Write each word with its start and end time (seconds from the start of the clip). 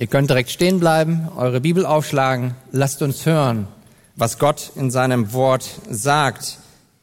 Ihr 0.00 0.06
könnt 0.06 0.30
direkt 0.30 0.50
stehen 0.50 0.78
bleiben, 0.78 1.28
eure 1.34 1.60
Bibel 1.60 1.84
aufschlagen. 1.84 2.54
Lasst 2.70 3.02
uns 3.02 3.26
hören, 3.26 3.66
was 4.14 4.38
Gott 4.38 4.70
in 4.76 4.92
seinem 4.92 5.32
Wort 5.32 5.68
sagt. 5.90 6.58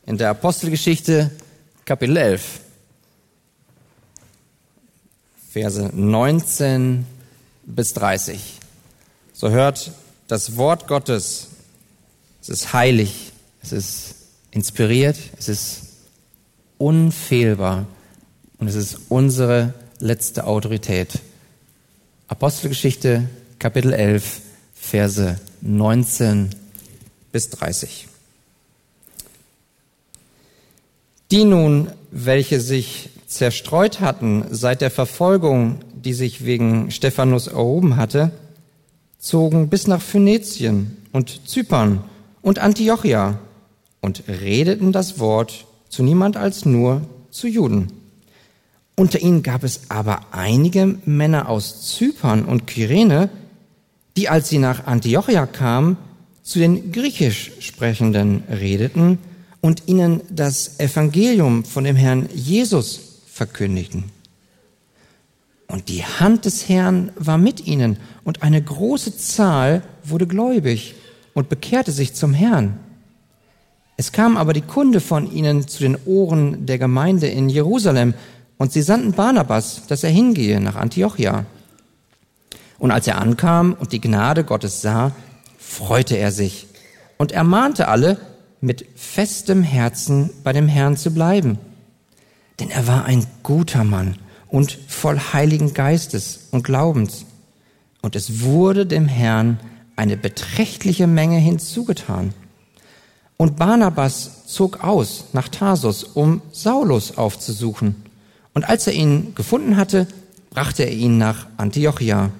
In 0.06 0.18
der 0.18 0.30
Apostelgeschichte 0.30 1.30
Kapitel 1.84 2.16
11. 2.16 2.62
Verse 5.52 5.90
19 5.94 7.06
bis 7.66 7.94
30. 7.96 8.60
So 9.34 9.50
hört 9.50 9.92
das 10.30 10.56
Wort 10.56 10.88
Gottes. 10.88 11.50
Es 12.42 12.48
ist 12.48 12.72
heilig, 12.72 13.34
es 13.62 13.74
ist 13.74 14.16
inspiriert, 14.52 15.18
es 15.38 15.50
ist 15.50 15.82
unfehlbar 16.78 17.88
und 18.58 18.70
es 18.70 18.76
ist 18.76 19.00
unsere 19.10 19.74
letzte 20.00 20.46
Autorität. 20.46 21.20
Apostelgeschichte 22.28 23.30
Kapitel 23.60 23.94
11, 23.94 24.42
Verse 24.74 25.40
19 25.62 26.50
bis 27.32 27.52
30. 27.52 28.08
Die 31.30 31.44
nun, 31.44 31.92
welche 32.10 32.60
sich 32.62 33.12
zerstreut 33.28 34.00
hatten 34.00 34.46
seit 34.50 34.82
der 34.82 34.90
Verfolgung, 34.90 35.82
die 35.94 36.14
sich 36.14 36.46
wegen 36.46 36.90
Stephanus 36.90 37.46
erhoben 37.46 37.96
hatte, 37.96 38.32
zogen 39.20 39.70
bis 39.70 39.86
nach 39.86 40.02
Phönizien 40.02 40.98
und 41.12 41.48
Zypern 41.48 42.04
und 42.42 42.58
Antiochia 42.58 43.38
und 44.02 44.24
redeten 44.28 44.92
das 44.92 45.20
Wort 45.20 45.68
zu 45.90 46.02
niemand 46.02 46.38
als 46.38 46.66
nur 46.66 47.02
zu 47.30 47.48
Juden. 47.48 48.05
Unter 48.96 49.20
ihnen 49.20 49.44
gab 49.44 49.64
es 49.64 49.82
aber 49.90 50.22
einige 50.32 50.98
Männer 51.06 51.50
aus 51.50 51.88
Zypern 51.88 52.46
und 52.46 52.66
Kyrene, 52.66 53.30
die, 54.16 54.30
als 54.30 54.48
sie 54.50 54.58
nach 54.58 54.88
Antiochia 54.88 55.46
kamen, 55.46 55.98
zu 56.44 56.60
den 56.60 56.92
griechisch 56.92 57.52
Sprechenden 57.60 58.44
redeten 58.50 59.18
und 59.60 59.84
ihnen 59.88 60.22
das 60.30 60.80
Evangelium 60.80 61.66
von 61.66 61.84
dem 61.84 61.96
Herrn 61.96 62.30
Jesus 62.34 63.22
verkündigten. 63.28 64.06
Und 65.68 65.90
die 65.90 66.06
Hand 66.06 66.46
des 66.46 66.70
Herrn 66.70 67.12
war 67.16 67.38
mit 67.38 67.66
ihnen, 67.66 67.98
und 68.24 68.44
eine 68.44 68.62
große 68.62 69.18
Zahl 69.18 69.82
wurde 70.04 70.28
gläubig 70.28 70.96
und 71.34 71.50
bekehrte 71.50 71.92
sich 71.92 72.14
zum 72.14 72.34
Herrn. 72.34 72.80
Es 73.98 74.12
kam 74.12 74.38
aber 74.38 74.54
die 74.54 74.62
Kunde 74.62 75.00
von 75.00 75.32
ihnen 75.32 75.68
zu 75.68 75.80
den 75.80 75.98
Ohren 76.06 76.66
der 76.66 76.78
Gemeinde 76.78 77.28
in 77.28 77.50
Jerusalem, 77.50 78.14
und 78.58 78.72
sie 78.72 78.82
sandten 78.82 79.14
Barnabas, 79.14 79.88
dass 79.88 80.04
er 80.04 80.10
hingehe 80.10 80.60
nach 80.60 80.76
Antiochia. 80.76 81.46
Und 82.78 82.92
als 82.92 83.08
er 83.08 83.20
ankam 83.20 83.74
und 83.80 83.92
die 83.92 84.02
Gnade 84.02 84.44
Gottes 84.44 84.82
sah, 84.82 85.12
freute 85.58 86.18
er 86.18 86.32
sich 86.32 86.68
und 87.18 87.32
ermahnte 87.32 87.88
alle, 87.88 88.20
mit 88.62 88.86
festem 88.96 89.62
Herzen 89.64 90.32
bei 90.44 90.52
dem 90.52 90.68
Herrn 90.68 90.98
zu 90.98 91.12
bleiben. 91.12 91.60
Denn 92.60 92.72
er 92.72 92.88
war 92.88 93.06
ein 93.06 93.28
guter 93.44 93.84
Mann 93.84 94.16
und 94.48 94.80
voll 94.88 95.20
heiligen 95.20 95.74
Geistes 95.74 96.48
und 96.52 96.64
Glaubens. 96.64 97.26
Und 98.02 98.16
es 98.16 98.42
wurde 98.42 98.86
dem 98.86 99.08
Herrn 99.08 99.60
eine 99.96 100.18
beträchtliche 100.18 101.08
Menge 101.08 101.38
hinzugetan. 101.38 102.34
Und 103.38 103.58
Barnabas 103.58 104.46
zog 104.46 104.84
aus 104.84 105.26
nach 105.34 105.50
Tarsus, 105.50 106.04
um 106.04 106.42
Saulus 106.52 107.18
aufzusuchen. 107.18 108.05
Und 108.56 108.68
als 108.68 108.88
er 108.88 108.94
ihn 108.94 109.36
gefunden 109.36 109.76
hatte, 109.76 110.08
brachte 110.50 110.84
er 110.84 110.92
ihn 110.92 111.18
nach 111.18 111.46
Antiochia. 111.58 112.32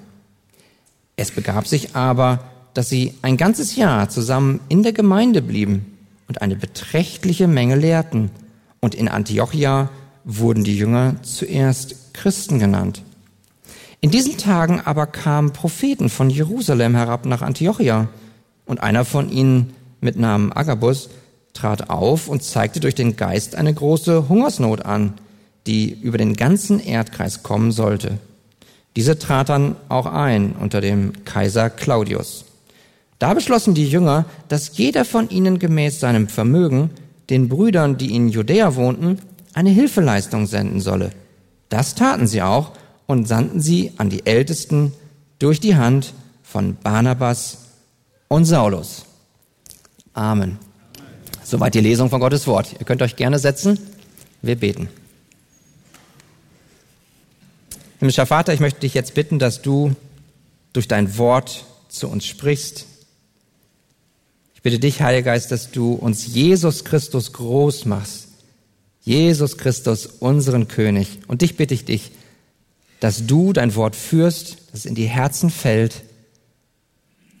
Es 1.14 1.30
begab 1.30 1.68
sich 1.68 1.94
aber, 1.94 2.40
dass 2.72 2.88
sie 2.88 3.14
ein 3.20 3.36
ganzes 3.36 3.76
Jahr 3.76 4.08
zusammen 4.08 4.60
in 4.70 4.82
der 4.82 4.92
Gemeinde 4.92 5.42
blieben 5.42 5.96
und 6.26 6.40
eine 6.40 6.56
beträchtliche 6.56 7.46
Menge 7.46 7.76
lehrten. 7.76 8.30
Und 8.80 8.94
in 8.94 9.08
Antiochia 9.08 9.90
wurden 10.24 10.64
die 10.64 10.76
Jünger 10.76 11.16
zuerst 11.22 12.14
Christen 12.14 12.58
genannt. 12.58 13.02
In 14.00 14.10
diesen 14.10 14.38
Tagen 14.38 14.80
aber 14.80 15.06
kamen 15.06 15.52
Propheten 15.52 16.08
von 16.08 16.30
Jerusalem 16.30 16.94
herab 16.94 17.26
nach 17.26 17.42
Antiochia. 17.42 18.08
Und 18.64 18.82
einer 18.82 19.04
von 19.04 19.30
ihnen 19.30 19.74
mit 20.00 20.16
Namen 20.16 20.50
Agabus 20.50 21.10
trat 21.52 21.90
auf 21.90 22.28
und 22.28 22.42
zeigte 22.42 22.80
durch 22.80 22.94
den 22.94 23.16
Geist 23.16 23.54
eine 23.54 23.72
große 23.72 24.30
Hungersnot 24.30 24.84
an 24.84 25.14
die 25.66 25.92
über 25.92 26.18
den 26.18 26.34
ganzen 26.34 26.80
Erdkreis 26.80 27.42
kommen 27.42 27.72
sollte. 27.72 28.18
Diese 28.96 29.18
trat 29.18 29.48
dann 29.48 29.76
auch 29.88 30.06
ein 30.06 30.52
unter 30.52 30.80
dem 30.80 31.24
Kaiser 31.24 31.68
Claudius. 31.68 32.44
Da 33.18 33.34
beschlossen 33.34 33.74
die 33.74 33.88
Jünger, 33.88 34.26
dass 34.48 34.76
jeder 34.76 35.04
von 35.04 35.28
ihnen 35.28 35.58
gemäß 35.58 36.00
seinem 36.00 36.28
Vermögen 36.28 36.90
den 37.30 37.48
Brüdern, 37.48 37.98
die 37.98 38.14
in 38.14 38.28
Judäa 38.28 38.74
wohnten, 38.74 39.18
eine 39.54 39.70
Hilfeleistung 39.70 40.46
senden 40.46 40.80
solle. 40.80 41.10
Das 41.68 41.94
taten 41.94 42.26
sie 42.26 42.42
auch 42.42 42.72
und 43.06 43.26
sandten 43.26 43.60
sie 43.60 43.92
an 43.96 44.10
die 44.10 44.26
Ältesten 44.26 44.92
durch 45.38 45.60
die 45.60 45.76
Hand 45.76 46.12
von 46.42 46.76
Barnabas 46.82 47.58
und 48.28 48.44
Saulus. 48.44 49.04
Amen. 50.12 50.58
Soweit 51.42 51.74
die 51.74 51.80
Lesung 51.80 52.10
von 52.10 52.20
Gottes 52.20 52.46
Wort. 52.46 52.74
Ihr 52.78 52.86
könnt 52.86 53.02
euch 53.02 53.16
gerne 53.16 53.38
setzen. 53.38 53.78
Wir 54.42 54.56
beten. 54.56 54.88
Himmlischer 58.06 58.26
Vater, 58.26 58.54
ich 58.54 58.60
möchte 58.60 58.78
dich 58.78 58.94
jetzt 58.94 59.14
bitten, 59.14 59.40
dass 59.40 59.62
du 59.62 59.96
durch 60.72 60.86
dein 60.86 61.18
Wort 61.18 61.64
zu 61.88 62.06
uns 62.06 62.24
sprichst. 62.24 62.86
Ich 64.54 64.62
bitte 64.62 64.78
dich, 64.78 65.02
Heiliger 65.02 65.32
Geist, 65.32 65.50
dass 65.50 65.72
du 65.72 65.94
uns 65.94 66.24
Jesus 66.24 66.84
Christus 66.84 67.32
groß 67.32 67.84
machst. 67.86 68.28
Jesus 69.00 69.58
Christus, 69.58 70.06
unseren 70.06 70.68
König. 70.68 71.18
Und 71.26 71.42
dich 71.42 71.56
bitte 71.56 71.74
ich 71.74 71.84
dich, 71.84 72.12
dass 73.00 73.26
du 73.26 73.52
dein 73.52 73.74
Wort 73.74 73.96
führst, 73.96 74.58
dass 74.70 74.80
es 74.80 74.86
in 74.86 74.94
die 74.94 75.08
Herzen 75.08 75.50
fällt, 75.50 76.04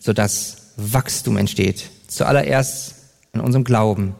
sodass 0.00 0.72
Wachstum 0.76 1.36
entsteht. 1.36 1.90
Zuallererst 2.08 2.96
in 3.32 3.38
unserem 3.38 3.62
Glauben, 3.62 4.16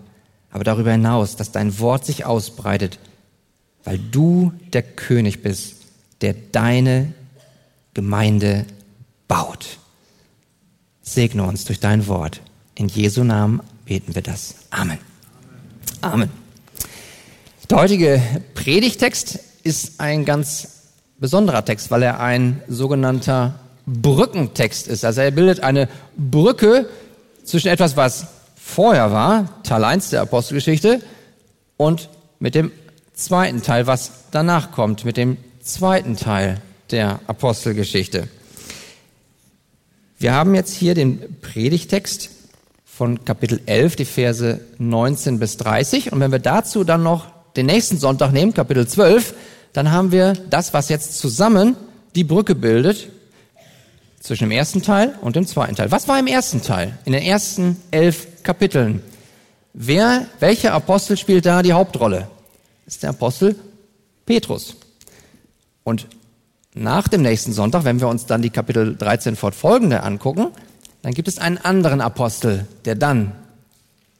aber 0.52 0.62
darüber 0.62 0.92
hinaus, 0.92 1.34
dass 1.34 1.50
dein 1.50 1.80
Wort 1.80 2.06
sich 2.06 2.24
ausbreitet, 2.24 3.00
weil 3.82 3.98
du 3.98 4.52
der 4.72 4.84
König 4.84 5.42
bist 5.42 5.85
der 6.20 6.34
deine 6.52 7.12
Gemeinde 7.94 8.66
baut. 9.28 9.78
Segne 11.02 11.44
uns 11.44 11.64
durch 11.64 11.80
dein 11.80 12.06
Wort. 12.06 12.40
In 12.74 12.88
Jesu 12.88 13.24
Namen 13.24 13.60
beten 13.84 14.14
wir 14.14 14.22
das. 14.22 14.56
Amen. 14.70 14.98
Amen. 16.00 16.30
Der 17.70 17.78
heutige 17.78 18.20
Predigtext 18.54 19.38
ist 19.62 20.00
ein 20.00 20.24
ganz 20.24 20.68
besonderer 21.18 21.64
Text, 21.64 21.90
weil 21.90 22.02
er 22.02 22.20
ein 22.20 22.62
sogenannter 22.68 23.58
Brückentext 23.86 24.88
ist. 24.88 25.04
Also 25.04 25.20
er 25.20 25.30
bildet 25.30 25.60
eine 25.60 25.88
Brücke 26.16 26.88
zwischen 27.44 27.68
etwas, 27.68 27.96
was 27.96 28.26
vorher 28.56 29.12
war, 29.12 29.62
Teil 29.62 29.84
1 29.84 30.10
der 30.10 30.22
Apostelgeschichte, 30.22 31.00
und 31.76 32.08
mit 32.38 32.54
dem 32.54 32.72
zweiten 33.14 33.62
Teil, 33.62 33.86
was 33.86 34.10
danach 34.30 34.72
kommt, 34.72 35.04
mit 35.04 35.16
dem 35.16 35.36
zweiten 35.66 36.16
Teil 36.16 36.60
der 36.90 37.20
Apostelgeschichte. 37.26 38.28
Wir 40.18 40.32
haben 40.32 40.54
jetzt 40.54 40.74
hier 40.74 40.94
den 40.94 41.40
Predigtext 41.42 42.30
von 42.84 43.24
Kapitel 43.24 43.60
11, 43.66 43.96
die 43.96 44.04
Verse 44.04 44.60
19 44.78 45.38
bis 45.38 45.58
30. 45.58 46.12
Und 46.12 46.20
wenn 46.20 46.32
wir 46.32 46.38
dazu 46.38 46.84
dann 46.84 47.02
noch 47.02 47.26
den 47.56 47.66
nächsten 47.66 47.98
Sonntag 47.98 48.32
nehmen, 48.32 48.54
Kapitel 48.54 48.86
12, 48.86 49.34
dann 49.72 49.90
haben 49.90 50.12
wir 50.12 50.32
das, 50.48 50.72
was 50.72 50.88
jetzt 50.88 51.18
zusammen 51.18 51.76
die 52.14 52.24
Brücke 52.24 52.54
bildet 52.54 53.10
zwischen 54.20 54.44
dem 54.44 54.52
ersten 54.52 54.82
Teil 54.82 55.14
und 55.20 55.36
dem 55.36 55.46
zweiten 55.46 55.76
Teil. 55.76 55.90
Was 55.90 56.08
war 56.08 56.18
im 56.18 56.26
ersten 56.26 56.62
Teil? 56.62 56.98
In 57.04 57.12
den 57.12 57.22
ersten 57.22 57.76
elf 57.90 58.42
Kapiteln. 58.42 59.02
Wer, 59.74 60.26
welcher 60.40 60.72
Apostel 60.72 61.18
spielt 61.18 61.44
da 61.44 61.62
die 61.62 61.74
Hauptrolle? 61.74 62.28
Das 62.86 62.94
ist 62.94 63.02
der 63.02 63.10
Apostel 63.10 63.56
Petrus. 64.24 64.76
Und 65.86 66.08
nach 66.74 67.06
dem 67.06 67.22
nächsten 67.22 67.52
Sonntag, 67.52 67.84
wenn 67.84 68.00
wir 68.00 68.08
uns 68.08 68.26
dann 68.26 68.42
die 68.42 68.50
Kapitel 68.50 68.96
13 68.96 69.36
fortfolgende 69.36 70.02
angucken, 70.02 70.48
dann 71.02 71.14
gibt 71.14 71.28
es 71.28 71.38
einen 71.38 71.58
anderen 71.58 72.00
Apostel, 72.00 72.66
der 72.84 72.96
dann 72.96 73.30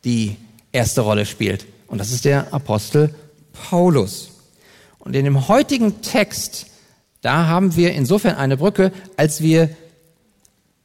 die 0.05 0.37
erste 0.71 1.01
Rolle 1.01 1.27
spielt. 1.27 1.67
Und 1.89 1.99
das 1.99 2.13
ist 2.13 2.25
der 2.25 2.55
Apostel 2.55 3.13
Paulus. 3.53 4.31
Und 5.01 5.17
in 5.17 5.25
dem 5.25 5.49
heutigen 5.49 6.03
Text, 6.03 6.67
da 7.21 7.49
haben 7.49 7.75
wir 7.75 7.95
insofern 7.95 8.37
eine 8.37 8.59
Brücke, 8.59 8.93
als 9.17 9.41
wir 9.41 9.69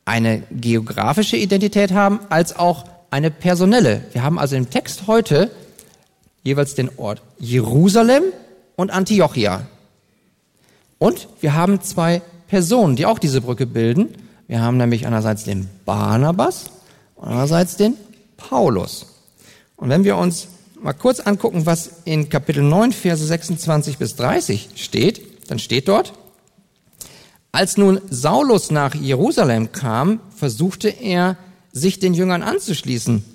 eine 0.03 0.41
geografische 0.49 1.37
Identität 1.37 1.91
haben, 1.91 2.21
als 2.29 2.55
auch 2.55 2.85
eine 3.11 3.29
personelle. 3.29 4.03
Wir 4.13 4.23
haben 4.23 4.39
also 4.39 4.55
im 4.55 4.71
Text 4.71 5.05
heute 5.05 5.51
jeweils 6.41 6.73
den 6.73 6.89
Ort 6.97 7.21
Jerusalem 7.37 8.23
und 8.75 8.89
Antiochia. 8.89 9.67
Und 11.01 11.29
wir 11.39 11.55
haben 11.55 11.81
zwei 11.81 12.21
Personen, 12.45 12.95
die 12.95 13.07
auch 13.07 13.17
diese 13.17 13.41
Brücke 13.41 13.65
bilden. 13.65 14.09
Wir 14.47 14.61
haben 14.61 14.77
nämlich 14.77 15.07
einerseits 15.07 15.43
den 15.43 15.67
Barnabas 15.83 16.69
und 17.15 17.29
andererseits 17.29 17.75
den 17.75 17.95
Paulus. 18.37 19.07
Und 19.77 19.89
wenn 19.89 20.03
wir 20.03 20.15
uns 20.15 20.49
mal 20.79 20.93
kurz 20.93 21.19
angucken, 21.19 21.65
was 21.65 22.03
in 22.05 22.29
Kapitel 22.29 22.61
9, 22.61 22.91
Verse 22.91 23.25
26 23.25 23.97
bis 23.97 24.15
30 24.15 24.69
steht, 24.75 25.49
dann 25.49 25.57
steht 25.57 25.87
dort, 25.87 26.13
als 27.51 27.77
nun 27.77 27.99
Saulus 28.11 28.69
nach 28.69 28.93
Jerusalem 28.93 29.71
kam, 29.71 30.19
versuchte 30.35 30.89
er, 30.89 31.35
sich 31.71 31.97
den 31.97 32.13
Jüngern 32.13 32.43
anzuschließen. 32.43 33.25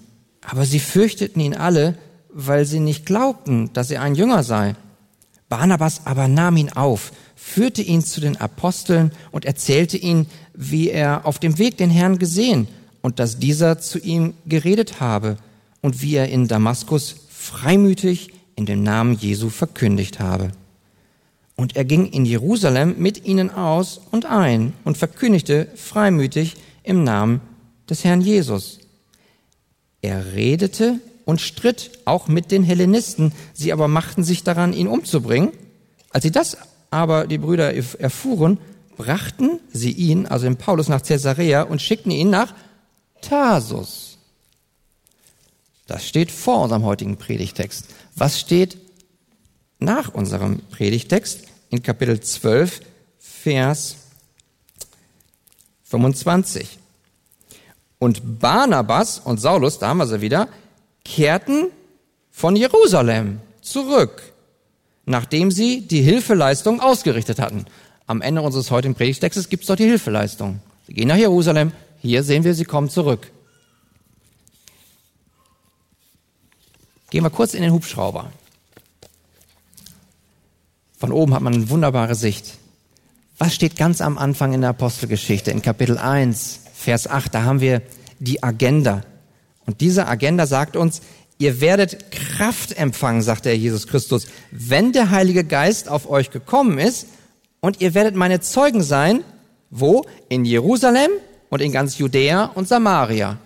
Aber 0.48 0.66
sie 0.66 0.78
fürchteten 0.78 1.40
ihn 1.40 1.56
alle, 1.56 1.98
weil 2.28 2.64
sie 2.64 2.78
nicht 2.78 3.06
glaubten, 3.06 3.72
dass 3.72 3.90
er 3.90 4.02
ein 4.02 4.14
Jünger 4.14 4.44
sei. 4.44 4.76
Barnabas 5.48 6.02
aber 6.04 6.28
nahm 6.28 6.56
ihn 6.56 6.72
auf, 6.72 7.12
führte 7.34 7.82
ihn 7.82 8.02
zu 8.02 8.20
den 8.20 8.36
Aposteln 8.36 9.12
und 9.30 9.44
erzählte 9.44 9.96
ihn, 9.96 10.26
wie 10.54 10.90
er 10.90 11.26
auf 11.26 11.38
dem 11.38 11.58
Weg 11.58 11.76
den 11.76 11.90
Herrn 11.90 12.18
gesehen 12.18 12.66
und 13.02 13.18
dass 13.18 13.38
dieser 13.38 13.78
zu 13.78 13.98
ihm 13.98 14.34
geredet 14.46 15.00
habe 15.00 15.36
und 15.80 16.02
wie 16.02 16.16
er 16.16 16.28
in 16.28 16.48
Damaskus 16.48 17.14
freimütig 17.28 18.32
in 18.56 18.66
dem 18.66 18.82
Namen 18.82 19.14
Jesu 19.14 19.50
verkündigt 19.50 20.18
habe. 20.18 20.50
Und 21.54 21.76
er 21.76 21.84
ging 21.84 22.06
in 22.06 22.24
Jerusalem 22.24 22.96
mit 22.98 23.24
ihnen 23.24 23.50
aus 23.50 24.00
und 24.10 24.26
ein 24.26 24.72
und 24.84 24.98
verkündigte 24.98 25.68
freimütig 25.74 26.56
im 26.82 27.04
Namen 27.04 27.40
des 27.88 28.04
Herrn 28.04 28.20
Jesus. 28.20 28.80
Er 30.02 30.34
redete 30.34 31.00
und 31.26 31.42
stritt 31.42 31.90
auch 32.06 32.28
mit 32.28 32.50
den 32.50 32.62
Hellenisten, 32.62 33.32
sie 33.52 33.74
aber 33.74 33.88
machten 33.88 34.24
sich 34.24 34.44
daran, 34.44 34.72
ihn 34.72 34.86
umzubringen. 34.86 35.52
Als 36.10 36.22
sie 36.22 36.30
das 36.30 36.56
aber 36.90 37.26
die 37.26 37.36
Brüder 37.36 37.74
erfuhren, 37.74 38.58
brachten 38.96 39.60
sie 39.70 39.90
ihn, 39.90 40.26
also 40.26 40.46
den 40.46 40.56
Paulus, 40.56 40.88
nach 40.88 41.02
Caesarea 41.02 41.62
und 41.62 41.82
schickten 41.82 42.12
ihn 42.12 42.30
nach 42.30 42.54
Tarsus. 43.20 44.16
Das 45.86 46.06
steht 46.06 46.30
vor 46.30 46.62
unserem 46.62 46.84
heutigen 46.84 47.16
Predigtext. 47.16 47.86
Was 48.14 48.40
steht 48.40 48.78
nach 49.78 50.14
unserem 50.14 50.60
Predigtext 50.70 51.42
in 51.70 51.82
Kapitel 51.82 52.20
12, 52.20 52.80
Vers 53.18 53.96
25. 55.84 56.78
Und 57.98 58.40
Barnabas 58.40 59.18
und 59.18 59.40
Saulus, 59.40 59.78
da 59.78 59.88
haben 59.88 59.98
wir 59.98 60.06
sie 60.06 60.20
wieder, 60.20 60.48
kehrten 61.06 61.68
von 62.30 62.56
Jerusalem 62.56 63.40
zurück, 63.62 64.22
nachdem 65.04 65.50
sie 65.50 65.86
die 65.86 66.02
Hilfeleistung 66.02 66.80
ausgerichtet 66.80 67.38
hatten. 67.38 67.66
Am 68.06 68.20
Ende 68.20 68.42
unseres 68.42 68.70
heutigen 68.70 68.94
Predigtextes 68.94 69.48
gibt 69.48 69.62
es 69.62 69.68
dort 69.68 69.78
die 69.78 69.84
Hilfeleistung. 69.84 70.60
Sie 70.86 70.94
gehen 70.94 71.08
nach 71.08 71.16
Jerusalem, 71.16 71.72
hier 72.02 72.22
sehen 72.22 72.44
wir, 72.44 72.54
sie 72.54 72.64
kommen 72.64 72.90
zurück. 72.90 73.30
Gehen 77.10 77.22
wir 77.22 77.30
kurz 77.30 77.54
in 77.54 77.62
den 77.62 77.72
Hubschrauber. 77.72 78.30
Von 80.98 81.12
oben 81.12 81.34
hat 81.34 81.42
man 81.42 81.54
eine 81.54 81.70
wunderbare 81.70 82.14
Sicht. 82.14 82.58
Was 83.38 83.54
steht 83.54 83.76
ganz 83.76 84.00
am 84.00 84.18
Anfang 84.18 84.52
in 84.54 84.62
der 84.62 84.70
Apostelgeschichte? 84.70 85.50
In 85.50 85.62
Kapitel 85.62 85.98
1, 85.98 86.60
Vers 86.74 87.06
8, 87.06 87.34
da 87.34 87.42
haben 87.42 87.60
wir 87.60 87.82
die 88.18 88.42
Agenda. 88.42 89.02
Und 89.66 89.80
diese 89.80 90.06
Agenda 90.06 90.46
sagt 90.46 90.76
uns, 90.76 91.02
ihr 91.38 91.60
werdet 91.60 92.10
Kraft 92.10 92.76
empfangen, 92.76 93.22
sagt 93.22 93.44
der 93.44 93.56
Jesus 93.56 93.86
Christus, 93.86 94.28
wenn 94.50 94.92
der 94.92 95.10
Heilige 95.10 95.44
Geist 95.44 95.88
auf 95.88 96.08
euch 96.08 96.30
gekommen 96.30 96.78
ist 96.78 97.08
und 97.60 97.80
ihr 97.80 97.94
werdet 97.94 98.14
meine 98.14 98.40
Zeugen 98.40 98.82
sein, 98.82 99.22
wo? 99.70 100.06
In 100.28 100.44
Jerusalem 100.44 101.10
und 101.50 101.60
in 101.60 101.72
ganz 101.72 101.98
Judäa 101.98 102.44
und 102.44 102.68
Samaria. 102.68 103.38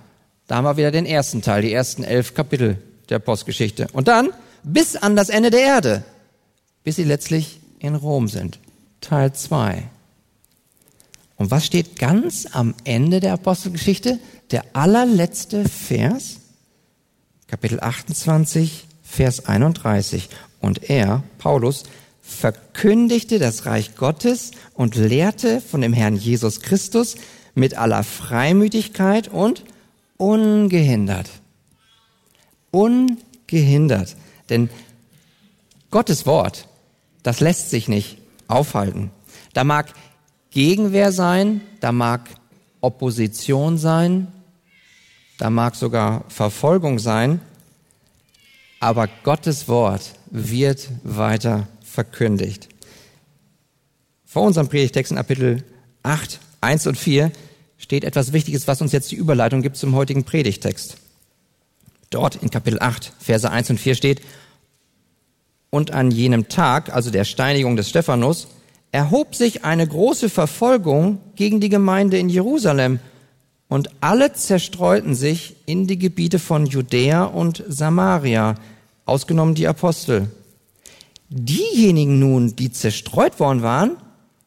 Da 0.47 0.57
haben 0.57 0.65
wir 0.65 0.77
wieder 0.77 0.91
den 0.91 1.07
ersten 1.07 1.43
Teil, 1.43 1.63
die 1.63 1.73
ersten 1.73 2.05
elf 2.05 2.35
Kapitel 2.35 2.79
der 3.09 3.19
Postgeschichte. 3.19 3.89
Und 3.93 4.09
dann 4.09 4.31
bis 4.63 4.97
an 4.97 5.17
das 5.17 5.31
Ende 5.31 5.51
der 5.51 5.61
Erde 5.61 6.05
bis 6.85 6.97
sie 6.97 7.05
letztlich 7.05 7.61
in 7.79 7.95
Rom 7.95 8.29
sind. 8.29 8.59
Teil 9.01 9.33
2. 9.33 9.85
Und 11.41 11.51
was 11.51 11.65
steht 11.65 11.99
ganz 11.99 12.47
am 12.53 12.75
Ende 12.85 13.19
der 13.19 13.33
Apostelgeschichte? 13.33 14.19
Der 14.51 14.63
allerletzte 14.75 15.67
Vers, 15.67 16.41
Kapitel 17.47 17.81
28, 17.81 18.87
Vers 19.03 19.47
31. 19.47 20.29
Und 20.61 20.91
er, 20.91 21.23
Paulus, 21.39 21.85
verkündigte 22.21 23.39
das 23.39 23.65
Reich 23.65 23.97
Gottes 23.97 24.51
und 24.75 24.97
lehrte 24.97 25.63
von 25.63 25.81
dem 25.81 25.95
Herrn 25.95 26.15
Jesus 26.15 26.61
Christus 26.61 27.17
mit 27.55 27.75
aller 27.75 28.03
Freimütigkeit 28.03 29.29
und 29.29 29.65
ungehindert. 30.19 31.31
Ungehindert. 32.71 34.15
Denn 34.51 34.69
Gottes 35.91 36.27
Wort 36.27 36.69
das 37.23 37.41
lässt 37.41 37.71
sich 37.71 37.89
nicht 37.89 38.19
aufhalten. 38.49 39.11
Da 39.53 39.65
mag 39.65 39.93
Gegenwehr 40.51 41.13
sein, 41.13 41.61
da 41.81 41.93
mag 41.93 42.29
Opposition 42.81 43.79
sein, 43.79 44.29
da 45.39 45.49
mag 45.49 45.77
sogar 45.77 46.25
Verfolgung 46.29 46.99
sein, 46.99 47.41
aber 48.81 49.09
Gottes 49.23 49.69
Wort 49.69 50.13
wird 50.31 50.89
weiter 51.05 51.69
verkündigt. 51.83 52.69
Vor 54.25 54.43
unserem 54.43 54.69
Predigtext 54.69 55.13
in 55.13 55.17
Kapitel 55.17 55.65
8, 56.03 56.41
1 56.61 56.87
und 56.87 56.99
4 56.99 57.31
steht 57.79 58.05
etwas 58.05 58.33
Wichtiges, 58.33 58.67
was 58.67 58.81
uns 58.81 58.93
jetzt 58.93 59.11
die 59.11 59.17
Überleitung 59.17 59.63
gibt 59.63 59.77
zum 59.77 59.95
heutigen 59.95 60.25
Predigtext. 60.25 60.97
Dort 62.11 62.37
in 62.37 62.51
Kapitel 62.51 62.81
8, 62.81 63.13
Verse 63.19 63.49
1 63.49 63.71
und 63.71 63.79
4 63.79 63.95
steht, 63.95 64.21
und 65.71 65.93
an 65.93 66.11
jenem 66.11 66.49
Tag, 66.49 66.93
also 66.93 67.11
der 67.11 67.25
Steinigung 67.25 67.77
des 67.77 67.89
Stephanus, 67.89 68.49
erhob 68.93 69.35
sich 69.35 69.65
eine 69.65 69.87
große 69.87 70.29
Verfolgung 70.29 71.19
gegen 71.37 71.61
die 71.61 71.69
Gemeinde 71.69 72.19
in 72.19 72.29
Jerusalem 72.29 72.99
und 73.69 73.91
alle 74.01 74.33
zerstreuten 74.33 75.15
sich 75.15 75.57
in 75.67 75.87
die 75.87 75.99
Gebiete 75.99 76.39
von 76.39 76.67
Judäa 76.67 77.25
und 77.25 77.63
Samaria, 77.69 78.57
ausgenommen 79.05 79.55
die 79.55 79.69
Apostel. 79.69 80.31
Diejenigen 81.29 82.19
nun, 82.19 82.57
die 82.57 82.73
zerstreut 82.73 83.39
worden 83.39 83.63
waren, 83.63 83.97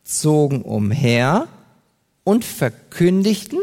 zogen 0.04 0.62
umher 0.64 1.48
und 2.26 2.44
verkündigten 2.44 3.60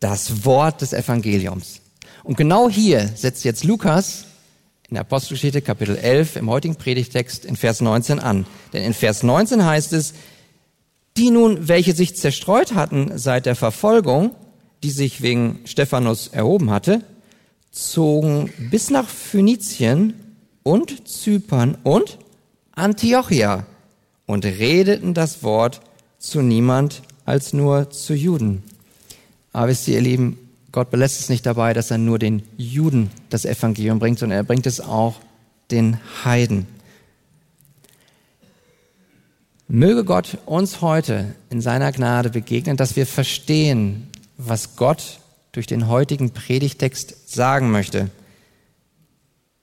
das 0.00 0.44
Wort 0.44 0.82
des 0.82 0.92
Evangeliums. 0.92 1.80
Und 2.22 2.36
genau 2.36 2.68
hier 2.68 3.08
setzt 3.14 3.44
jetzt 3.44 3.64
Lukas 3.64 4.26
in 4.90 4.94
der 4.94 5.02
Apostelgeschichte 5.02 5.62
Kapitel 5.62 5.96
11 5.96 6.34
im 6.34 6.50
heutigen 6.50 6.74
Predigtext 6.74 7.44
in 7.44 7.54
Vers 7.54 7.80
19 7.80 8.18
an. 8.18 8.44
Denn 8.72 8.82
in 8.82 8.92
Vers 8.92 9.22
19 9.22 9.64
heißt 9.64 9.92
es, 9.92 10.14
die 11.16 11.30
nun, 11.30 11.68
welche 11.68 11.94
sich 11.94 12.16
zerstreut 12.16 12.74
hatten 12.74 13.16
seit 13.16 13.46
der 13.46 13.54
Verfolgung, 13.54 14.34
die 14.82 14.90
sich 14.90 15.22
wegen 15.22 15.60
Stephanus 15.64 16.28
erhoben 16.28 16.70
hatte, 16.70 17.02
zogen 17.70 18.52
bis 18.70 18.90
nach 18.90 19.08
Phönizien 19.08 20.14
und 20.64 21.06
Zypern 21.08 21.78
und 21.84 22.18
Antiochia 22.72 23.66
und 24.26 24.44
redeten 24.44 25.14
das 25.14 25.44
Wort 25.44 25.82
zu 26.18 26.42
niemand 26.42 27.02
als 27.24 27.52
nur 27.52 27.90
zu 27.90 28.12
Juden. 28.12 28.64
Aber 29.52 29.68
wisst 29.68 29.86
ihr, 29.86 29.94
ihr 29.94 30.00
Lieben, 30.00 30.49
Gott 30.72 30.90
belässt 30.90 31.20
es 31.20 31.28
nicht 31.28 31.46
dabei, 31.46 31.74
dass 31.74 31.90
er 31.90 31.98
nur 31.98 32.18
den 32.18 32.42
Juden 32.56 33.10
das 33.28 33.44
Evangelium 33.44 33.98
bringt, 33.98 34.18
sondern 34.18 34.38
er 34.38 34.44
bringt 34.44 34.66
es 34.66 34.80
auch 34.80 35.20
den 35.70 35.98
Heiden. 36.24 36.66
Möge 39.66 40.04
Gott 40.04 40.38
uns 40.46 40.80
heute 40.80 41.34
in 41.48 41.60
seiner 41.60 41.92
Gnade 41.92 42.30
begegnen, 42.30 42.76
dass 42.76 42.96
wir 42.96 43.06
verstehen, 43.06 44.08
was 44.36 44.76
Gott 44.76 45.20
durch 45.52 45.66
den 45.66 45.88
heutigen 45.88 46.30
Predigtext 46.30 47.32
sagen 47.32 47.70
möchte. 47.70 48.10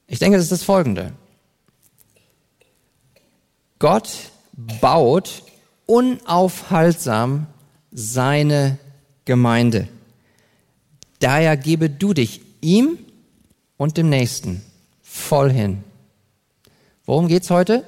Ich 0.07 0.19
denke, 0.19 0.37
es 0.37 0.43
ist 0.43 0.51
das 0.51 0.63
Folgende. 0.63 1.11
Gott 3.79 4.31
baut 4.81 5.43
unaufhaltsam 5.85 7.47
seine 7.91 8.77
Gemeinde. 9.25 9.87
Daher 11.19 11.57
gebe 11.57 11.89
du 11.89 12.13
dich 12.13 12.41
ihm 12.61 12.97
und 13.77 13.97
dem 13.97 14.09
Nächsten 14.09 14.61
voll 15.01 15.51
hin. 15.51 15.83
Worum 17.05 17.27
geht's 17.27 17.49
heute? 17.49 17.85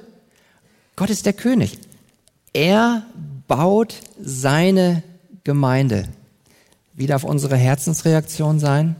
Gott 0.96 1.10
ist 1.10 1.26
der 1.26 1.32
König. 1.32 1.78
Er 2.52 3.06
baut 3.46 3.94
seine 4.20 5.02
Gemeinde. 5.44 6.08
Wie 6.94 7.06
darf 7.06 7.24
unsere 7.24 7.56
Herzensreaktion 7.56 8.58
sein? 8.58 8.96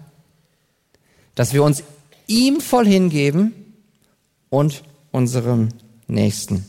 Dass 1.34 1.52
wir 1.52 1.62
uns 1.62 1.82
ihm 2.26 2.60
voll 2.60 2.86
hingeben 2.86 3.74
und 4.48 4.82
unserem 5.10 5.68
Nächsten. 6.06 6.64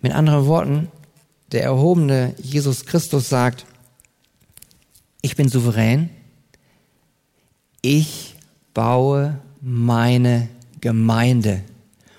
Mit 0.00 0.12
anderen 0.12 0.46
Worten, 0.46 0.88
der 1.52 1.62
erhobene 1.62 2.34
Jesus 2.38 2.86
Christus 2.86 3.28
sagt, 3.28 3.66
ich 5.20 5.36
bin 5.36 5.48
souverän, 5.48 6.10
ich 7.82 8.36
baue 8.74 9.38
meine 9.60 10.48
Gemeinde 10.80 11.62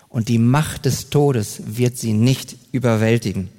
und 0.10 0.29
die 0.29 0.38
Macht 0.38 0.86
des 0.86 1.10
Todes 1.10 1.62
wird 1.65 1.98
sie 1.98 2.13
nicht 2.13 2.55
überwältigen. 2.72 3.50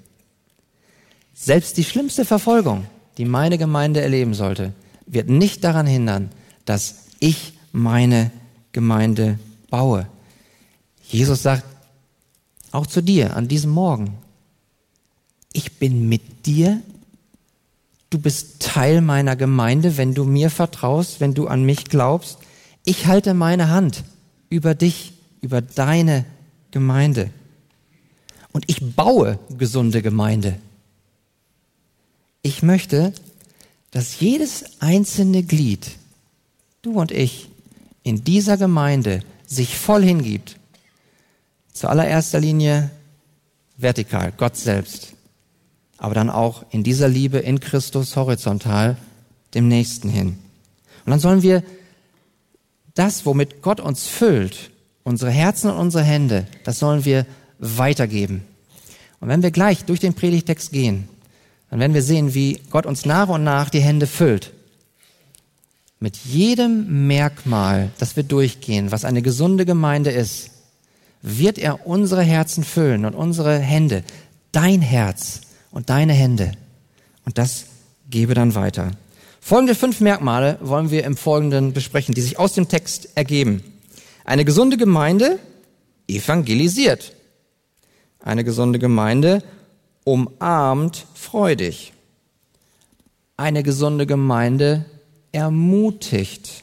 Selbst 1.34 1.76
die 1.76 1.84
schlimmste 1.84 2.24
Verfolgung, 2.24 2.86
die 3.18 3.24
meine 3.24 3.58
Gemeinde 3.58 4.00
erleben 4.00 4.34
sollte, 4.34 4.72
wird 5.06 5.28
nicht 5.28 5.64
daran 5.64 5.86
hindern, 5.86 6.30
dass 6.64 7.06
ich 7.18 7.54
meine 7.72 8.30
Gemeinde 8.72 9.38
baue. 9.68 10.06
Jesus 11.02 11.42
sagt 11.42 11.64
auch 12.70 12.86
zu 12.86 13.02
dir 13.02 13.36
an 13.36 13.48
diesem 13.48 13.70
Morgen, 13.70 14.18
ich 15.52 15.78
bin 15.78 16.08
mit 16.08 16.46
dir, 16.46 16.82
du 18.14 18.20
bist 18.20 18.60
Teil 18.60 19.00
meiner 19.00 19.34
Gemeinde, 19.34 19.96
wenn 19.96 20.14
du 20.14 20.24
mir 20.24 20.48
vertraust, 20.48 21.18
wenn 21.18 21.34
du 21.34 21.48
an 21.48 21.64
mich 21.64 21.86
glaubst. 21.86 22.38
Ich 22.84 23.06
halte 23.06 23.34
meine 23.34 23.70
Hand 23.70 24.04
über 24.48 24.76
dich, 24.76 25.14
über 25.40 25.60
deine 25.60 26.24
Gemeinde. 26.70 27.30
Und 28.52 28.66
ich 28.68 28.94
baue 28.94 29.40
gesunde 29.58 30.00
Gemeinde. 30.00 30.56
Ich 32.42 32.62
möchte, 32.62 33.12
dass 33.90 34.20
jedes 34.20 34.80
einzelne 34.80 35.42
Glied, 35.42 35.90
du 36.82 37.00
und 37.00 37.10
ich, 37.10 37.48
in 38.04 38.22
dieser 38.22 38.56
Gemeinde 38.56 39.24
sich 39.44 39.76
voll 39.76 40.04
hingibt. 40.04 40.56
Zu 41.72 41.88
allererster 41.88 42.38
Linie 42.38 42.92
vertikal, 43.76 44.32
Gott 44.36 44.56
selbst. 44.56 45.13
Aber 45.98 46.14
dann 46.14 46.30
auch 46.30 46.64
in 46.70 46.82
dieser 46.82 47.08
Liebe 47.08 47.38
in 47.38 47.60
Christus 47.60 48.16
horizontal 48.16 48.96
dem 49.54 49.68
Nächsten 49.68 50.08
hin. 50.08 50.38
Und 51.06 51.10
dann 51.10 51.20
sollen 51.20 51.42
wir 51.42 51.62
das, 52.94 53.26
womit 53.26 53.62
Gott 53.62 53.80
uns 53.80 54.06
füllt, 54.06 54.70
unsere 55.02 55.30
Herzen 55.30 55.70
und 55.70 55.76
unsere 55.76 56.04
Hände, 56.04 56.46
das 56.64 56.78
sollen 56.78 57.04
wir 57.04 57.26
weitergeben. 57.58 58.44
Und 59.20 59.28
wenn 59.28 59.42
wir 59.42 59.50
gleich 59.50 59.84
durch 59.84 60.00
den 60.00 60.14
Predigtext 60.14 60.72
gehen, 60.72 61.08
dann 61.70 61.80
werden 61.80 61.94
wir 61.94 62.02
sehen, 62.02 62.34
wie 62.34 62.60
Gott 62.70 62.86
uns 62.86 63.04
nach 63.04 63.28
und 63.28 63.44
nach 63.44 63.70
die 63.70 63.80
Hände 63.80 64.06
füllt. 64.06 64.52
Mit 65.98 66.16
jedem 66.16 67.06
Merkmal, 67.06 67.90
das 67.98 68.16
wir 68.16 68.22
durchgehen, 68.22 68.92
was 68.92 69.04
eine 69.04 69.22
gesunde 69.22 69.64
Gemeinde 69.64 70.10
ist, 70.10 70.50
wird 71.22 71.58
er 71.58 71.86
unsere 71.86 72.22
Herzen 72.22 72.64
füllen 72.64 73.06
und 73.06 73.14
unsere 73.14 73.58
Hände, 73.58 74.04
dein 74.52 74.82
Herz 74.82 75.40
und 75.74 75.90
deine 75.90 76.12
Hände. 76.14 76.52
Und 77.26 77.36
das 77.36 77.66
gebe 78.08 78.32
dann 78.32 78.54
weiter. 78.54 78.92
Folgende 79.40 79.74
fünf 79.74 80.00
Merkmale 80.00 80.56
wollen 80.62 80.90
wir 80.90 81.04
im 81.04 81.16
Folgenden 81.16 81.74
besprechen, 81.74 82.14
die 82.14 82.22
sich 82.22 82.38
aus 82.38 82.54
dem 82.54 82.68
Text 82.68 83.10
ergeben. 83.16 83.62
Eine 84.24 84.44
gesunde 84.46 84.78
Gemeinde 84.78 85.38
evangelisiert. 86.08 87.12
Eine 88.20 88.44
gesunde 88.44 88.78
Gemeinde 88.78 89.42
umarmt 90.04 91.06
freudig. 91.14 91.92
Eine 93.36 93.62
gesunde 93.62 94.06
Gemeinde 94.06 94.86
ermutigt. 95.32 96.62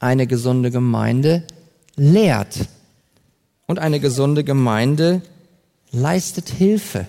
Eine 0.00 0.26
gesunde 0.26 0.70
Gemeinde 0.70 1.44
lehrt. 1.94 2.58
Und 3.66 3.78
eine 3.78 4.00
gesunde 4.00 4.44
Gemeinde 4.44 5.20
leistet 5.92 6.48
Hilfe. 6.48 7.06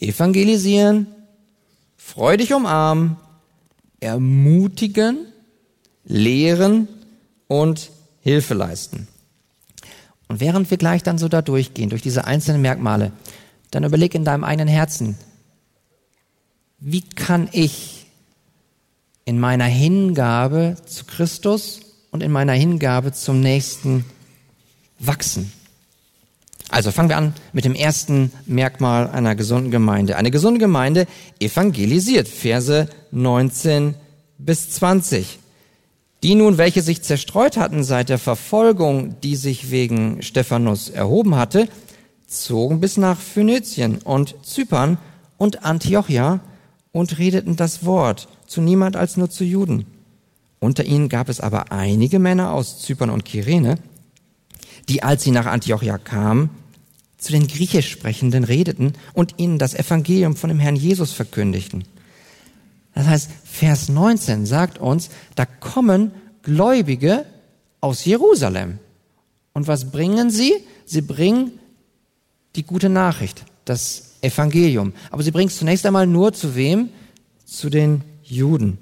Evangelisieren, 0.00 1.06
freudig 1.96 2.54
umarmen, 2.54 3.16
ermutigen, 4.00 5.26
lehren 6.04 6.88
und 7.46 7.90
Hilfe 8.20 8.54
leisten. 8.54 9.08
Und 10.28 10.40
während 10.40 10.70
wir 10.70 10.78
gleich 10.78 11.02
dann 11.02 11.18
so 11.18 11.28
da 11.28 11.42
durchgehen, 11.42 11.90
durch 11.90 12.02
diese 12.02 12.24
einzelnen 12.24 12.62
Merkmale, 12.62 13.12
dann 13.70 13.84
überleg 13.84 14.14
in 14.14 14.24
deinem 14.24 14.44
eigenen 14.44 14.68
Herzen, 14.68 15.16
wie 16.78 17.02
kann 17.02 17.48
ich 17.52 18.06
in 19.24 19.38
meiner 19.38 19.66
Hingabe 19.66 20.76
zu 20.86 21.04
Christus 21.04 21.80
und 22.10 22.22
in 22.22 22.32
meiner 22.32 22.54
Hingabe 22.54 23.12
zum 23.12 23.40
Nächsten 23.40 24.04
wachsen? 24.98 25.52
Also 26.70 26.92
fangen 26.92 27.08
wir 27.08 27.16
an 27.16 27.34
mit 27.52 27.64
dem 27.64 27.74
ersten 27.74 28.30
Merkmal 28.46 29.10
einer 29.10 29.34
gesunden 29.34 29.70
Gemeinde. 29.70 30.16
Eine 30.16 30.30
gesunde 30.30 30.60
Gemeinde 30.60 31.06
evangelisiert. 31.40 32.28
Verse 32.28 32.88
19 33.10 33.94
bis 34.38 34.70
20. 34.70 35.38
Die 36.22 36.34
nun, 36.34 36.58
welche 36.58 36.82
sich 36.82 37.02
zerstreut 37.02 37.56
hatten 37.56 37.82
seit 37.82 38.08
der 38.08 38.18
Verfolgung, 38.18 39.16
die 39.22 39.36
sich 39.36 39.70
wegen 39.70 40.22
Stephanus 40.22 40.88
erhoben 40.90 41.34
hatte, 41.34 41.68
zogen 42.26 42.78
bis 42.80 42.96
nach 42.96 43.18
Phönizien 43.18 43.98
und 43.98 44.36
Zypern 44.42 44.98
und 45.38 45.64
Antiochia 45.64 46.40
und 46.92 47.18
redeten 47.18 47.56
das 47.56 47.84
Wort 47.84 48.28
zu 48.46 48.60
niemand 48.60 48.96
als 48.96 49.16
nur 49.16 49.30
zu 49.30 49.44
Juden. 49.44 49.86
Unter 50.60 50.84
ihnen 50.84 51.08
gab 51.08 51.28
es 51.30 51.40
aber 51.40 51.72
einige 51.72 52.18
Männer 52.18 52.52
aus 52.52 52.80
Zypern 52.80 53.10
und 53.10 53.24
Kyrene, 53.24 53.76
die, 54.88 55.02
als 55.02 55.24
sie 55.24 55.30
nach 55.30 55.46
Antiochia 55.46 55.96
kamen, 55.98 56.50
zu 57.20 57.32
den 57.32 57.46
griechisch 57.46 57.90
Sprechenden 57.90 58.44
redeten 58.44 58.94
und 59.12 59.34
ihnen 59.36 59.58
das 59.58 59.74
Evangelium 59.74 60.36
von 60.36 60.48
dem 60.48 60.58
Herrn 60.58 60.76
Jesus 60.76 61.12
verkündigten. 61.12 61.84
Das 62.94 63.06
heißt, 63.06 63.30
Vers 63.44 63.88
19 63.88 64.46
sagt 64.46 64.78
uns, 64.78 65.10
da 65.36 65.44
kommen 65.46 66.12
Gläubige 66.42 67.26
aus 67.80 68.04
Jerusalem. 68.04 68.78
Und 69.52 69.68
was 69.68 69.90
bringen 69.90 70.30
sie? 70.30 70.54
Sie 70.86 71.02
bringen 71.02 71.52
die 72.56 72.64
gute 72.64 72.88
Nachricht, 72.88 73.44
das 73.64 74.14
Evangelium. 74.22 74.92
Aber 75.10 75.22
sie 75.22 75.30
bringen 75.30 75.48
es 75.48 75.58
zunächst 75.58 75.86
einmal 75.86 76.06
nur 76.06 76.32
zu 76.32 76.56
wem? 76.56 76.90
Zu 77.44 77.68
den 77.68 78.02
Juden. 78.22 78.78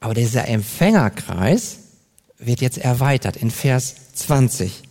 Aber 0.00 0.14
dieser 0.14 0.46
Empfängerkreis 0.48 1.78
wird 2.38 2.60
jetzt 2.60 2.78
erweitert 2.78 3.36
in 3.36 3.50
Vers 3.50 3.96
20. 4.14 4.85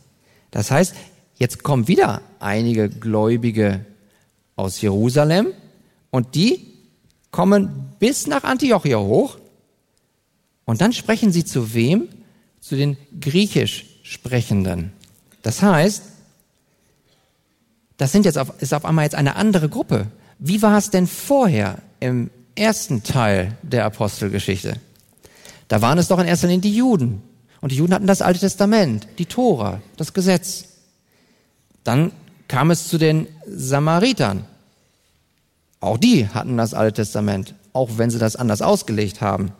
Das 0.55 0.71
heißt, 0.71 0.95
jetzt 1.35 1.63
kommen 1.63 1.89
wieder 1.89 2.21
einige 2.39 2.87
Gläubige 2.87 3.85
aus 4.55 4.79
Jerusalem 4.79 5.47
und 6.11 6.33
die 6.33 6.65
kommen 7.29 7.91
bis 7.99 8.25
nach 8.25 8.45
Antiochia 8.45 8.97
hoch 8.97 9.37
und 10.63 10.79
dann 10.79 10.93
sprechen 10.93 11.33
sie 11.33 11.43
zu 11.43 11.73
wem? 11.73 12.07
Zu 12.61 12.77
den 12.77 12.95
griechisch 13.19 13.85
Sprechenden. 14.03 14.93
Das 15.41 15.61
heißt, 15.61 16.03
das 17.97 18.13
sind 18.13 18.23
jetzt 18.23 18.37
auf, 18.37 18.53
ist 18.61 18.73
auf 18.73 18.85
einmal 18.85 19.03
jetzt 19.03 19.15
eine 19.15 19.35
andere 19.35 19.67
Gruppe. 19.67 20.07
Wie 20.39 20.61
war 20.61 20.77
es 20.77 20.89
denn 20.89 21.05
vorher 21.05 21.79
im 21.99 22.29
ersten 22.55 23.03
Teil 23.03 23.57
der 23.61 23.83
Apostelgeschichte? 23.83 24.79
Da 25.67 25.81
waren 25.81 25.97
es 25.97 26.07
doch 26.07 26.19
in 26.19 26.27
erster 26.27 26.47
Linie 26.47 26.61
die 26.61 26.77
Juden. 26.77 27.21
Und 27.65 27.71
die 27.71 27.77
Juden 27.77 27.95
hatten 27.95 28.05
das 28.05 28.21
Alte 28.21 28.41
Testament, 28.41 29.07
die 29.17 29.25
Tora, 29.25 29.81
das 29.97 30.13
Gesetz. 30.13 30.65
Dann 31.83 32.11
kam 32.47 32.69
es 32.69 32.87
zu 32.87 32.99
den 32.99 33.25
Samaritern. 33.47 34.45
Auch 35.79 35.97
die 35.97 36.27
hatten 36.27 36.57
das 36.57 36.75
Alte 36.75 37.01
Testament, 37.01 37.55
auch 37.73 37.97
wenn 37.97 38.11
sie 38.11 38.19
das 38.19 38.35
anders 38.35 38.61
ausgelegt 38.61 39.19
haben. 39.19 39.51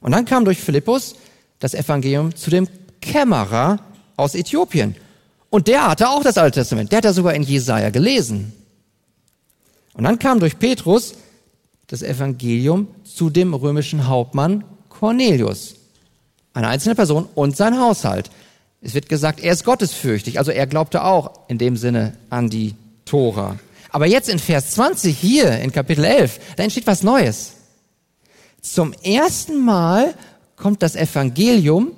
Und 0.00 0.12
dann 0.12 0.24
kam 0.24 0.46
durch 0.46 0.62
Philippus 0.62 1.14
das 1.58 1.74
Evangelium 1.74 2.34
zu 2.34 2.48
dem 2.48 2.68
Kämmerer 3.02 3.80
aus 4.16 4.34
Äthiopien. 4.34 4.96
Und 5.50 5.66
der 5.68 5.88
hatte 5.88 6.08
auch 6.08 6.22
das 6.22 6.38
Alte 6.38 6.60
Testament. 6.60 6.90
Der 6.90 6.96
hat 6.96 7.04
ja 7.04 7.12
sogar 7.12 7.34
in 7.34 7.42
Jesaja 7.42 7.90
gelesen. 7.90 8.54
Und 9.92 10.04
dann 10.04 10.18
kam 10.18 10.40
durch 10.40 10.58
Petrus 10.58 11.16
das 11.88 12.00
Evangelium 12.00 12.88
zu 13.04 13.28
dem 13.28 13.52
römischen 13.52 14.08
Hauptmann 14.08 14.64
Cornelius. 14.88 15.81
Eine 16.54 16.68
einzelne 16.68 16.94
Person 16.94 17.28
und 17.34 17.56
sein 17.56 17.78
Haushalt. 17.78 18.30
Es 18.80 18.94
wird 18.94 19.08
gesagt, 19.08 19.40
er 19.40 19.52
ist 19.52 19.64
gottesfürchtig. 19.64 20.38
Also 20.38 20.50
er 20.50 20.66
glaubte 20.66 21.04
auch 21.04 21.48
in 21.48 21.58
dem 21.58 21.76
Sinne 21.76 22.16
an 22.30 22.50
die 22.50 22.74
Tora. 23.04 23.58
Aber 23.90 24.06
jetzt 24.06 24.28
in 24.28 24.38
Vers 24.38 24.72
20 24.72 25.16
hier 25.16 25.58
in 25.60 25.70
Kapitel 25.72 26.04
11, 26.04 26.40
da 26.56 26.62
entsteht 26.62 26.86
was 26.86 27.02
Neues. 27.02 27.52
Zum 28.60 28.92
ersten 29.02 29.64
Mal 29.64 30.14
kommt 30.56 30.82
das 30.82 30.96
Evangelium 30.96 31.92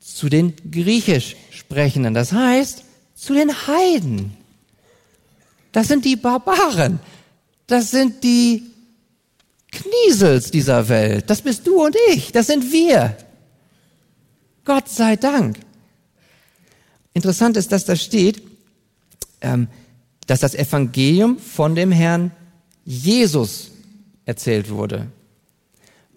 zu 0.00 0.28
den 0.28 0.54
griechisch 0.70 1.36
Sprechenden, 1.50 2.14
das 2.14 2.32
heißt 2.32 2.84
zu 3.14 3.34
den 3.34 3.50
Heiden. 3.66 4.36
Das 5.72 5.88
sind 5.88 6.04
die 6.04 6.16
Barbaren. 6.16 7.00
Das 7.66 7.90
sind 7.90 8.22
die 8.24 8.71
Kniesels 9.72 10.50
dieser 10.50 10.88
Welt. 10.88 11.28
Das 11.28 11.40
bist 11.40 11.66
du 11.66 11.82
und 11.82 11.96
ich. 12.12 12.30
Das 12.30 12.46
sind 12.46 12.70
wir. 12.72 13.16
Gott 14.64 14.88
sei 14.88 15.16
Dank. 15.16 15.58
Interessant 17.14 17.56
ist, 17.56 17.72
dass 17.72 17.84
da 17.84 17.96
steht, 17.96 18.42
ähm, 19.40 19.66
dass 20.26 20.40
das 20.40 20.54
Evangelium 20.54 21.38
von 21.38 21.74
dem 21.74 21.90
Herrn 21.90 22.30
Jesus 22.84 23.72
erzählt 24.24 24.70
wurde. 24.70 25.08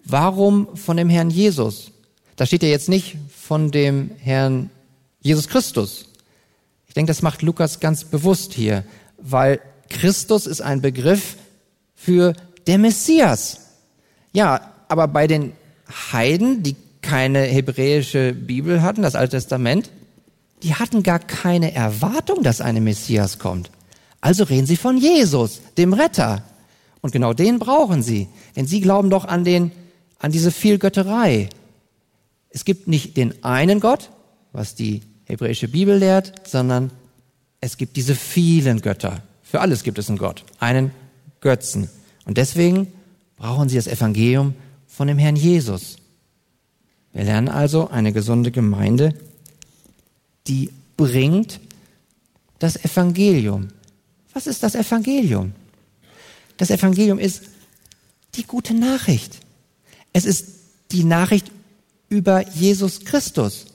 Warum 0.04 0.76
von 0.76 0.96
dem 0.96 1.08
Herrn 1.08 1.30
Jesus? 1.30 1.90
Da 2.36 2.46
steht 2.46 2.62
ja 2.62 2.68
jetzt 2.68 2.88
nicht 2.88 3.16
von 3.36 3.70
dem 3.70 4.10
Herrn 4.18 4.70
Jesus 5.20 5.48
Christus. 5.48 6.06
Ich 6.86 6.94
denke, 6.94 7.10
das 7.10 7.22
macht 7.22 7.42
Lukas 7.42 7.80
ganz 7.80 8.04
bewusst 8.04 8.54
hier, 8.54 8.84
weil 9.18 9.60
Christus 9.88 10.46
ist 10.46 10.60
ein 10.60 10.80
Begriff 10.80 11.36
für 11.94 12.34
der 12.66 12.78
Messias. 12.78 13.60
Ja, 14.32 14.72
aber 14.88 15.08
bei 15.08 15.26
den 15.26 15.52
Heiden, 16.12 16.62
die 16.62 16.76
keine 17.02 17.42
hebräische 17.42 18.32
Bibel 18.32 18.82
hatten, 18.82 19.02
das 19.02 19.14
Alte 19.14 19.36
Testament, 19.36 19.90
die 20.62 20.74
hatten 20.74 21.02
gar 21.02 21.18
keine 21.18 21.74
Erwartung, 21.74 22.42
dass 22.42 22.60
eine 22.60 22.80
Messias 22.80 23.38
kommt. 23.38 23.70
Also 24.20 24.44
reden 24.44 24.66
sie 24.66 24.76
von 24.76 24.98
Jesus, 24.98 25.60
dem 25.78 25.92
Retter. 25.92 26.42
Und 27.00 27.12
genau 27.12 27.32
den 27.32 27.58
brauchen 27.58 28.02
sie, 28.02 28.28
denn 28.56 28.66
sie 28.66 28.80
glauben 28.80 29.10
doch 29.10 29.24
an 29.24 29.44
den, 29.44 29.70
an 30.18 30.32
diese 30.32 30.50
Vielgötterei. 30.50 31.48
Es 32.50 32.64
gibt 32.64 32.88
nicht 32.88 33.16
den 33.16 33.44
einen 33.44 33.80
Gott, 33.80 34.10
was 34.52 34.74
die 34.74 35.02
hebräische 35.24 35.68
Bibel 35.68 35.96
lehrt, 35.96 36.48
sondern 36.48 36.90
es 37.60 37.76
gibt 37.76 37.96
diese 37.96 38.14
vielen 38.14 38.80
Götter. 38.80 39.22
Für 39.42 39.60
alles 39.60 39.84
gibt 39.84 39.98
es 39.98 40.08
einen 40.08 40.18
Gott, 40.18 40.44
einen 40.58 40.90
Götzen. 41.40 41.88
Und 42.26 42.36
deswegen 42.36 42.92
brauchen 43.36 43.70
sie 43.70 43.76
das 43.76 43.86
Evangelium 43.86 44.54
von 44.86 45.08
dem 45.08 45.16
Herrn 45.16 45.36
Jesus. 45.36 45.96
Wir 47.12 47.24
lernen 47.24 47.48
also 47.48 47.88
eine 47.88 48.12
gesunde 48.12 48.50
Gemeinde, 48.50 49.14
die 50.46 50.70
bringt 50.98 51.60
das 52.58 52.76
Evangelium. 52.76 53.68
Was 54.34 54.46
ist 54.46 54.62
das 54.62 54.74
Evangelium? 54.74 55.52
Das 56.58 56.70
Evangelium 56.70 57.18
ist 57.18 57.44
die 58.34 58.44
gute 58.44 58.74
Nachricht. 58.74 59.40
Es 60.12 60.24
ist 60.24 60.48
die 60.92 61.04
Nachricht 61.04 61.50
über 62.08 62.46
Jesus 62.48 63.00
Christus. 63.04 63.66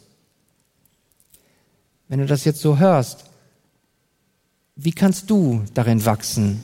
Wenn 2.07 2.19
du 2.19 2.25
das 2.25 2.45
jetzt 2.45 2.61
so 2.61 2.77
hörst, 2.77 3.25
wie 4.75 4.91
kannst 4.91 5.29
du 5.29 5.63
darin 5.73 6.03
wachsen, 6.05 6.63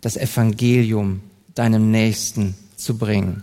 das 0.00 0.16
Evangelium 0.16 1.20
deinem 1.54 1.90
Nächsten 1.90 2.54
zu 2.76 2.96
bringen? 2.96 3.42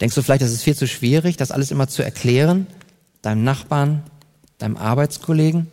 Denkst 0.00 0.14
du 0.14 0.22
vielleicht, 0.22 0.42
das 0.42 0.52
ist 0.52 0.62
viel 0.62 0.76
zu 0.76 0.86
schwierig, 0.86 1.36
das 1.36 1.50
alles 1.50 1.70
immer 1.70 1.88
zu 1.88 2.02
erklären? 2.02 2.66
Deinem 3.22 3.44
Nachbarn, 3.44 4.02
deinem 4.58 4.76
Arbeitskollegen? 4.76 5.66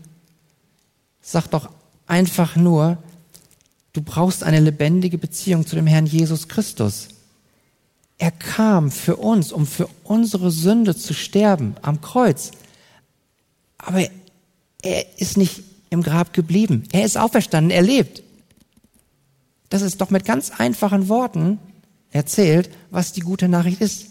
Sag 1.21 1.47
doch 1.47 1.69
einfach 2.07 2.55
nur, 2.55 2.97
du 3.93 4.01
brauchst 4.01 4.43
eine 4.43 4.59
lebendige 4.59 5.17
Beziehung 5.17 5.65
zu 5.65 5.75
dem 5.75 5.87
Herrn 5.87 6.05
Jesus 6.05 6.47
Christus. 6.47 7.09
Er 8.17 8.31
kam 8.31 8.91
für 8.91 9.17
uns, 9.17 9.51
um 9.51 9.67
für 9.67 9.89
unsere 10.03 10.49
Sünde 10.49 10.95
zu 10.95 11.13
sterben 11.13 11.75
am 11.81 12.01
Kreuz. 12.01 12.51
Aber 13.77 14.07
er 14.81 15.19
ist 15.19 15.37
nicht 15.37 15.63
im 15.89 16.01
Grab 16.01 16.33
geblieben. 16.33 16.83
Er 16.91 17.05
ist 17.05 17.17
auferstanden, 17.17 17.71
er 17.71 17.81
lebt. 17.81 18.23
Das 19.69 19.81
ist 19.81 20.01
doch 20.01 20.09
mit 20.09 20.25
ganz 20.25 20.51
einfachen 20.51 21.09
Worten 21.09 21.59
erzählt, 22.11 22.69
was 22.91 23.11
die 23.11 23.21
gute 23.21 23.47
Nachricht 23.47 23.81
ist. 23.81 24.07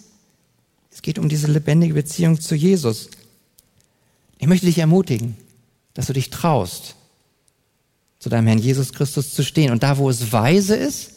Es 0.91 1.03
geht 1.03 1.19
um 1.19 1.29
diese 1.29 1.47
lebendige 1.47 1.95
Beziehung 1.95 2.41
zu 2.41 2.55
Jesus. 2.55 3.09
Ich 4.39 4.47
möchte 4.47 4.67
dich 4.67 4.79
ermutigen, 4.79 5.37
dass 5.95 6.07
du 6.07 6.13
dich 6.13 6.31
traust, 6.31 6.97
zu 8.19 8.29
deinem 8.29 8.47
Herrn 8.47 8.59
Jesus 8.59 8.93
Christus 8.93 9.35
zu 9.35 9.43
stehen. 9.43 9.71
Und 9.71 9.83
da, 9.83 9.99
wo 9.99 10.09
es 10.09 10.33
weise 10.33 10.77
ist, 10.77 11.13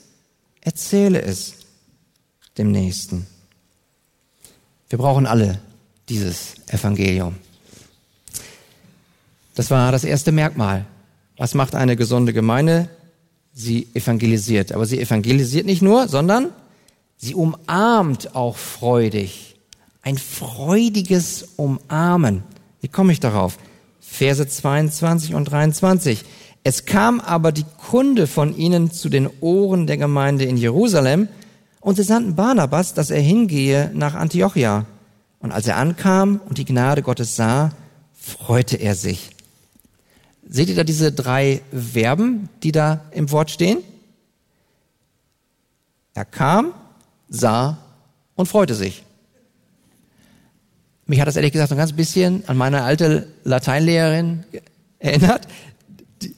erzähle 0.62 1.22
es 1.22 1.54
dem 2.58 2.72
Nächsten. 2.72 3.28
Wir 4.90 4.98
brauchen 4.98 5.26
alle 5.26 5.60
dieses 6.10 6.56
Evangelium. 6.68 7.36
Das 9.56 9.72
war 9.72 9.92
das 9.92 10.04
erste 10.04 10.32
Merkmal. 10.32 10.86
Was 11.38 11.54
macht 11.54 11.76
eine 11.76 11.96
gesunde 11.96 12.34
Gemeinde? 12.34 12.90
Sie 13.60 13.88
evangelisiert. 13.96 14.72
Aber 14.72 14.86
sie 14.86 15.00
evangelisiert 15.00 15.66
nicht 15.66 15.82
nur, 15.82 16.08
sondern 16.08 16.50
sie 17.18 17.34
umarmt 17.34 18.36
auch 18.36 18.56
freudig. 18.56 19.56
Ein 20.04 20.20
freudiges 20.20 21.48
Umarmen. 21.56 22.44
Wie 22.82 22.88
komme 22.88 23.14
ich 23.14 23.20
darauf? 23.20 23.58
Verse 24.00 24.48
22 24.48 25.34
und 25.34 25.46
23. 25.46 26.24
Es 26.64 26.86
kam 26.86 27.20
aber 27.20 27.52
die 27.52 27.66
Kunde 27.90 28.28
von 28.28 28.56
ihnen 28.56 28.92
zu 28.92 29.10
den 29.10 29.28
Ohren 29.42 29.88
der 29.88 29.98
Gemeinde 29.98 30.46
in 30.46 30.58
Jerusalem, 30.58 31.28
und 31.80 31.96
sie 31.96 32.04
sandten 32.04 32.36
Barnabas, 32.36 32.94
dass 32.94 33.10
er 33.10 33.22
hingehe 33.22 33.90
nach 33.94 34.14
Antiochia. 34.14 34.86
Und 35.40 35.52
als 35.52 35.68
er 35.68 35.78
ankam 35.78 36.42
und 36.48 36.58
die 36.58 36.66
Gnade 36.66 37.02
Gottes 37.02 37.36
sah, 37.36 37.72
freute 38.14 38.76
er 38.76 38.94
sich. 38.94 39.32
Seht 40.50 40.70
ihr 40.70 40.76
da 40.76 40.84
diese 40.84 41.12
drei 41.12 41.62
Verben, 41.72 42.50
die 42.64 42.72
da 42.72 43.02
im 43.12 43.32
Wort 43.32 43.52
stehen? 43.52 43.80
Er 46.14 46.26
kam, 46.26 46.74
sah 47.30 47.78
und 48.36 48.48
freute 48.48 48.74
sich. 48.74 49.04
Mich 51.06 51.20
hat 51.20 51.28
das 51.28 51.36
ehrlich 51.36 51.52
gesagt 51.52 51.72
ein 51.72 51.78
ganz 51.78 51.94
bisschen 51.94 52.44
an 52.48 52.58
meine 52.58 52.84
alte 52.84 53.28
Lateinlehrerin 53.44 54.44
erinnert. 55.00 55.48
Die, 56.22 56.36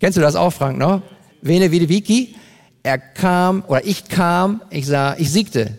kennst 0.00 0.16
du 0.16 0.22
das 0.22 0.34
auch, 0.34 0.50
Frank, 0.50 0.78
no? 0.78 1.02
Vene 1.42 1.70
vide 1.70 1.88
vici. 1.88 2.34
Er 2.82 2.98
kam, 2.98 3.64
oder 3.68 3.84
ich 3.84 4.08
kam, 4.08 4.62
ich 4.70 4.86
sah, 4.86 5.14
ich 5.18 5.30
siegte. 5.30 5.78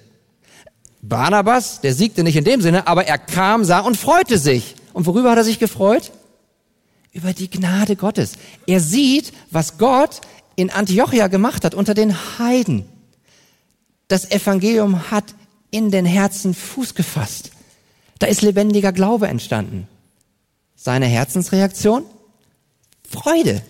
Barnabas, 1.02 1.82
der 1.82 1.94
siegte 1.96 2.24
nicht 2.24 2.36
in 2.36 2.44
dem 2.44 2.62
Sinne, 2.62 2.88
aber 2.88 3.08
er 3.08 3.18
kam, 3.18 3.66
sah 3.66 3.80
und 3.80 3.98
freute 3.98 4.38
sich. 4.38 4.76
Und 4.94 5.08
worüber 5.08 5.32
hat 5.32 5.38
er 5.38 5.44
sich 5.44 5.58
gefreut? 5.58 6.12
Über 7.12 7.34
die 7.34 7.50
Gnade 7.50 7.96
Gottes. 7.96 8.34
Er 8.68 8.80
sieht, 8.80 9.34
was 9.50 9.78
Gott 9.78 10.22
in 10.56 10.70
Antiochia 10.70 11.28
gemacht 11.28 11.66
hat 11.66 11.76
unter 11.76 11.94
den 11.94 12.40
Heiden. 12.40 12.86
Das 14.08 14.30
Evangelium 14.30 15.12
hat 15.12 15.36
in 15.72 15.92
den 15.92 16.06
Herzen 16.06 16.54
Fuß 16.54 16.96
gefasst. 16.96 17.52
Da 18.20 18.28
ist 18.28 18.42
lebendiger 18.42 18.92
Glaube 18.92 19.28
entstanden. 19.28 19.88
Seine 20.76 21.06
Herzensreaktion? 21.06 22.04
Freude. 23.10 23.62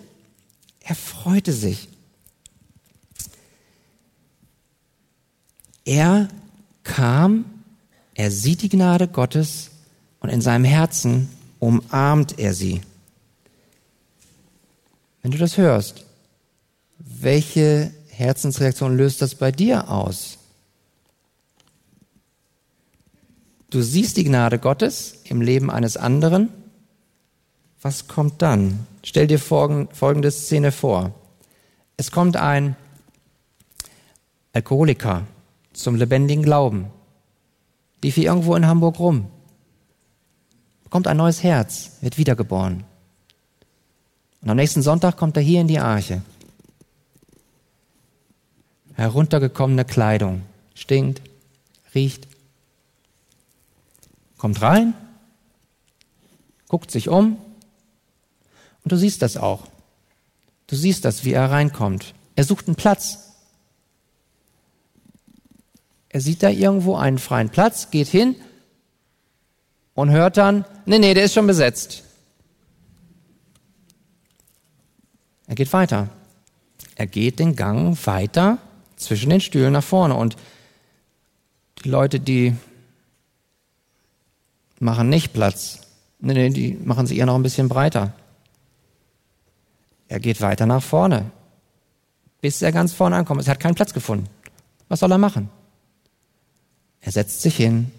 Er 0.82 0.96
freute 0.96 1.54
sich. 1.54 1.88
Er 5.86 6.28
kam, 6.84 7.46
er 8.14 8.32
sieht 8.32 8.62
die 8.62 8.70
Gnade 8.70 9.08
Gottes 9.08 9.72
und 10.20 10.30
in 10.30 10.42
seinem 10.42 10.66
Herzen 10.66 11.30
umarmt 11.60 12.40
er 12.40 12.54
sie. 12.54 12.82
Wenn 15.22 15.32
du 15.32 15.38
das 15.38 15.58
hörst, 15.58 16.06
welche 16.98 17.92
Herzensreaktion 18.10 18.98
löst 18.98 19.22
das 19.22 19.36
bei 19.36 19.52
dir 19.52 19.90
aus? 19.90 20.38
Du 23.70 23.82
siehst 23.82 24.18
die 24.18 24.24
Gnade 24.24 24.60
Gottes 24.60 25.22
im 25.24 25.42
Leben 25.42 25.72
eines 25.72 25.96
anderen. 25.96 26.50
Was 27.82 28.08
kommt 28.08 28.42
dann? 28.42 28.86
Stell 29.04 29.28
dir 29.28 29.40
folgende 29.40 30.32
Szene 30.32 30.72
vor. 30.72 31.14
Es 31.98 32.12
kommt 32.12 32.36
ein 32.36 32.76
Alkoholiker 34.54 35.26
zum 35.74 35.96
lebendigen 35.96 36.44
Glauben. 36.44 36.88
Lief 38.04 38.16
hier 38.16 38.26
irgendwo 38.26 38.56
in 38.56 38.68
Hamburg 38.68 39.00
rum. 39.00 39.28
Bekommt 40.84 41.08
ein 41.08 41.18
neues 41.18 41.42
Herz, 41.42 41.92
wird 42.02 42.18
wiedergeboren. 42.18 42.84
Und 44.42 44.50
am 44.50 44.58
nächsten 44.58 44.82
Sonntag 44.82 45.18
kommt 45.18 45.38
er 45.38 45.44
hier 45.44 45.62
in 45.62 45.68
die 45.68 45.80
Arche. 45.80 46.22
Heruntergekommene 48.96 49.86
Kleidung. 49.86 50.44
Stinkt, 50.74 51.22
riecht. 51.94 52.28
Kommt 54.38 54.62
rein, 54.62 54.96
guckt 56.68 56.90
sich 56.90 57.10
um 57.10 57.38
und 58.84 58.92
du 58.92 58.96
siehst 58.96 59.22
das 59.22 59.38
auch. 59.38 59.68
Du 60.66 60.76
siehst 60.76 61.06
das, 61.06 61.26
wie 61.26 61.34
er 61.34 61.52
reinkommt. 61.52 62.16
Er 62.36 62.44
sucht 62.44 62.68
einen 62.68 62.76
Platz. 62.76 63.34
Er 66.10 66.22
sieht 66.22 66.42
da 66.42 66.50
irgendwo 66.50 66.96
einen 66.96 67.20
freien 67.20 67.50
Platz, 67.50 67.92
geht 67.92 68.08
hin 68.08 68.36
und 69.94 70.10
hört 70.10 70.38
dann, 70.38 70.66
nee, 70.86 70.98
nee, 70.98 71.14
der 71.14 71.26
ist 71.26 71.34
schon 71.34 71.46
besetzt. 71.46 72.04
Er 75.52 75.56
geht 75.56 75.74
weiter. 75.74 76.08
Er 76.96 77.08
geht 77.08 77.40
den 77.40 77.58
Gang 77.58 77.98
weiter 78.08 78.58
zwischen 78.96 79.30
den 79.30 79.42
Stühlen 79.42 79.74
nach 79.74 79.84
vorne 79.84 80.16
und 80.16 80.38
die 81.84 81.90
Leute, 81.90 82.22
die 82.22 82.56
machen 84.80 85.10
nicht 85.10 85.34
Platz. 85.34 85.82
Nee, 86.20 86.36
nee, 86.36 86.50
die 86.52 86.80
machen 86.82 87.06
sich 87.06 87.18
eher 87.18 87.26
noch 87.26 87.36
ein 87.36 87.44
bisschen 87.44 87.68
breiter. 87.68 88.14
Er 90.08 90.22
geht 90.22 90.40
weiter 90.40 90.66
nach 90.66 90.82
vorne, 90.82 91.32
bis 92.40 92.62
er 92.62 92.72
ganz 92.72 92.94
vorne 92.94 93.18
ankommt. 93.18 93.42
Es 93.42 93.50
hat 93.50 93.60
keinen 93.60 93.76
Platz 93.76 93.94
gefunden. 93.94 94.30
Was 94.88 95.02
soll 95.02 95.12
er 95.12 95.18
machen? 95.18 95.50
Er 97.02 97.12
setzt 97.12 97.42
sich 97.42 97.58
hin, 97.58 97.92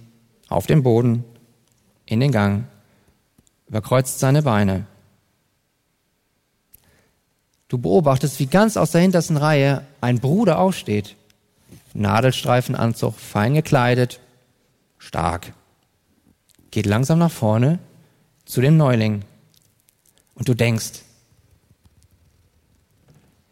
auf 0.48 0.66
den 0.66 0.82
Boden, 0.82 1.22
in 2.06 2.20
den 2.20 2.32
Gang, 2.32 2.64
überkreuzt 3.68 4.20
seine 4.20 4.40
Beine. 4.40 4.86
Du 7.72 7.78
beobachtest, 7.78 8.38
wie 8.38 8.48
ganz 8.48 8.76
aus 8.76 8.90
der 8.90 9.00
hintersten 9.00 9.38
Reihe 9.38 9.82
ein 10.02 10.20
Bruder 10.20 10.58
aufsteht. 10.58 11.16
Nadelstreifenanzug, 11.94 13.14
fein 13.18 13.54
gekleidet, 13.54 14.20
stark. 14.98 15.54
Geht 16.70 16.84
langsam 16.84 17.18
nach 17.18 17.30
vorne 17.30 17.78
zu 18.44 18.60
dem 18.60 18.76
Neuling. 18.76 19.22
Und 20.34 20.50
du 20.50 20.54
denkst, 20.54 21.00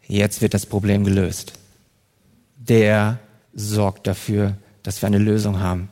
jetzt 0.07 0.43
wird 0.43 0.53
das 0.53 0.67
Problem 0.67 1.03
gelöst. 1.03 1.53
Der 2.57 3.17
sorgt 3.55 4.05
dafür, 4.05 4.55
dass 4.83 5.01
wir 5.01 5.07
eine 5.07 5.17
Lösung 5.17 5.61
haben. 5.61 5.89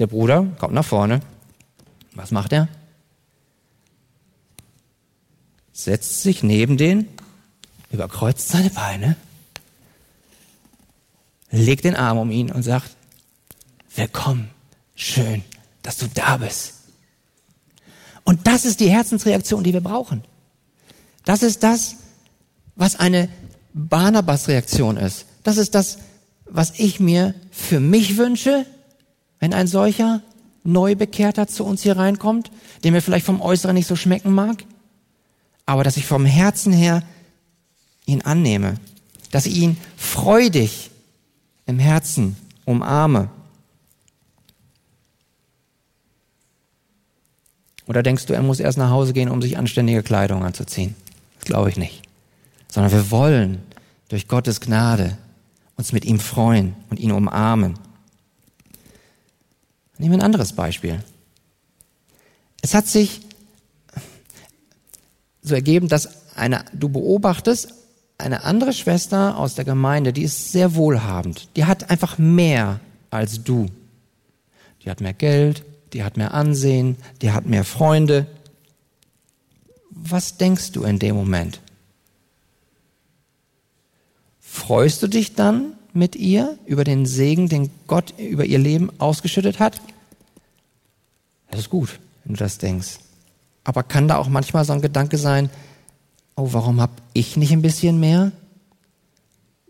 Der 0.00 0.08
Bruder 0.08 0.44
kommt 0.58 0.74
nach 0.74 0.84
vorne. 0.84 1.20
Was 2.16 2.32
macht 2.32 2.52
er? 2.52 2.66
Setzt 5.76 6.22
sich 6.22 6.44
neben 6.44 6.76
den, 6.76 7.08
überkreuzt 7.90 8.48
seine 8.48 8.70
Beine, 8.70 9.16
legt 11.50 11.84
den 11.84 11.96
Arm 11.96 12.16
um 12.16 12.30
ihn 12.30 12.52
und 12.52 12.62
sagt, 12.62 12.90
willkommen, 13.96 14.50
schön, 14.94 15.42
dass 15.82 15.96
du 15.96 16.06
da 16.14 16.36
bist. 16.36 16.74
Und 18.22 18.46
das 18.46 18.64
ist 18.64 18.78
die 18.78 18.88
Herzensreaktion, 18.88 19.64
die 19.64 19.72
wir 19.72 19.80
brauchen. 19.80 20.22
Das 21.24 21.42
ist 21.42 21.64
das, 21.64 21.96
was 22.76 22.94
eine 22.94 23.28
Barnabas-Reaktion 23.74 24.96
ist. 24.96 25.26
Das 25.42 25.56
ist 25.56 25.74
das, 25.74 25.98
was 26.44 26.78
ich 26.78 27.00
mir 27.00 27.34
für 27.50 27.80
mich 27.80 28.16
wünsche, 28.16 28.64
wenn 29.40 29.52
ein 29.52 29.66
solcher 29.66 30.22
Neubekehrter 30.62 31.48
zu 31.48 31.64
uns 31.64 31.82
hier 31.82 31.96
reinkommt, 31.96 32.52
den 32.84 32.92
mir 32.92 33.02
vielleicht 33.02 33.26
vom 33.26 33.40
Äußeren 33.40 33.74
nicht 33.74 33.88
so 33.88 33.96
schmecken 33.96 34.32
mag, 34.32 34.64
aber 35.66 35.84
dass 35.84 35.96
ich 35.96 36.06
vom 36.06 36.24
Herzen 36.24 36.72
her 36.72 37.02
ihn 38.06 38.22
annehme, 38.22 38.76
dass 39.30 39.46
ich 39.46 39.56
ihn 39.56 39.76
freudig 39.96 40.90
im 41.66 41.78
Herzen 41.78 42.36
umarme. 42.64 43.30
Oder 47.86 48.02
denkst 48.02 48.26
du, 48.26 48.32
er 48.32 48.42
muss 48.42 48.60
erst 48.60 48.78
nach 48.78 48.90
Hause 48.90 49.12
gehen, 49.12 49.28
um 49.28 49.42
sich 49.42 49.58
anständige 49.58 50.02
Kleidung 50.02 50.44
anzuziehen? 50.44 50.94
Das 51.36 51.44
glaube 51.44 51.68
ich 51.70 51.76
nicht. 51.76 52.02
Sondern 52.68 52.92
wir 52.92 53.10
wollen 53.10 53.62
durch 54.08 54.28
Gottes 54.28 54.60
Gnade 54.60 55.18
uns 55.76 55.92
mit 55.92 56.04
ihm 56.04 56.20
freuen 56.20 56.76
und 56.90 57.00
ihn 57.00 57.12
umarmen. 57.12 57.78
Nehmen 59.98 60.12
wir 60.12 60.18
ein 60.18 60.24
anderes 60.24 60.52
Beispiel. 60.52 61.02
Es 62.62 62.74
hat 62.74 62.86
sich 62.86 63.20
so 65.44 65.54
ergeben, 65.54 65.88
dass 65.88 66.08
eine, 66.34 66.64
du 66.72 66.88
beobachtest 66.88 67.72
eine 68.18 68.44
andere 68.44 68.72
Schwester 68.72 69.38
aus 69.38 69.54
der 69.54 69.64
Gemeinde, 69.64 70.12
die 70.12 70.22
ist 70.22 70.50
sehr 70.50 70.74
wohlhabend. 70.74 71.48
Die 71.56 71.66
hat 71.66 71.90
einfach 71.90 72.18
mehr 72.18 72.80
als 73.10 73.44
du. 73.44 73.66
Die 74.82 74.90
hat 74.90 75.00
mehr 75.00 75.12
Geld, 75.12 75.62
die 75.92 76.02
hat 76.02 76.16
mehr 76.16 76.34
Ansehen, 76.34 76.96
die 77.22 77.32
hat 77.32 77.46
mehr 77.46 77.64
Freunde. 77.64 78.26
Was 79.90 80.36
denkst 80.36 80.72
du 80.72 80.82
in 80.84 80.98
dem 80.98 81.14
Moment? 81.14 81.60
Freust 84.40 85.02
du 85.02 85.08
dich 85.08 85.34
dann 85.34 85.74
mit 85.92 86.16
ihr 86.16 86.58
über 86.66 86.84
den 86.84 87.06
Segen, 87.06 87.48
den 87.48 87.70
Gott 87.86 88.14
über 88.18 88.44
ihr 88.44 88.58
Leben 88.58 88.90
ausgeschüttet 88.98 89.58
hat? 89.58 89.80
Das 91.50 91.60
ist 91.60 91.70
gut, 91.70 91.98
wenn 92.24 92.34
du 92.34 92.38
das 92.38 92.58
denkst. 92.58 92.98
Aber 93.64 93.82
kann 93.82 94.08
da 94.08 94.16
auch 94.18 94.28
manchmal 94.28 94.64
so 94.64 94.72
ein 94.72 94.82
Gedanke 94.82 95.16
sein, 95.18 95.50
oh, 96.36 96.50
warum 96.52 96.80
habe 96.80 96.92
ich 97.14 97.36
nicht 97.36 97.52
ein 97.52 97.62
bisschen 97.62 97.98
mehr? 97.98 98.32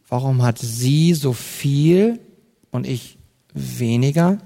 Warum 0.09 0.43
hat 0.43 0.59
sie 0.59 1.15
so 1.15 1.33
viel 1.33 2.21
und 2.71 2.87
ich 2.87 3.19
weniger? 3.53 4.39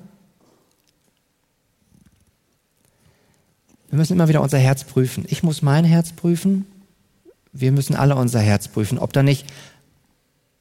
Wir 3.88 3.98
müssen 3.98 4.12
immer 4.12 4.28
wieder 4.28 4.42
unser 4.42 4.58
Herz 4.58 4.84
prüfen. 4.84 5.24
Ich 5.28 5.42
muss 5.42 5.62
mein 5.62 5.84
Herz 5.84 6.12
prüfen. 6.12 6.66
Wir 7.52 7.72
müssen 7.72 7.96
alle 7.96 8.16
unser 8.16 8.40
Herz 8.40 8.68
prüfen, 8.68 8.98
ob 8.98 9.12
da 9.14 9.22
nicht 9.22 9.46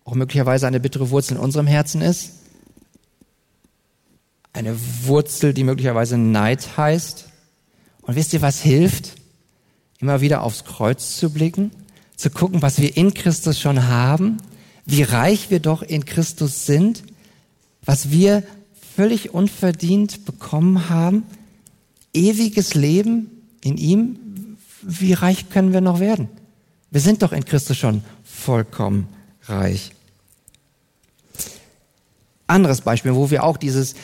auch 0.05 0.15
möglicherweise 0.15 0.65
eine 0.65 0.79
bittere 0.79 1.09
Wurzel 1.09 1.35
in 1.35 1.43
unserem 1.43 1.67
Herzen 1.67 2.01
ist. 2.01 2.31
Eine 4.53 4.75
Wurzel, 5.03 5.53
die 5.53 5.65
möglicherweise 5.65 6.17
Neid 6.17 6.77
heißt. 6.77 7.26
Und 8.07 8.15
wisst 8.15 8.33
ihr, 8.33 8.41
was 8.41 8.61
hilft? 8.61 9.15
Immer 9.99 10.21
wieder 10.21 10.41
aufs 10.41 10.63
Kreuz 10.63 11.17
zu 11.17 11.29
blicken, 11.29 11.71
zu 12.15 12.29
gucken, 12.29 12.61
was 12.61 12.79
wir 12.79 12.97
in 12.97 13.13
Christus 13.13 13.59
schon 13.59 13.87
haben, 13.87 14.37
wie 14.85 15.03
reich 15.03 15.49
wir 15.49 15.59
doch 15.59 15.83
in 15.83 16.05
Christus 16.05 16.65
sind, 16.65 17.03
was 17.83 18.09
wir 18.09 18.43
völlig 18.95 19.33
unverdient 19.33 20.25
bekommen 20.25 20.89
haben, 20.89 21.23
ewiges 22.13 22.73
Leben 22.73 23.29
in 23.61 23.77
ihm, 23.77 24.57
wie 24.81 25.13
reich 25.13 25.49
können 25.49 25.73
wir 25.73 25.81
noch 25.81 25.99
werden? 25.99 26.29
Wir 26.89 27.01
sind 27.01 27.21
doch 27.21 27.33
in 27.33 27.43
Christus 27.43 27.77
schon 27.77 28.03
vollkommen 28.23 29.09
reich. 29.43 29.91
Anderes 32.47 32.81
Beispiel, 32.81 33.13
wo 33.13 33.29
wir 33.29 33.43
auch 33.43 33.57
dieses, 33.57 33.95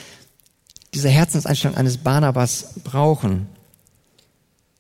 diese 0.93 1.07
Herzenseinstellung 1.07 1.77
eines 1.77 1.97
Barnabas 1.97 2.73
brauchen. 2.83 3.47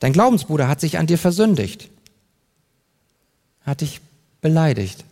Dein 0.03 0.11
Glaubensbruder 0.11 0.67
hat 0.67 0.81
sich 0.81 0.97
an 0.97 1.07
dir 1.07 1.17
versündigt, 1.17 1.89
hat 3.61 3.79
dich 3.79 4.01
beleidigt. 4.41 5.05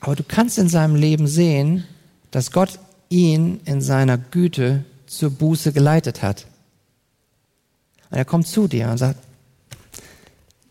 Aber 0.00 0.16
du 0.16 0.24
kannst 0.24 0.58
in 0.58 0.68
seinem 0.68 0.96
Leben 0.96 1.28
sehen, 1.28 1.84
dass 2.32 2.50
Gott 2.50 2.80
ihn 3.08 3.60
in 3.66 3.80
seiner 3.80 4.18
Güte 4.18 4.84
zur 5.06 5.30
Buße 5.30 5.72
geleitet 5.72 6.22
hat. 6.22 6.48
Und 8.10 8.16
er 8.16 8.24
kommt 8.24 8.48
zu 8.48 8.66
dir 8.66 8.88
und 8.88 8.98
sagt, 8.98 9.20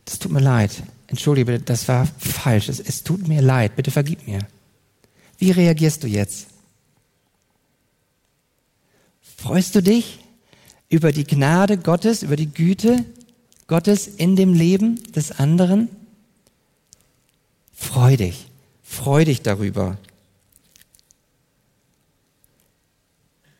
das 0.03 0.19
tut 0.19 0.33
mir 0.33 0.41
leid, 0.41 0.83
entschuldige, 1.07 1.61
das 1.61 1.87
war 1.87 2.09
falsch, 2.17 2.67
es, 2.67 2.81
es 2.81 3.05
tut 3.05 3.25
mir 3.25 3.41
leid, 3.41 3.77
bitte 3.77 3.89
vergib 3.89 4.27
mir. 4.27 4.39
Wie 5.37 5.51
reagierst 5.51 6.03
du 6.03 6.07
jetzt? 6.07 6.47
Freust 9.37 9.75
du 9.75 9.81
dich 9.81 10.19
über 10.93 11.11
die 11.11 11.23
Gnade 11.23 11.79
Gottes, 11.79 12.21
über 12.21 12.35
die 12.35 12.53
Güte 12.53 13.03
Gottes 13.65 14.05
in 14.05 14.35
dem 14.35 14.53
Leben 14.53 15.01
des 15.13 15.31
anderen? 15.31 15.89
Freu 17.73 18.15
dich, 18.15 18.51
freu 18.83 19.25
dich 19.25 19.41
darüber. 19.41 19.97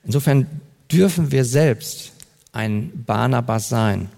Insofern 0.04 0.46
dürfen 0.92 1.32
wir 1.32 1.44
selbst 1.44 2.12
ein 2.52 3.04
Barnabas 3.04 3.68
sein 3.68 4.10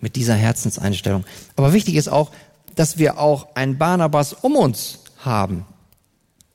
mit 0.00 0.14
dieser 0.14 0.36
Herzenseinstellung. 0.36 1.24
Aber 1.56 1.72
wichtig 1.72 1.96
ist 1.96 2.06
auch, 2.06 2.30
dass 2.76 2.96
wir 2.96 3.18
auch 3.18 3.56
ein 3.56 3.76
Barnabas 3.76 4.34
um 4.34 4.54
uns 4.54 5.00
haben. 5.18 5.66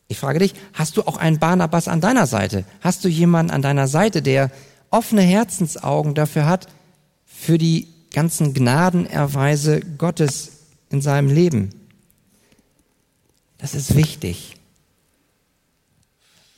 Ich 0.07 0.19
frage 0.19 0.39
dich, 0.39 0.53
hast 0.73 0.95
du 0.95 1.01
auch 1.01 1.17
einen 1.17 1.39
Barnabas 1.39 1.89
an 1.89 1.99
deiner 1.99 2.27
Seite? 2.27 2.63
Hast 2.79 3.03
du 3.03 3.09
jemanden 3.09 3.51
an 3.51 3.61
deiner 3.61 3.89
Seite, 3.89 4.21
der 4.21 4.51
offene 4.91 5.21
Herzensaugen 5.21 6.15
dafür 6.15 6.45
hat, 6.45 6.67
für 7.25 7.57
die 7.57 7.87
ganzen 8.13 8.53
Gnadenerweise 8.53 9.81
Gottes 9.97 10.51
in 10.89 11.01
seinem 11.01 11.29
Leben? 11.29 11.69
Das 13.57 13.75
ist 13.75 13.95
wichtig. 13.95 14.55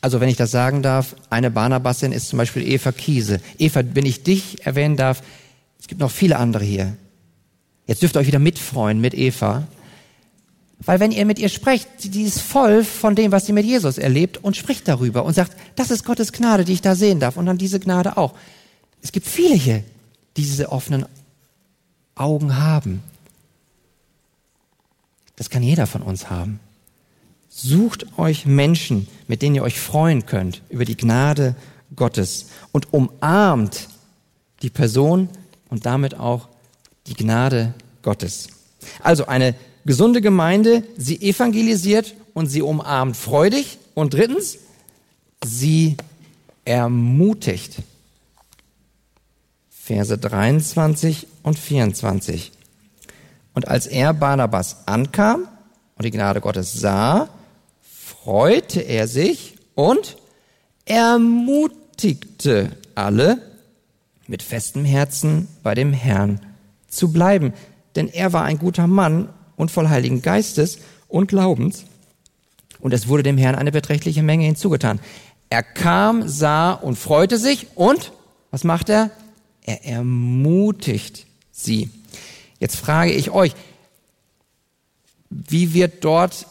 Also 0.02 0.20
wenn 0.20 0.30
ich 0.30 0.38
das 0.38 0.50
sagen 0.50 0.82
darf, 0.82 1.15
eine 1.30 1.52
Barnabasin 1.52 2.12
ist 2.12 2.30
zum 2.30 2.38
Beispiel 2.38 2.67
Eva 2.67 2.91
Kiese. 2.91 3.39
Eva, 3.60 3.84
wenn 3.94 4.06
ich 4.06 4.24
dich 4.24 4.65
erwähnen 4.65 4.98
darf, 4.98 5.22
es 5.80 5.88
gibt 5.88 6.02
noch 6.02 6.12
viele 6.12 6.38
andere 6.38 6.63
hier. 6.63 6.98
Jetzt 7.86 8.02
dürft 8.02 8.15
ihr 8.15 8.20
euch 8.20 8.28
wieder 8.28 8.39
mitfreuen 8.39 9.00
mit 9.00 9.13
Eva. 9.13 9.67
Weil 10.86 11.00
wenn 11.00 11.12
ihr 11.12 11.26
mit 11.26 11.38
ihr 11.38 11.50
sprecht, 11.50 11.88
die 12.04 12.24
ist 12.24 12.41
voll 12.41 12.84
von 12.84 13.15
dem, 13.15 13.32
was 13.32 13.46
sie 13.46 13.54
mit 13.54 13.65
Jesus 13.65 13.98
erlebt 13.98 14.44
und 14.44 14.58
spricht 14.58 14.88
darüber 14.88 15.24
und 15.24 15.34
sagt, 15.34 15.56
das 15.76 15.91
ist 15.91 16.06
Gottes 16.06 16.32
Gnade, 16.32 16.65
die 16.65 16.74
ich 16.74 16.82
da 16.82 16.96
sehen 16.96 17.20
darf 17.20 17.38
und 17.38 17.46
dann 17.46 17.58
diese 17.58 17.80
Gnade 17.80 18.17
auch. 18.17 18.34
Es 19.02 19.12
gibt 19.12 19.28
viele 19.28 19.56
hier, 19.56 19.84
die 20.38 20.41
diese 20.41 20.72
offenen 20.72 21.06
Augen 22.15 22.58
haben. 22.58 23.04
Das 25.36 25.50
kann 25.50 25.63
jeder 25.63 25.88
von 25.88 26.02
uns 26.02 26.30
haben. 26.30 26.60
Sucht 27.50 28.17
euch 28.17 28.46
Menschen, 28.46 29.08
mit 29.28 29.41
denen 29.41 29.56
ihr 29.56 29.63
euch 29.63 29.80
freuen 29.80 30.26
könnt 30.26 30.62
über 30.70 30.86
die 30.86 30.98
Gnade 30.98 31.56
Gottes 31.96 32.48
und 32.72 32.94
umarmt 32.94 33.88
die 34.62 34.70
Person 34.70 35.30
und 35.70 35.86
damit 35.86 36.15
auch 36.15 36.48
die 37.08 37.13
Gnade 37.13 37.74
Gottes. 38.02 38.48
Also 39.02 39.28
eine 39.28 39.56
gesunde 39.86 40.22
Gemeinde, 40.22 40.84
sie 40.98 41.22
evangelisiert 41.22 42.15
und 42.34 42.48
sie 42.48 42.62
umarmt 42.62 43.17
freudig. 43.17 43.78
Und 43.94 44.13
drittens, 44.13 44.58
sie 45.44 45.98
ermutigt. 46.65 47.78
Verse 49.70 50.17
23 50.17 51.28
und 51.44 51.60
24. 51.60 52.52
Und 53.54 53.67
als 53.67 53.88
er 53.88 54.13
Barnabas 54.13 54.88
ankam 54.88 55.48
und 55.96 56.06
die 56.06 56.12
Gnade 56.12 56.39
Gottes 56.39 56.74
sah, 56.74 57.30
freute 57.82 58.82
er 58.82 59.08
sich 59.08 59.56
und 59.76 60.17
ermutigte 60.86 62.72
alle, 62.96 63.41
mit 64.28 64.44
festem 64.44 64.86
Herzen 64.86 65.50
bei 65.62 65.76
dem 65.76 65.91
Herrn 65.91 66.39
zu 66.88 67.12
bleiben. 67.12 67.54
Denn 67.96 68.08
er 68.08 68.32
war 68.32 68.44
ein 68.44 68.60
guter 68.60 68.88
Mann 68.88 69.28
und 69.62 69.69
voll 69.69 69.89
Heiligen 69.89 70.24
Geistes 70.24 70.80
und 71.08 71.28
Glaubens. 71.28 71.86
Und 72.80 72.95
es 72.95 73.08
wurde 73.08 73.21
dem 73.21 73.38
Herrn 73.38 73.54
eine 73.54 73.71
beträchtliche 73.71 74.24
Menge 74.24 74.45
hinzugetan. 74.45 75.00
Er 75.52 75.62
kam, 75.62 76.28
sah 76.28 76.71
und 76.71 76.97
freute 76.97 77.38
sich 77.38 77.67
und 77.76 78.12
was 78.50 78.63
macht 78.63 78.89
er? 78.89 79.12
Er 79.62 79.86
ermutigt 79.86 81.28
sie. 81.52 81.91
Jetzt 82.60 82.76
frage 82.76 83.12
ich 83.12 83.30
euch, 83.30 83.54
wie 85.30 85.76
wird 85.76 86.04
dort 86.04 86.47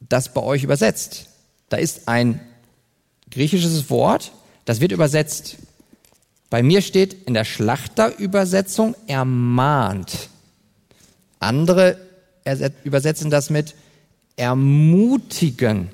das 0.00 0.34
bei 0.34 0.42
euch 0.42 0.62
übersetzt? 0.62 1.30
Da 1.70 1.78
ist 1.78 2.08
ein 2.08 2.40
griechisches 3.30 3.88
Wort, 3.88 4.32
das 4.66 4.80
wird 4.82 4.92
übersetzt. 4.92 5.56
Bei 6.50 6.62
mir 6.62 6.82
steht 6.82 7.26
in 7.26 7.32
der 7.32 7.44
Schlachterübersetzung 7.44 8.94
ermahnt. 9.06 10.29
Andere 11.40 11.98
übersetzen 12.84 13.30
das 13.30 13.50
mit 13.50 13.74
ermutigen. 14.36 15.90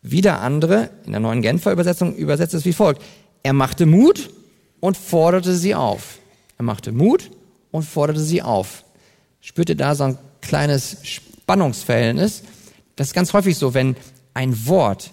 Wieder 0.00 0.40
andere, 0.40 0.90
in 1.04 1.12
der 1.12 1.20
neuen 1.20 1.42
Genfer 1.42 1.70
Übersetzung, 1.70 2.16
übersetzt 2.16 2.54
es 2.54 2.64
wie 2.64 2.72
folgt. 2.72 3.02
Er 3.42 3.52
machte 3.52 3.86
Mut 3.86 4.30
und 4.80 4.96
forderte 4.96 5.54
sie 5.54 5.74
auf. 5.74 6.18
Er 6.58 6.64
machte 6.64 6.90
Mut 6.90 7.30
und 7.70 7.84
forderte 7.84 8.20
sie 8.20 8.42
auf. 8.42 8.84
Spürt 9.40 9.68
ihr 9.68 9.76
da 9.76 9.94
so 9.94 10.04
ein 10.04 10.18
kleines 10.40 10.98
Spannungsverhältnis? 11.02 12.42
Das 12.96 13.08
ist 13.08 13.14
ganz 13.14 13.32
häufig 13.32 13.56
so, 13.56 13.74
wenn 13.74 13.96
ein 14.34 14.66
Wort 14.66 15.12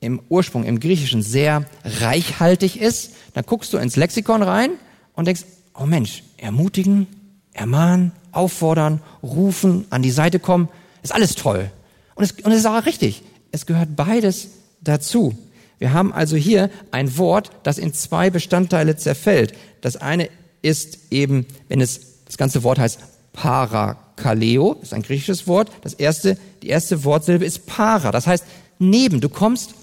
im 0.00 0.20
Ursprung, 0.28 0.64
im 0.64 0.80
Griechischen 0.80 1.22
sehr 1.22 1.66
reichhaltig 1.84 2.80
ist, 2.80 3.12
dann 3.34 3.44
guckst 3.44 3.72
du 3.72 3.78
ins 3.78 3.96
Lexikon 3.96 4.42
rein 4.42 4.70
und 5.14 5.26
denkst, 5.26 5.44
oh 5.74 5.86
Mensch, 5.86 6.22
ermutigen, 6.36 7.06
ermahnen, 7.52 8.12
auffordern, 8.38 9.00
rufen, 9.22 9.86
an 9.90 10.02
die 10.02 10.10
Seite 10.10 10.38
kommen, 10.38 10.68
ist 11.02 11.14
alles 11.14 11.34
toll. 11.34 11.70
Und 12.14 12.24
es, 12.24 12.32
und 12.32 12.52
es 12.52 12.60
ist 12.60 12.66
auch 12.66 12.86
richtig. 12.86 13.22
Es 13.52 13.66
gehört 13.66 13.96
beides 13.96 14.48
dazu. 14.80 15.36
Wir 15.78 15.92
haben 15.92 16.12
also 16.12 16.36
hier 16.36 16.70
ein 16.90 17.18
Wort, 17.18 17.50
das 17.62 17.78
in 17.78 17.92
zwei 17.92 18.30
Bestandteile 18.30 18.96
zerfällt. 18.96 19.54
Das 19.80 19.96
eine 19.96 20.28
ist 20.62 20.98
eben, 21.10 21.46
wenn 21.68 21.80
es, 21.80 22.24
das 22.26 22.36
ganze 22.36 22.62
Wort 22.62 22.78
heißt 22.78 22.98
Parakaleo, 23.32 24.76
ist 24.82 24.92
ein 24.92 25.02
griechisches 25.02 25.46
Wort. 25.46 25.70
Das 25.82 25.94
erste, 25.94 26.36
die 26.62 26.68
erste 26.68 27.04
Wortsilbe 27.04 27.44
ist 27.44 27.66
para. 27.66 28.10
Das 28.10 28.26
heißt 28.26 28.44
neben. 28.78 29.20
Du 29.20 29.28
kommst 29.28 29.74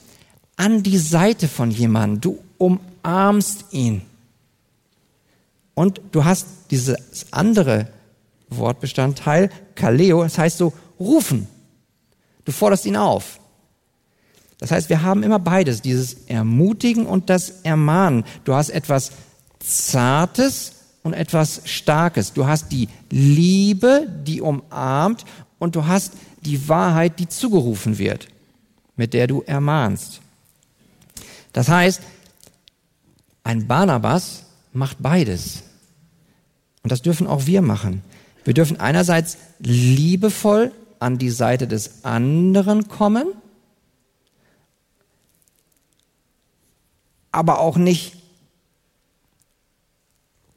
an 0.57 0.83
die 0.83 0.97
Seite 0.97 1.47
von 1.47 1.71
jemandem. 1.71 2.21
Du 2.21 2.39
umarmst 2.57 3.65
ihn. 3.71 4.01
Und 5.73 6.01
du 6.11 6.25
hast 6.25 6.47
dieses 6.71 6.97
andere 7.31 7.87
Wortbestandteil, 8.49 9.49
Kaleo, 9.75 10.23
das 10.23 10.37
heißt 10.37 10.57
so 10.57 10.73
rufen. 10.99 11.47
Du 12.45 12.51
forderst 12.51 12.85
ihn 12.85 12.95
auf. 12.95 13.39
Das 14.59 14.71
heißt, 14.71 14.89
wir 14.89 15.01
haben 15.01 15.23
immer 15.23 15.39
beides, 15.39 15.81
dieses 15.81 16.25
Ermutigen 16.27 17.05
und 17.05 17.29
das 17.29 17.61
Ermahnen. 17.63 18.23
Du 18.45 18.53
hast 18.53 18.69
etwas 18.69 19.11
Zartes 19.59 20.73
und 21.03 21.13
etwas 21.13 21.61
Starkes. 21.65 22.33
Du 22.33 22.47
hast 22.47 22.71
die 22.71 22.87
Liebe, 23.09 24.07
die 24.25 24.41
umarmt 24.41 25.25
und 25.59 25.75
du 25.75 25.85
hast 25.85 26.13
die 26.41 26.69
Wahrheit, 26.69 27.19
die 27.19 27.27
zugerufen 27.27 27.97
wird, 27.97 28.27
mit 28.95 29.13
der 29.13 29.27
du 29.27 29.41
ermahnst. 29.41 30.21
Das 31.51 31.67
heißt, 31.67 32.01
ein 33.43 33.67
Barnabas 33.67 34.43
macht 34.73 34.97
beides. 35.01 35.63
Und 36.83 36.91
das 36.91 37.01
dürfen 37.01 37.27
auch 37.27 37.45
wir 37.45 37.61
machen. 37.61 38.03
Wir 38.45 38.53
dürfen 38.53 38.79
einerseits 38.79 39.37
liebevoll 39.59 40.71
an 40.99 41.17
die 41.17 41.31
Seite 41.31 41.67
des 41.67 42.05
anderen 42.05 42.87
kommen, 42.87 43.27
aber 47.31 47.59
auch 47.59 47.75
nicht 47.75 48.15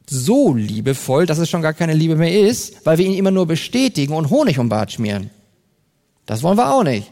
so 0.06 0.54
liebevoll, 0.54 1.26
dass 1.26 1.38
es 1.38 1.50
schon 1.50 1.62
gar 1.62 1.74
keine 1.74 1.94
Liebe 1.94 2.16
mehr 2.16 2.40
ist, 2.40 2.86
weil 2.86 2.98
wir 2.98 3.06
ihn 3.06 3.14
immer 3.16 3.30
nur 3.30 3.46
bestätigen 3.46 4.14
und 4.14 4.30
Honig 4.30 4.58
um 4.58 4.68
Bart 4.68 4.92
schmieren. 4.92 5.30
Das 6.26 6.42
wollen 6.42 6.56
wir 6.56 6.72
auch 6.72 6.84
nicht. 6.84 7.10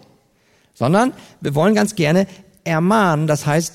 Sondern 0.74 1.12
wir 1.40 1.54
wollen 1.54 1.74
ganz 1.74 1.94
gerne 1.94 2.26
ermahnen, 2.64 3.26
das 3.26 3.46
heißt 3.46 3.74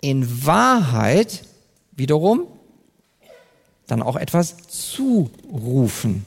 in 0.00 0.46
Wahrheit 0.46 1.44
wiederum 1.92 2.46
dann 3.86 4.02
auch 4.02 4.16
etwas 4.16 4.56
zurufen. 4.68 6.24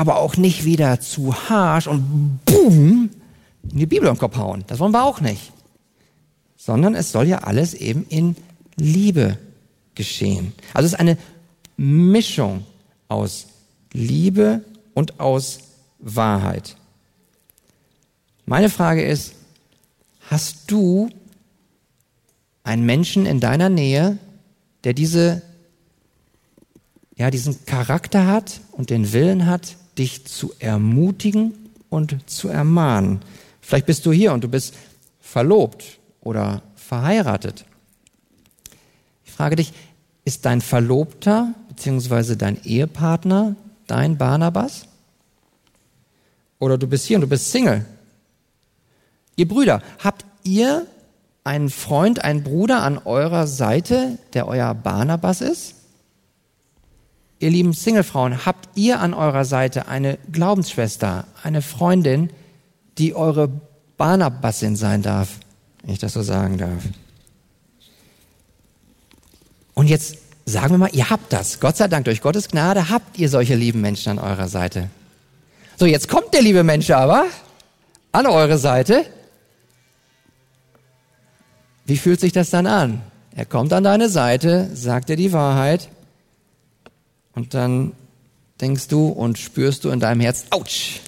Aber 0.00 0.18
auch 0.18 0.36
nicht 0.36 0.64
wieder 0.64 1.00
zu 1.00 1.34
harsch 1.34 1.86
und 1.86 2.40
boom 2.44 3.10
in 3.70 3.78
die 3.78 3.86
Bibel 3.86 4.08
im 4.08 4.18
Kopf 4.18 4.36
hauen. 4.36 4.64
Das 4.66 4.78
wollen 4.78 4.92
wir 4.92 5.04
auch 5.04 5.20
nicht. 5.20 5.52
Sondern 6.56 6.94
es 6.94 7.12
soll 7.12 7.26
ja 7.26 7.38
alles 7.38 7.74
eben 7.74 8.06
in 8.08 8.36
Liebe 8.76 9.38
geschehen. 9.94 10.52
Also 10.72 10.86
es 10.86 10.92
ist 10.94 10.98
eine 11.00 11.18
Mischung 11.76 12.64
aus 13.08 13.46
Liebe 13.92 14.64
und 14.94 15.20
aus 15.20 15.58
Wahrheit. 15.98 16.76
Meine 18.46 18.70
Frage 18.70 19.04
ist, 19.04 19.34
Hast 20.30 20.70
du 20.70 21.10
einen 22.62 22.86
Menschen 22.86 23.26
in 23.26 23.40
deiner 23.40 23.68
Nähe, 23.68 24.16
der 24.84 24.94
diese, 24.94 25.42
ja, 27.16 27.32
diesen 27.32 27.66
Charakter 27.66 28.28
hat 28.28 28.60
und 28.70 28.90
den 28.90 29.12
Willen 29.12 29.46
hat, 29.46 29.76
dich 30.00 30.26
zu 30.26 30.52
ermutigen 30.58 31.54
und 31.88 32.28
zu 32.28 32.48
ermahnen? 32.48 33.20
Vielleicht 33.60 33.86
bist 33.86 34.04
du 34.04 34.12
hier 34.12 34.32
und 34.32 34.42
du 34.42 34.48
bist 34.48 34.74
verlobt 35.20 36.00
oder 36.20 36.62
verheiratet. 36.74 37.64
Ich 39.24 39.30
frage 39.30 39.56
dich, 39.56 39.72
ist 40.24 40.44
dein 40.44 40.60
Verlobter 40.60 41.54
bzw. 41.68 42.34
dein 42.34 42.62
Ehepartner 42.64 43.54
dein 43.86 44.18
Barnabas? 44.18 44.86
Oder 46.58 46.78
du 46.78 46.86
bist 46.86 47.06
hier 47.06 47.16
und 47.16 47.22
du 47.22 47.28
bist 47.28 47.50
Single 47.50 47.86
Ihr 49.40 49.48
Brüder, 49.48 49.80
habt 50.04 50.26
ihr 50.42 50.86
einen 51.44 51.70
Freund, 51.70 52.22
einen 52.22 52.42
Bruder 52.42 52.82
an 52.82 52.98
eurer 52.98 53.46
Seite, 53.46 54.18
der 54.34 54.46
euer 54.46 54.74
Barnabas 54.74 55.40
ist? 55.40 55.76
Ihr 57.40 57.50
lieben 57.50 57.72
Singlefrauen, 57.72 58.46
habt 58.46 58.68
ihr 58.76 59.00
an 59.00 59.14
eurer 59.14 59.44
Seite 59.44 59.88
eine 59.88 60.18
Glaubensschwester, 60.30 61.24
eine 61.42 61.62
Freundin, 61.62 62.30
die 62.98 63.14
eure 63.14 63.50
Barnabasin 63.96 64.76
sein 64.76 65.02
darf, 65.02 65.30
wenn 65.82 65.92
ich 65.92 65.98
das 65.98 66.12
so 66.12 66.22
sagen 66.22 66.58
darf? 66.58 66.84
Und 69.74 69.88
jetzt 69.88 70.18
sagen 70.44 70.74
wir 70.74 70.78
mal, 70.78 70.90
ihr 70.92 71.10
habt 71.10 71.32
das. 71.32 71.58
Gott 71.58 71.76
sei 71.76 71.88
Dank, 71.88 72.04
durch 72.04 72.20
Gottes 72.20 72.48
Gnade 72.48 72.90
habt 72.90 73.18
ihr 73.18 73.28
solche 73.28 73.56
lieben 73.56 73.80
Menschen 73.80 74.10
an 74.10 74.18
eurer 74.18 74.48
Seite. 74.48 74.90
So, 75.76 75.86
jetzt 75.86 76.08
kommt 76.08 76.32
der 76.34 76.42
liebe 76.42 76.62
Mensch 76.62 76.90
aber 76.90 77.24
an 78.12 78.26
eure 78.26 78.58
Seite 78.58 79.06
wie 81.90 81.96
fühlt 81.96 82.20
sich 82.20 82.30
das 82.30 82.50
dann 82.50 82.68
an? 82.68 83.02
Er 83.34 83.44
kommt 83.44 83.72
an 83.72 83.82
deine 83.82 84.08
Seite, 84.08 84.70
sagt 84.74 85.08
dir 85.08 85.16
die 85.16 85.32
Wahrheit 85.32 85.88
und 87.34 87.54
dann 87.54 87.92
denkst 88.60 88.88
du 88.88 89.08
und 89.08 89.38
spürst 89.38 89.84
du 89.84 89.90
in 89.90 90.00
deinem 90.00 90.20
Herz, 90.20 90.44
ouch, 90.50 91.00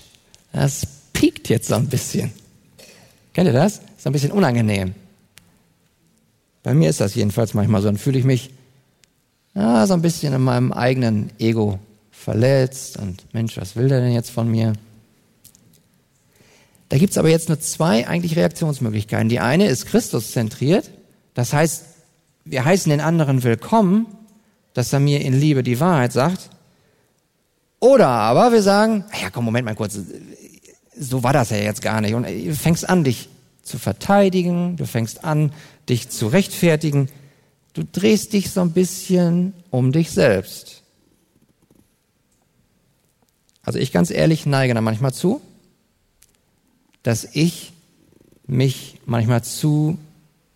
das 0.53 0.87
piekt 1.13 1.49
jetzt 1.49 1.69
so 1.69 1.75
ein 1.75 1.89
bisschen. 1.89 2.33
Kennt 3.33 3.47
ihr 3.47 3.53
das? 3.53 3.81
Ist 3.97 4.07
ein 4.07 4.13
bisschen 4.13 4.33
unangenehm. 4.33 4.95
Bei 6.63 6.75
mir 6.75 6.91
ist 6.91 7.01
das 7.01 7.15
jedenfalls 7.15 7.55
manchmal 7.55 7.81
so. 7.83 7.89
Dann 7.89 7.99
fühle 7.99 8.19
ich 8.19 8.25
mich 8.25 8.51
ja, 9.55 9.87
so 9.87 9.95
ein 9.95 10.03
bisschen 10.03 10.33
in 10.33 10.43
meinem 10.43 10.73
eigenen 10.73 11.31
Ego 11.39 11.79
verletzt 12.11 12.99
und 12.99 13.35
Mensch, 13.35 13.57
was 13.57 13.77
will 13.77 13.89
der 13.89 14.01
denn 14.01 14.13
jetzt 14.13 14.31
von 14.31 14.51
mir? 14.51 14.73
Da 16.89 16.99
gibt's 16.99 17.19
aber 17.19 17.31
jetzt 17.31 17.49
nur 17.49 17.59
zwei 17.59 18.07
eigentlich 18.07 18.37
Reaktionsmöglichkeiten. 18.37 19.29
Die 19.29 19.41
eine 19.41 19.67
ist 19.67 19.87
Christus 19.87 20.33
zentriert, 20.33 20.91
das 21.35 21.53
heißt, 21.53 21.85
wir 22.45 22.65
heißen 22.65 22.91
den 22.91 23.01
anderen 23.01 23.43
willkommen 23.43 24.07
dass 24.75 24.93
er 24.93 25.01
mir 25.01 25.21
in 25.21 25.39
Liebe 25.39 25.63
die 25.63 25.81
Wahrheit 25.81 26.13
sagt. 26.13 26.51
Oder 27.81 28.09
aber 28.09 28.53
wir 28.53 28.63
sagen, 28.63 29.05
ja 29.21 29.31
komm, 29.31 29.45
Moment 29.45 29.65
mal 29.65 29.75
kurz, 29.75 29.99
so 30.97 31.23
war 31.23 31.33
das 31.33 31.51
ja 31.51 31.57
jetzt 31.57 31.83
gar 31.83 32.01
nicht. 32.01 32.15
Und 32.15 32.25
du 32.25 32.55
fängst 32.55 32.89
an, 32.89 33.05
dich 33.05 33.29
zu 33.63 33.79
verteidigen, 33.79 34.77
du 34.77 34.87
fängst 34.87 35.25
an, 35.25 35.53
dich 35.89 36.09
zu 36.09 36.29
rechtfertigen. 36.29 37.09
Du 37.73 37.83
drehst 37.85 38.33
dich 38.33 38.51
so 38.51 38.61
ein 38.61 38.73
bisschen 38.73 39.55
um 39.71 39.93
dich 39.93 40.11
selbst. 40.11 40.83
Also 43.63 43.79
ich 43.79 43.93
ganz 43.93 44.11
ehrlich 44.11 44.47
neige 44.47 44.75
da 44.75 44.81
manchmal 44.81 45.15
zu, 45.15 45.41
dass 47.03 47.29
ich 47.33 47.73
mich 48.47 49.01
manchmal 49.07 49.43
zu 49.43 49.99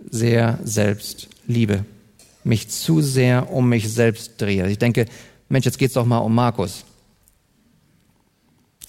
sehr 0.09 0.59
selbst 0.63 1.29
liebe, 1.47 1.85
mich 2.47 2.69
zu 2.69 3.03
sehr 3.03 3.51
um 3.51 3.69
mich 3.69 3.93
selbst 3.93 4.41
drehe. 4.41 4.63
Also 4.63 4.73
ich 4.73 4.79
denke, 4.79 5.07
Mensch, 5.49 5.67
jetzt 5.67 5.79
geht's 5.79 5.95
doch 5.95 6.07
mal 6.07 6.19
um 6.19 6.35
Markus. 6.35 6.85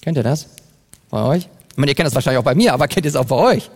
Kennt 0.00 0.16
ihr 0.16 0.22
das? 0.22 0.48
Bei 1.10 1.22
euch? 1.24 1.48
Ich 1.70 1.76
meine, 1.76 1.90
ihr 1.90 1.94
kennt 1.94 2.06
das 2.06 2.14
wahrscheinlich 2.14 2.38
auch 2.38 2.44
bei 2.44 2.54
mir, 2.54 2.72
aber 2.72 2.86
kennt 2.86 3.04
ihr 3.04 3.10
es 3.10 3.16
auch 3.16 3.26
bei 3.26 3.36
euch? 3.36 3.70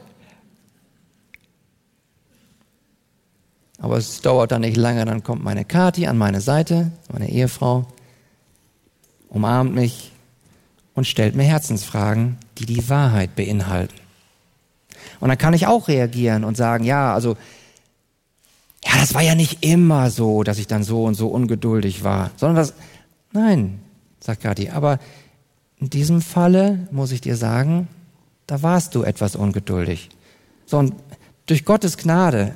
Aber 3.79 3.97
es 3.97 4.21
dauert 4.21 4.53
dann 4.53 4.61
nicht 4.61 4.77
lange, 4.77 5.05
dann 5.05 5.25
kommt 5.25 5.43
meine 5.43 5.65
Kathi 5.65 6.07
an 6.07 6.17
meine 6.17 6.41
Seite, 6.41 6.93
meine 7.13 7.29
Ehefrau, 7.29 7.85
umarmt 9.29 9.75
mich 9.75 10.13
und 10.95 11.09
stellt 11.09 11.35
mir 11.35 11.43
Herzensfragen, 11.43 12.39
die 12.59 12.67
die 12.67 12.89
Wahrheit 12.89 13.35
beinhalten. 13.35 13.97
Und 15.19 15.29
dann 15.29 15.39
kann 15.39 15.55
ich 15.55 15.67
auch 15.67 15.89
reagieren 15.89 16.45
und 16.45 16.57
sagen, 16.57 16.85
ja, 16.85 17.13
also, 17.13 17.37
ja, 18.85 18.93
das 18.99 19.15
war 19.15 19.23
ja 19.23 19.35
nicht 19.35 19.65
immer 19.65 20.11
so, 20.11 20.43
dass 20.43 20.59
ich 20.59 20.67
dann 20.67 20.83
so 20.83 21.05
und 21.05 21.15
so 21.15 21.29
ungeduldig 21.29 22.05
war, 22.05 22.31
sondern 22.37 22.57
das, 22.57 22.75
nein, 23.33 23.81
sagt 24.21 24.43
Kathi, 24.43 24.71
aber 24.71 24.99
in 25.79 25.91
diesem 25.91 26.21
Falle 26.21 26.89
muss 26.91 27.13
ich 27.13 27.21
dir 27.21 27.37
sagen, 27.37 27.89
da 28.47 28.63
warst 28.63 28.95
du 28.95 29.03
etwas 29.03 29.37
ungeduldig. 29.37 30.11
So, 30.67 30.79
und 30.79 30.95
durch 31.47 31.65
Gottes 31.65 31.97
Gnade 31.97 32.55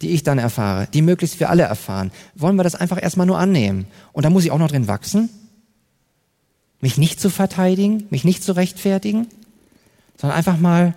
die 0.00 0.10
ich 0.10 0.22
dann 0.22 0.38
erfahre, 0.38 0.86
die 0.92 1.02
möglichst 1.02 1.40
wir 1.40 1.50
alle 1.50 1.64
erfahren, 1.64 2.12
wollen 2.34 2.56
wir 2.56 2.64
das 2.64 2.74
einfach 2.74 3.02
erstmal 3.02 3.26
nur 3.26 3.38
annehmen. 3.38 3.86
Und 4.12 4.24
da 4.24 4.30
muss 4.30 4.44
ich 4.44 4.50
auch 4.50 4.58
noch 4.58 4.70
drin 4.70 4.88
wachsen, 4.88 5.28
mich 6.80 6.98
nicht 6.98 7.20
zu 7.20 7.30
verteidigen, 7.30 8.06
mich 8.10 8.24
nicht 8.24 8.42
zu 8.44 8.54
rechtfertigen, 8.54 9.26
sondern 10.16 10.38
einfach 10.38 10.58
mal 10.58 10.94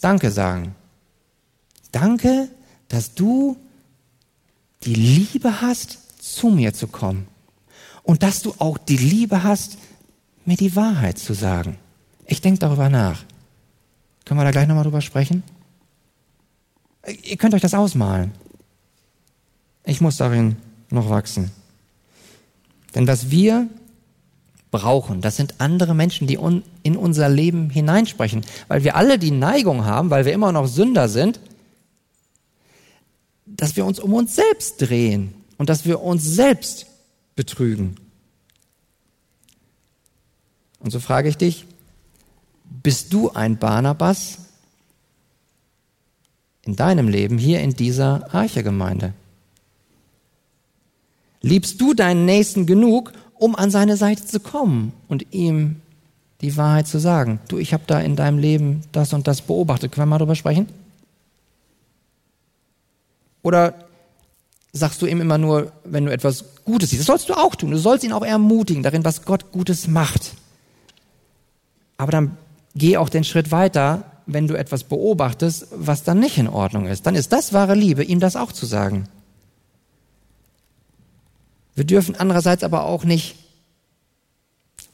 Danke 0.00 0.30
sagen. 0.30 0.74
Danke, 1.90 2.48
dass 2.88 3.14
du 3.14 3.56
die 4.84 4.94
Liebe 4.94 5.60
hast, 5.60 5.98
zu 6.22 6.48
mir 6.48 6.72
zu 6.74 6.86
kommen. 6.86 7.28
Und 8.02 8.22
dass 8.22 8.42
du 8.42 8.54
auch 8.58 8.78
die 8.78 8.96
Liebe 8.96 9.42
hast, 9.42 9.78
mir 10.44 10.56
die 10.56 10.76
Wahrheit 10.76 11.18
zu 11.18 11.34
sagen. 11.34 11.78
Ich 12.26 12.40
denke 12.40 12.60
darüber 12.60 12.88
nach. 12.88 13.24
Können 14.24 14.40
wir 14.40 14.44
da 14.44 14.50
gleich 14.50 14.68
nochmal 14.68 14.84
drüber 14.84 15.00
sprechen? 15.00 15.42
Ihr 17.22 17.36
könnt 17.36 17.54
euch 17.54 17.62
das 17.62 17.74
ausmalen. 17.74 18.32
Ich 19.84 20.00
muss 20.00 20.16
darin 20.16 20.56
noch 20.90 21.08
wachsen. 21.10 21.50
Denn 22.94 23.06
was 23.06 23.30
wir 23.30 23.68
brauchen, 24.70 25.20
das 25.20 25.36
sind 25.36 25.54
andere 25.58 25.94
Menschen, 25.94 26.26
die 26.26 26.38
in 26.82 26.96
unser 26.96 27.28
Leben 27.28 27.70
hineinsprechen, 27.70 28.44
weil 28.68 28.84
wir 28.84 28.96
alle 28.96 29.18
die 29.18 29.30
Neigung 29.30 29.84
haben, 29.84 30.10
weil 30.10 30.24
wir 30.24 30.32
immer 30.32 30.52
noch 30.52 30.66
Sünder 30.66 31.08
sind, 31.08 31.40
dass 33.46 33.76
wir 33.76 33.86
uns 33.86 34.00
um 34.00 34.12
uns 34.12 34.34
selbst 34.34 34.78
drehen 34.78 35.34
und 35.56 35.68
dass 35.70 35.84
wir 35.84 36.02
uns 36.02 36.24
selbst 36.24 36.86
betrügen. 37.36 37.96
Und 40.80 40.90
so 40.90 41.00
frage 41.00 41.28
ich 41.28 41.36
dich, 41.36 41.64
bist 42.82 43.12
du 43.12 43.30
ein 43.30 43.58
Barnabas, 43.58 44.38
in 46.66 46.76
deinem 46.76 47.08
Leben 47.08 47.38
hier 47.38 47.60
in 47.60 47.70
dieser 47.70 48.34
Arche-Gemeinde? 48.34 49.14
Liebst 51.40 51.80
du 51.80 51.94
deinen 51.94 52.24
Nächsten 52.24 52.66
genug, 52.66 53.12
um 53.34 53.54
an 53.54 53.70
seine 53.70 53.96
Seite 53.96 54.26
zu 54.26 54.40
kommen 54.40 54.92
und 55.08 55.32
ihm 55.32 55.76
die 56.40 56.56
Wahrheit 56.56 56.88
zu 56.88 56.98
sagen? 56.98 57.38
Du, 57.48 57.58
ich 57.58 57.72
habe 57.72 57.84
da 57.86 58.00
in 58.00 58.16
deinem 58.16 58.38
Leben 58.38 58.82
das 58.92 59.12
und 59.12 59.28
das 59.28 59.42
beobachtet. 59.42 59.92
Können 59.92 60.08
wir 60.08 60.10
mal 60.10 60.18
drüber 60.18 60.34
sprechen? 60.34 60.68
Oder 63.46 63.74
sagst 64.72 65.00
du 65.00 65.06
ihm 65.06 65.20
immer 65.20 65.38
nur, 65.38 65.72
wenn 65.84 66.04
du 66.04 66.12
etwas 66.12 66.44
Gutes 66.64 66.90
siehst? 66.90 67.00
Das 67.00 67.06
sollst 67.06 67.28
du 67.28 67.34
auch 67.34 67.54
tun. 67.54 67.70
Du 67.70 67.78
sollst 67.78 68.04
ihn 68.04 68.12
auch 68.12 68.24
ermutigen 68.24 68.82
darin, 68.82 69.04
was 69.04 69.24
Gott 69.24 69.52
Gutes 69.52 69.86
macht. 69.86 70.32
Aber 71.96 72.12
dann 72.12 72.36
geh 72.74 72.96
auch 72.96 73.08
den 73.08 73.24
Schritt 73.24 73.50
weiter 73.50 74.04
wenn 74.26 74.48
du 74.48 74.54
etwas 74.54 74.84
beobachtest, 74.84 75.68
was 75.70 76.02
dann 76.02 76.18
nicht 76.18 76.36
in 76.36 76.48
Ordnung 76.48 76.86
ist. 76.86 77.06
Dann 77.06 77.14
ist 77.14 77.32
das 77.32 77.52
wahre 77.52 77.74
Liebe, 77.74 78.02
ihm 78.02 78.20
das 78.20 78.36
auch 78.36 78.52
zu 78.52 78.66
sagen. 78.66 79.08
Wir 81.76 81.84
dürfen 81.84 82.16
andererseits 82.16 82.64
aber 82.64 82.84
auch 82.84 83.04
nicht 83.04 83.36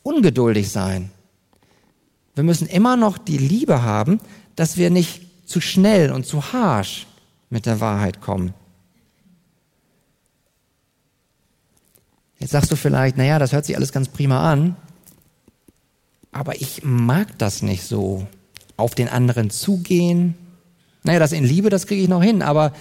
ungeduldig 0.02 0.70
sein. 0.70 1.10
Wir 2.34 2.44
müssen 2.44 2.66
immer 2.66 2.96
noch 2.96 3.18
die 3.18 3.38
Liebe 3.38 3.82
haben, 3.82 4.20
dass 4.54 4.76
wir 4.76 4.90
nicht 4.90 5.22
zu 5.46 5.60
schnell 5.60 6.12
und 6.12 6.26
zu 6.26 6.52
harsch 6.52 7.06
mit 7.52 7.66
der 7.66 7.80
Wahrheit 7.80 8.22
kommen. 8.22 8.54
Jetzt 12.38 12.52
sagst 12.52 12.72
du 12.72 12.76
vielleicht, 12.76 13.18
naja, 13.18 13.38
das 13.38 13.52
hört 13.52 13.66
sich 13.66 13.76
alles 13.76 13.92
ganz 13.92 14.08
prima 14.08 14.50
an, 14.50 14.74
aber 16.32 16.60
ich 16.60 16.82
mag 16.82 17.38
das 17.38 17.62
nicht 17.62 17.84
so 17.84 18.26
auf 18.78 18.94
den 18.94 19.08
anderen 19.08 19.50
zugehen. 19.50 20.34
Naja, 21.04 21.18
das 21.18 21.32
in 21.32 21.44
Liebe, 21.44 21.68
das 21.68 21.86
kriege 21.86 22.02
ich 22.02 22.08
noch 22.08 22.22
hin, 22.22 22.40
aber 22.40 22.72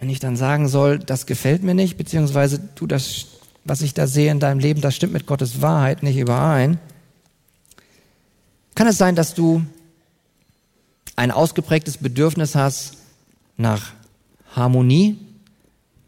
wenn 0.00 0.08
ich 0.08 0.18
dann 0.18 0.36
sagen 0.36 0.66
soll, 0.66 0.98
das 0.98 1.26
gefällt 1.26 1.62
mir 1.62 1.74
nicht, 1.74 1.98
beziehungsweise 1.98 2.58
du, 2.74 2.86
das, 2.86 3.26
was 3.64 3.82
ich 3.82 3.92
da 3.92 4.06
sehe 4.06 4.30
in 4.30 4.40
deinem 4.40 4.60
Leben, 4.60 4.80
das 4.80 4.96
stimmt 4.96 5.12
mit 5.12 5.26
Gottes 5.26 5.60
Wahrheit 5.60 6.02
nicht 6.02 6.16
überein, 6.16 6.78
kann 8.74 8.86
es 8.88 8.96
sein, 8.96 9.14
dass 9.14 9.34
du 9.34 9.62
ein 11.16 11.30
ausgeprägtes 11.30 11.98
Bedürfnis 11.98 12.54
hast 12.54 13.03
nach 13.56 13.92
Harmonie, 14.54 15.18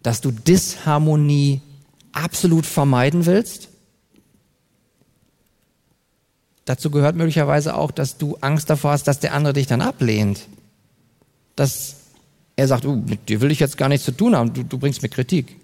dass 0.03 0.21
du 0.21 0.31
Disharmonie 0.31 1.61
absolut 2.13 2.67
vermeiden 2.67 3.27
willst? 3.27 3.69
Dazu 6.65 6.91
gehört 6.91 7.15
möglicherweise 7.15 7.75
auch, 7.77 7.93
dass 7.93 8.19
du 8.19 8.37
Angst 8.41 8.69
davor 8.71 8.93
hast, 8.93 9.05
dass 9.05 9.21
der 9.21 9.35
andere 9.35 9.53
dich 9.53 9.69
dann 9.69 9.81
ablehnt. 9.81 10.49
Dass 11.55 11.97
er 12.57 12.67
sagt, 12.67 12.85
uh, 12.85 12.97
mit 12.97 13.29
dir 13.29 13.41
will 13.41 13.53
ich 13.53 13.61
jetzt 13.61 13.77
gar 13.77 13.89
nichts 13.89 14.05
zu 14.05 14.13
tun 14.13 14.35
haben, 14.35 14.53
du, 14.53 14.65
du 14.65 14.79
bringst 14.79 15.03
mir 15.03 15.09
Kritik. 15.09 15.57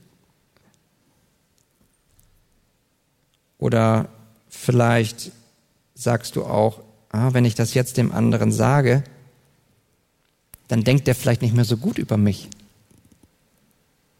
Oder 3.58 4.08
vielleicht 4.48 5.32
sagst 5.94 6.36
du 6.36 6.44
auch, 6.44 6.80
ah, 7.10 7.32
wenn 7.32 7.44
ich 7.44 7.54
das 7.54 7.74
jetzt 7.74 7.96
dem 7.96 8.12
anderen 8.12 8.52
sage, 8.52 9.04
dann 10.68 10.84
denkt 10.84 11.06
der 11.06 11.14
vielleicht 11.14 11.42
nicht 11.42 11.54
mehr 11.54 11.64
so 11.64 11.76
gut 11.76 11.98
über 11.98 12.16
mich. 12.16 12.48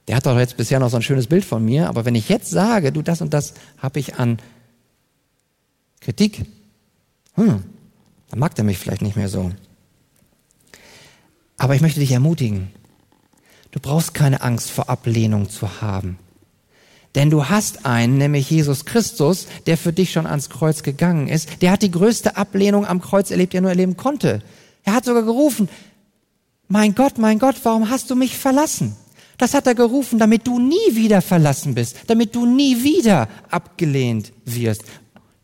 Der 0.08 0.16
hat 0.16 0.26
doch 0.26 0.38
jetzt 0.38 0.56
bisher 0.56 0.80
noch 0.80 0.90
so 0.90 0.96
ein 0.96 1.02
schönes 1.02 1.26
Bild 1.26 1.44
von 1.44 1.64
mir, 1.64 1.88
aber 1.88 2.04
wenn 2.04 2.14
ich 2.14 2.28
jetzt 2.28 2.50
sage, 2.50 2.92
du 2.92 3.02
das 3.02 3.20
und 3.20 3.32
das 3.32 3.54
habe 3.78 4.00
ich 4.00 4.16
an 4.16 4.38
Kritik, 6.00 6.44
hm, 7.34 7.62
dann 8.30 8.38
mag 8.38 8.54
der 8.54 8.64
mich 8.64 8.78
vielleicht 8.78 9.02
nicht 9.02 9.16
mehr 9.16 9.28
so. 9.28 9.52
Aber 11.56 11.76
ich 11.76 11.80
möchte 11.80 12.00
dich 12.00 12.10
ermutigen. 12.10 12.72
Du 13.70 13.78
brauchst 13.78 14.14
keine 14.14 14.42
Angst 14.42 14.70
vor 14.70 14.90
Ablehnung 14.90 15.48
zu 15.48 15.80
haben. 15.80 16.18
Denn 17.14 17.30
du 17.30 17.48
hast 17.48 17.84
einen, 17.84 18.18
nämlich 18.18 18.50
Jesus 18.50 18.84
Christus, 18.84 19.46
der 19.66 19.76
für 19.76 19.92
dich 19.92 20.12
schon 20.12 20.26
ans 20.26 20.50
Kreuz 20.50 20.82
gegangen 20.82 21.28
ist. 21.28 21.62
Der 21.62 21.70
hat 21.72 21.82
die 21.82 21.90
größte 21.90 22.36
Ablehnung 22.36 22.86
am 22.86 23.00
Kreuz 23.00 23.30
erlebt, 23.30 23.52
die 23.52 23.58
er 23.58 23.62
nur 23.62 23.70
erleben 23.70 23.96
konnte. 23.96 24.42
Er 24.84 24.94
hat 24.94 25.04
sogar 25.04 25.22
gerufen, 25.22 25.68
mein 26.72 26.94
Gott, 26.94 27.18
mein 27.18 27.38
Gott, 27.38 27.56
warum 27.64 27.90
hast 27.90 28.08
du 28.08 28.16
mich 28.16 28.38
verlassen? 28.38 28.96
Das 29.36 29.52
hat 29.52 29.66
er 29.66 29.74
gerufen, 29.74 30.18
damit 30.18 30.46
du 30.46 30.58
nie 30.58 30.96
wieder 30.96 31.20
verlassen 31.20 31.74
bist, 31.74 31.98
damit 32.06 32.34
du 32.34 32.46
nie 32.46 32.82
wieder 32.82 33.28
abgelehnt 33.50 34.32
wirst. 34.46 34.82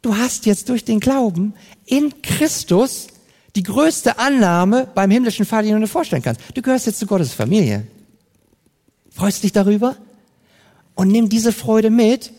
Du 0.01 0.17
hast 0.17 0.47
jetzt 0.47 0.71
durch 0.71 0.87
den 0.87 1.01
Glauben 1.01 1.53
in 1.85 2.23
Christus 2.23 3.09
die 3.57 3.63
größte 3.63 4.19
Annahme 4.19 4.89
beim 4.95 5.11
himmlischen 5.11 5.45
Vater, 5.45 5.65
die 5.65 5.73
du 5.73 5.81
dir 5.81 5.87
vorstellen 5.87 6.23
kannst. 6.23 6.41
Du 6.55 6.63
gehörst 6.63 6.87
jetzt 6.87 6.99
zu 6.99 7.07
Gottes 7.07 7.35
Familie. 7.35 7.87
Freust 9.11 9.43
dich 9.43 9.53
darüber? 9.53 9.97
Und 10.95 11.09
nimm 11.09 11.29
diese 11.29 11.53
Freude 11.53 11.91
mit 11.91 12.33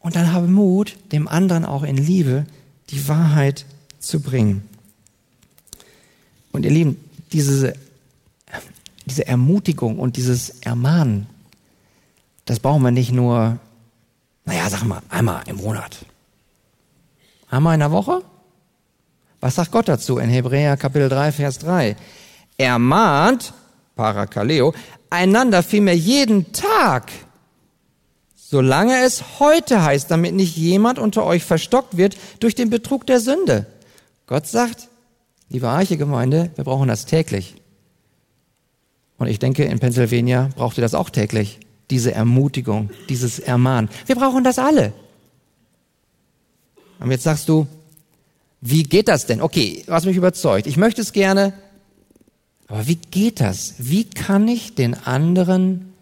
und 0.00 0.16
dann 0.16 0.32
habe 0.32 0.48
Mut, 0.48 0.96
dem 1.12 1.28
anderen 1.28 1.64
auch 1.64 1.84
in 1.84 1.96
Liebe 1.96 2.44
die 2.90 3.06
Wahrheit 3.06 3.66
zu 4.00 4.18
bringen. 4.18 4.68
Und 6.50 6.64
ihr 6.64 6.72
Lieben, 6.72 6.96
diese, 7.32 7.74
diese 9.06 9.26
Ermutigung 9.26 9.98
und 9.98 10.16
dieses 10.16 10.60
Ermahnen, 10.60 11.26
das 12.44 12.60
brauchen 12.60 12.82
wir 12.82 12.90
nicht 12.90 13.12
nur, 13.12 13.58
naja, 14.44 14.68
sag 14.68 14.84
mal, 14.84 15.02
einmal 15.08 15.42
im 15.46 15.56
Monat. 15.56 16.04
Einmal 17.48 17.74
in 17.74 17.80
der 17.80 17.92
Woche? 17.92 18.22
Was 19.40 19.56
sagt 19.56 19.72
Gott 19.72 19.88
dazu 19.88 20.18
in 20.18 20.28
Hebräer 20.28 20.76
Kapitel 20.76 21.08
3, 21.08 21.32
Vers 21.32 21.58
3? 21.58 21.96
Er 22.56 22.78
mahnt, 22.78 23.52
Parakaleo, 23.94 24.74
einander 25.10 25.62
vielmehr 25.62 25.96
jeden 25.96 26.52
Tag, 26.52 27.12
solange 28.34 29.02
es 29.02 29.40
heute 29.40 29.82
heißt, 29.82 30.10
damit 30.10 30.34
nicht 30.34 30.56
jemand 30.56 30.98
unter 30.98 31.24
euch 31.24 31.44
verstockt 31.44 31.96
wird 31.96 32.16
durch 32.40 32.54
den 32.54 32.70
Betrug 32.70 33.06
der 33.06 33.20
Sünde. 33.20 33.66
Gott 34.26 34.46
sagt, 34.46 34.88
liebe 35.48 35.68
Arche-Gemeinde, 35.68 36.50
wir 36.54 36.64
brauchen 36.64 36.88
das 36.88 37.06
täglich. 37.06 37.56
Und 39.18 39.28
ich 39.28 39.38
denke, 39.38 39.64
in 39.64 39.78
Pennsylvania 39.78 40.50
braucht 40.56 40.78
ihr 40.78 40.82
das 40.82 40.94
auch 40.94 41.10
täglich. 41.10 41.60
Diese 41.90 42.12
Ermutigung, 42.12 42.90
dieses 43.08 43.38
Ermahnen. 43.38 43.88
Wir 44.06 44.16
brauchen 44.16 44.42
das 44.42 44.58
alle. 44.58 44.92
Und 46.98 47.10
jetzt 47.10 47.24
sagst 47.24 47.48
du, 47.48 47.66
wie 48.60 48.82
geht 48.82 49.08
das 49.08 49.26
denn? 49.26 49.42
Okay, 49.42 49.84
hast 49.88 50.06
mich 50.06 50.16
überzeugt. 50.16 50.66
Ich 50.66 50.78
möchte 50.78 51.02
es 51.02 51.12
gerne. 51.12 51.52
Aber 52.66 52.86
wie 52.86 52.96
geht 52.96 53.40
das? 53.40 53.74
Wie 53.78 54.04
kann 54.04 54.48
ich 54.48 54.74
den 54.74 54.94
anderen 54.94 55.92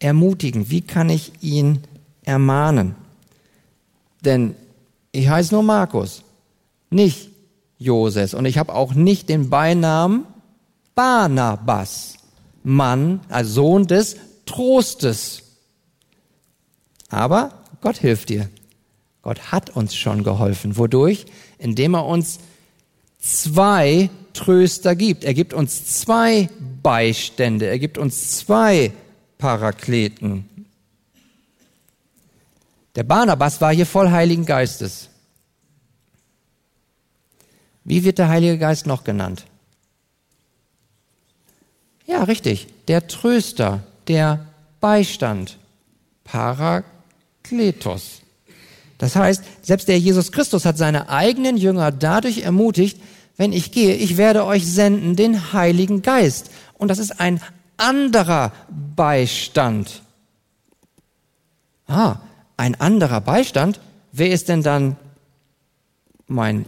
ermutigen? 0.00 0.68
Wie 0.68 0.80
kann 0.80 1.10
ich 1.10 1.32
ihn 1.40 1.84
ermahnen? 2.24 2.96
Denn 4.24 4.56
ich 5.12 5.28
heiße 5.28 5.54
nur 5.54 5.62
Markus, 5.62 6.24
nicht 6.90 7.30
Joses. 7.78 8.34
Und 8.34 8.46
ich 8.46 8.58
habe 8.58 8.74
auch 8.74 8.94
nicht 8.94 9.28
den 9.28 9.48
Beinamen 9.48 10.24
Barnabas. 10.96 12.17
Mann, 12.68 13.20
als 13.28 13.48
Sohn 13.48 13.86
des 13.86 14.16
Trostes. 14.46 15.42
Aber 17.08 17.64
Gott 17.80 17.96
hilft 17.96 18.28
dir. 18.28 18.48
Gott 19.22 19.52
hat 19.52 19.70
uns 19.70 19.94
schon 19.94 20.22
geholfen. 20.22 20.76
Wodurch? 20.76 21.26
Indem 21.58 21.94
er 21.94 22.06
uns 22.06 22.38
zwei 23.18 24.10
Tröster 24.34 24.94
gibt. 24.94 25.24
Er 25.24 25.34
gibt 25.34 25.54
uns 25.54 26.00
zwei 26.00 26.48
Beistände. 26.82 27.66
Er 27.66 27.78
gibt 27.78 27.98
uns 27.98 28.38
zwei 28.38 28.92
Parakleten. 29.38 30.48
Der 32.94 33.02
Barnabas 33.04 33.60
war 33.60 33.72
hier 33.72 33.86
voll 33.86 34.10
Heiligen 34.10 34.44
Geistes. 34.44 35.08
Wie 37.84 38.04
wird 38.04 38.18
der 38.18 38.28
Heilige 38.28 38.58
Geist 38.58 38.86
noch 38.86 39.04
genannt? 39.04 39.46
Ja, 42.08 42.24
richtig. 42.24 42.66
Der 42.88 43.06
Tröster, 43.06 43.82
der 44.08 44.46
Beistand. 44.80 45.58
Parakletos. 46.24 48.22
Das 48.96 49.14
heißt, 49.14 49.44
selbst 49.62 49.88
der 49.88 49.98
Jesus 49.98 50.32
Christus 50.32 50.64
hat 50.64 50.78
seine 50.78 51.10
eigenen 51.10 51.56
Jünger 51.56 51.92
dadurch 51.92 52.38
ermutigt, 52.38 52.98
wenn 53.36 53.52
ich 53.52 53.70
gehe, 53.72 53.94
ich 53.94 54.16
werde 54.16 54.44
euch 54.44 54.66
senden 54.66 55.16
den 55.16 55.52
Heiligen 55.52 56.02
Geist. 56.02 56.50
Und 56.74 56.88
das 56.88 56.98
ist 56.98 57.20
ein 57.20 57.40
anderer 57.76 58.52
Beistand. 58.96 60.02
Ah, 61.86 62.16
ein 62.56 62.74
anderer 62.80 63.20
Beistand? 63.20 63.80
Wer 64.12 64.30
ist 64.30 64.48
denn 64.48 64.62
dann 64.62 64.96
mein 66.26 66.64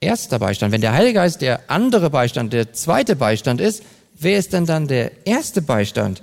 erster 0.00 0.38
Beistand? 0.38 0.72
Wenn 0.72 0.80
der 0.80 0.92
Heilige 0.92 1.14
Geist 1.14 1.42
der 1.42 1.68
andere 1.68 2.08
Beistand, 2.08 2.52
der 2.52 2.72
zweite 2.72 3.16
Beistand 3.16 3.60
ist, 3.60 3.82
Wer 4.22 4.38
ist 4.38 4.52
denn 4.52 4.66
dann 4.66 4.86
der 4.86 5.26
erste 5.26 5.62
Beistand? 5.62 6.22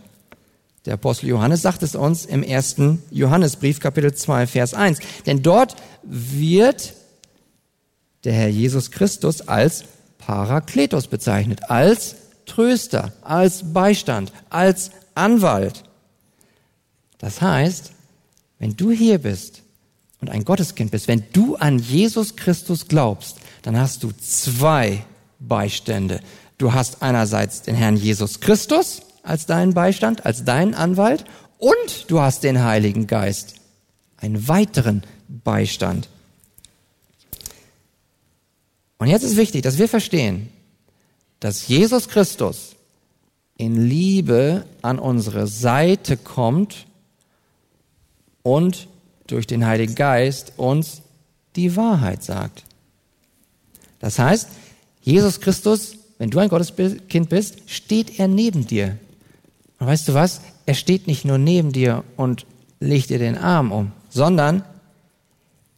Der 0.85 0.93
Apostel 0.93 1.29
Johannes 1.29 1.63
sagt 1.63 1.81
es 1.81 1.95
uns 1.95 2.25
im 2.25 2.43
ersten 2.43 3.01
Johannesbrief, 3.09 3.79
Kapitel 3.79 4.13
2, 4.13 4.45
Vers 4.45 4.75
1. 4.75 4.99
Denn 5.25 5.41
dort 5.41 5.75
wird 6.03 6.93
der 8.23 8.33
Herr 8.33 8.49
Jesus 8.49 8.91
Christus 8.91 9.47
als 9.47 9.83
Parakletos 10.19 11.07
bezeichnet, 11.07 11.71
als 11.71 12.15
Tröster, 12.45 13.13
als 13.21 13.73
Beistand, 13.73 14.31
als 14.51 14.91
Anwalt. 15.15 15.83
Das 17.17 17.41
heißt, 17.41 17.93
wenn 18.59 18.77
du 18.77 18.91
hier 18.91 19.17
bist 19.17 19.63
und 20.21 20.29
ein 20.29 20.45
Gotteskind 20.45 20.91
bist, 20.91 21.07
wenn 21.07 21.23
du 21.33 21.55
an 21.55 21.79
Jesus 21.79 22.35
Christus 22.35 22.87
glaubst, 22.87 23.37
dann 23.63 23.75
hast 23.75 24.03
du 24.03 24.11
zwei 24.11 25.03
Beistände. 25.39 26.21
Du 26.57 26.73
hast 26.73 27.03
einerseits 27.03 27.61
den 27.61 27.75
Herrn 27.75 27.97
Jesus 27.97 28.39
Christus 28.39 29.01
als 29.23 29.45
deinen 29.45 29.73
Beistand, 29.73 30.25
als 30.25 30.43
deinen 30.43 30.73
Anwalt 30.73 31.25
und 31.59 32.09
du 32.09 32.19
hast 32.19 32.43
den 32.43 32.63
Heiligen 32.63 33.07
Geist, 33.07 33.55
einen 34.17 34.47
weiteren 34.47 35.03
Beistand. 35.27 36.09
Und 38.97 39.07
jetzt 39.07 39.23
ist 39.23 39.37
wichtig, 39.37 39.61
dass 39.61 39.77
wir 39.77 39.87
verstehen, 39.87 40.49
dass 41.39 41.67
Jesus 41.67 42.07
Christus 42.07 42.75
in 43.57 43.87
Liebe 43.87 44.65
an 44.81 44.97
unsere 44.97 45.47
Seite 45.47 46.17
kommt 46.17 46.87
und 48.41 48.87
durch 49.27 49.45
den 49.45 49.65
Heiligen 49.65 49.93
Geist 49.93 50.53
uns 50.57 51.01
die 51.55 51.75
Wahrheit 51.75 52.23
sagt. 52.23 52.63
Das 53.99 54.17
heißt, 54.17 54.49
Jesus 55.01 55.41
Christus 55.41 55.96
wenn 56.17 56.29
du 56.29 56.39
ein 56.39 56.49
Gotteskind 56.49 57.29
bist, 57.29 57.69
steht 57.69 58.19
er 58.19 58.27
neben 58.27 58.65
dir. 58.65 58.97
Und 59.79 59.87
weißt 59.87 60.07
du 60.07 60.13
was? 60.13 60.41
Er 60.65 60.73
steht 60.73 61.07
nicht 61.07 61.25
nur 61.25 61.37
neben 61.37 61.71
dir 61.71 62.03
und 62.15 62.45
legt 62.79 63.09
dir 63.09 63.19
den 63.19 63.37
Arm 63.37 63.71
um, 63.71 63.91
sondern 64.09 64.63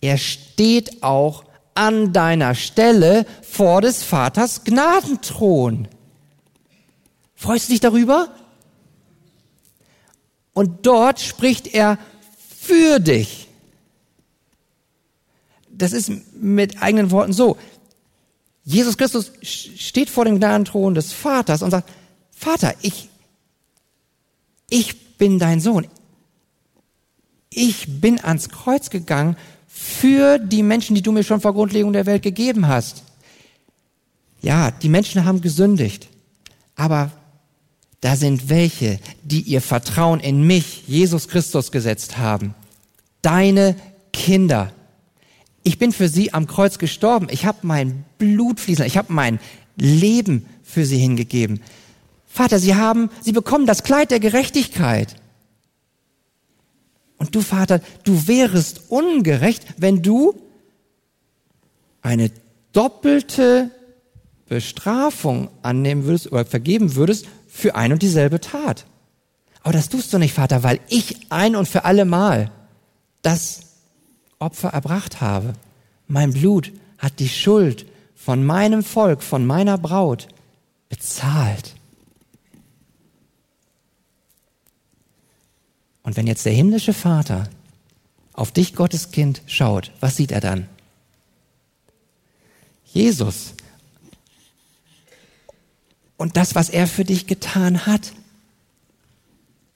er 0.02 0.18
steht 0.18 1.04
auch 1.04 1.44
an 1.76 2.14
deiner 2.14 2.56
Stelle 2.56 3.26
vor 3.42 3.82
des 3.82 4.04
Vaters 4.04 4.64
Gnadenthron. 4.64 5.88
Freust 7.36 7.68
du 7.68 7.72
dich 7.74 7.80
darüber? 7.80 8.30
Und 10.54 10.86
dort 10.86 11.22
spricht 11.22 11.74
er 11.74 11.98
für 12.60 13.00
dich. 13.00 13.48
Das 15.70 15.94
ist 15.94 16.12
mit 16.34 16.82
eigenen 16.82 17.12
Worten 17.12 17.32
so. 17.32 17.58
Jesus 18.70 18.98
Christus 18.98 19.32
steht 19.42 20.12
vor 20.12 20.26
dem 20.26 20.36
Gnadenthron 20.36 20.94
des 20.94 21.12
Vaters 21.12 21.64
und 21.64 21.72
sagt, 21.72 21.90
Vater, 22.30 22.76
ich, 22.84 23.10
ich 24.70 25.18
bin 25.18 25.40
dein 25.40 25.60
Sohn. 25.60 25.88
Ich 27.50 28.00
bin 28.00 28.24
ans 28.24 28.50
Kreuz 28.50 28.92
gegangen 28.92 29.38
für 29.68 30.38
die 30.38 30.62
Menschen, 30.62 30.94
die 30.94 31.02
du 31.02 31.12
mir 31.12 31.24
schon 31.24 31.42
vor 31.42 31.54
Grundlegung 31.54 31.94
der 31.94 32.06
Welt 32.06 32.22
gegeben 32.22 32.68
hast. 32.68 33.02
Ja, 34.40 34.70
die 34.70 34.90
Menschen 34.90 35.26
haben 35.26 35.42
gesündigt, 35.42 36.08
aber 36.76 37.12
da 38.02 38.16
sind 38.16 38.50
welche, 38.50 39.00
die 39.24 39.42
ihr 39.42 39.62
Vertrauen 39.62 40.20
in 40.20 40.44
mich, 40.46 40.88
Jesus 40.88 41.28
Christus, 41.28 41.72
gesetzt 41.72 42.20
haben. 42.20 42.54
Deine 43.24 43.76
Kinder. 44.14 44.72
Ich 45.64 45.78
bin 45.78 45.92
für 45.92 46.10
sie 46.10 46.34
am 46.34 46.48
Kreuz 46.48 46.78
gestorben. 46.78 47.28
Ich 47.30 47.46
habe 47.46 47.60
mein 47.64 48.06
Blut 48.18 48.60
fließen. 48.60 48.86
Ich 48.86 48.98
habe 48.98 49.12
mein 49.14 49.40
Leben 49.76 50.46
für 50.64 50.86
sie 50.86 50.98
hingegeben. 50.98 51.62
Vater, 52.28 52.60
sie 52.60 52.76
haben, 52.76 53.10
sie 53.22 53.32
bekommen 53.32 53.66
das 53.66 53.84
Kleid 53.84 54.12
der 54.12 54.20
Gerechtigkeit. 54.20 55.16
Und 57.18 57.36
du, 57.36 57.42
Vater, 57.42 57.82
du 58.04 58.28
wärest 58.28 58.84
ungerecht, 58.90 59.66
wenn 59.78 60.02
du 60.02 60.36
eine 62.02 62.32
doppelte 62.72 63.72
Bestrafung 64.48 65.50
annehmen 65.62 66.06
würdest 66.06 66.32
oder 66.32 66.46
vergeben 66.46 66.96
würdest 66.96 67.28
für 67.48 67.76
ein 67.76 67.92
und 67.92 68.02
dieselbe 68.02 68.40
Tat. 68.40 68.86
Aber 69.62 69.74
das 69.74 69.90
tust 69.90 70.14
du 70.14 70.18
nicht, 70.18 70.34
Vater, 70.34 70.64
weil 70.64 70.80
ich 70.88 71.32
ein 71.32 71.56
und 71.56 71.68
für 71.68 71.84
alle 71.84 72.06
Mal 72.06 72.52
das 73.22 73.69
Opfer 74.40 74.70
erbracht 74.70 75.22
habe. 75.22 75.54
Mein 76.08 76.34
Blut 76.34 76.72
hat 76.98 77.20
die 77.20 77.30
Schuld 77.30 77.86
von 78.16 78.46
meinem 78.46 78.84
Volk, 78.84 79.22
von 79.22 79.46
meiner 79.46 79.78
Braut 79.78 80.28
bezahlt. 80.90 81.76
Und 86.04 86.18
wenn 86.18 86.28
jetzt 86.28 86.46
der 86.46 86.54
himmlische 86.54 86.94
Vater 86.94 87.50
auf 88.34 88.52
dich, 88.52 88.74
Gottes 88.74 89.12
Kind, 89.12 89.42
schaut, 89.46 89.92
was 90.00 90.16
sieht 90.16 90.32
er 90.32 90.42
dann? 90.42 90.68
Jesus. 92.86 93.54
Und 96.18 96.36
das, 96.36 96.56
was 96.56 96.70
er 96.70 96.88
für 96.88 97.06
dich 97.06 97.28
getan 97.28 97.86
hat. 97.86 98.14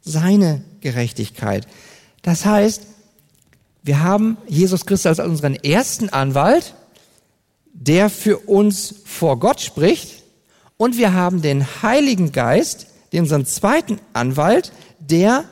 Seine 0.02 0.64
Gerechtigkeit. 0.82 1.68
Das 2.22 2.46
heißt, 2.46 2.82
wir 3.84 4.02
haben 4.02 4.38
Jesus 4.48 4.86
Christus 4.86 5.20
als 5.20 5.20
unseren 5.20 5.56
ersten 5.56 6.08
Anwalt, 6.10 6.74
der 7.74 8.10
für 8.10 8.38
uns 8.38 8.96
vor 9.04 9.40
Gott 9.40 9.60
spricht. 9.60 10.24
Und 10.78 10.98
wir 10.98 11.14
haben 11.14 11.42
den 11.42 11.66
Heiligen 11.82 12.32
Geist, 12.32 12.88
den 13.12 13.24
unseren 13.24 13.46
zweiten 13.46 14.00
Anwalt, 14.14 14.72
der 15.00 15.44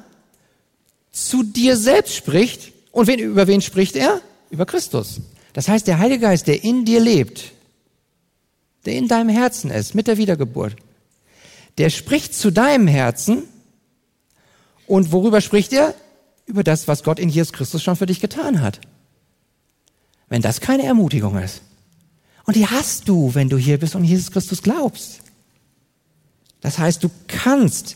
zu 1.12 1.44
dir 1.44 1.76
selbst 1.76 2.16
spricht. 2.16 2.72
Und 2.92 3.08
wen, 3.08 3.20
über 3.20 3.48
wen 3.48 3.62
spricht 3.62 3.98
er? 3.98 4.22
Über 4.50 4.66
Christus. 4.66 5.20
Das 5.52 5.68
heißt, 5.68 5.86
der 5.86 6.00
Heilige 6.00 6.22
Geist, 6.22 6.48
der 6.48 6.64
in 6.64 6.86
dir 6.86 7.02
lebt, 7.02 7.52
der 8.86 8.94
in 8.94 9.10
deinem 9.10 9.30
Herzen 9.30 9.72
ist, 9.72 9.94
mit 9.94 10.08
der 10.08 10.18
Wiedergeburt, 10.18 10.78
der 11.78 11.90
spricht 11.90 12.34
zu 12.34 12.50
deinem 12.50 12.88
Herzen. 12.88 13.44
Und 14.88 15.12
worüber 15.12 15.42
spricht 15.42 15.74
er? 15.74 15.94
Über 16.52 16.66
das, 16.66 16.89
was 16.89 17.04
Gott 17.04 17.18
in 17.18 17.30
Jesus 17.30 17.54
Christus 17.54 17.82
schon 17.82 17.95
für 17.95 18.06
dich 18.06 18.20
getan 18.20 18.60
hat. 18.60 18.82
Wenn 20.28 20.41
das 20.41 20.60
keine 20.60 20.84
Ermutigung 20.84 21.38
ist. 21.38 21.62
Und 22.43 22.58
die 22.58 22.68
hast 22.68 23.08
du, 23.08 23.34
wenn 23.36 23.47
du 23.47 23.56
hier 23.56 23.80
bist 23.80 23.95
und 23.95 24.04
Jesus 24.04 24.32
Christus 24.32 24.62
glaubst. 24.62 25.22
Das 26.60 26.78
heißt, 26.78 27.06
du 27.06 27.10
kannst 27.30 27.95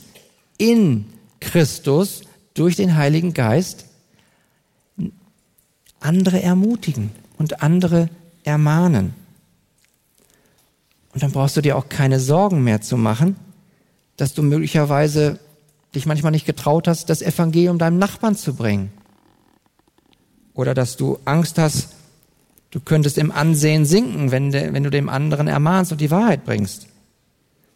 in 0.58 1.03
Christus 1.41 2.22
durch 2.53 2.78
den 2.78 2.95
Heiligen 2.95 3.34
Geist 3.34 3.88
andere 5.99 6.41
ermutigen 6.41 7.12
und 7.38 7.62
andere 7.62 8.08
ermahnen. 8.45 9.14
Und 11.14 11.24
dann 11.24 11.34
brauchst 11.34 11.58
du 11.58 11.62
dir 11.62 11.76
auch 11.76 11.89
keine 11.89 12.22
Sorgen 12.22 12.64
mehr 12.64 12.80
zu 12.80 12.95
machen, 12.95 13.36
dass 14.16 14.34
du 14.34 14.43
möglicherweise 14.43 15.41
dich 15.96 16.06
manchmal 16.06 16.32
nicht 16.32 16.46
getraut 16.46 16.88
hast, 16.88 17.10
das 17.10 17.22
Evangelium 17.22 17.78
deinem 17.78 17.98
Nachbarn 17.98 18.36
zu 18.36 18.54
bringen. 18.54 18.91
Oder 20.54 20.74
dass 20.74 20.98
du 20.98 21.20
Angst 21.26 21.58
hast, 21.58 21.89
du 22.72 22.80
könntest 22.80 23.18
im 23.18 23.32
Ansehen 23.32 23.86
sinken, 23.86 24.32
wenn, 24.32 24.52
de, 24.52 24.74
wenn 24.74 24.84
du 24.84 24.89
dem 24.89 25.10
anderen 25.10 25.48
ermahnst 25.48 25.91
und 25.91 26.02
die 26.02 26.12
Wahrheit 26.12 26.46
bringst. 26.46 26.88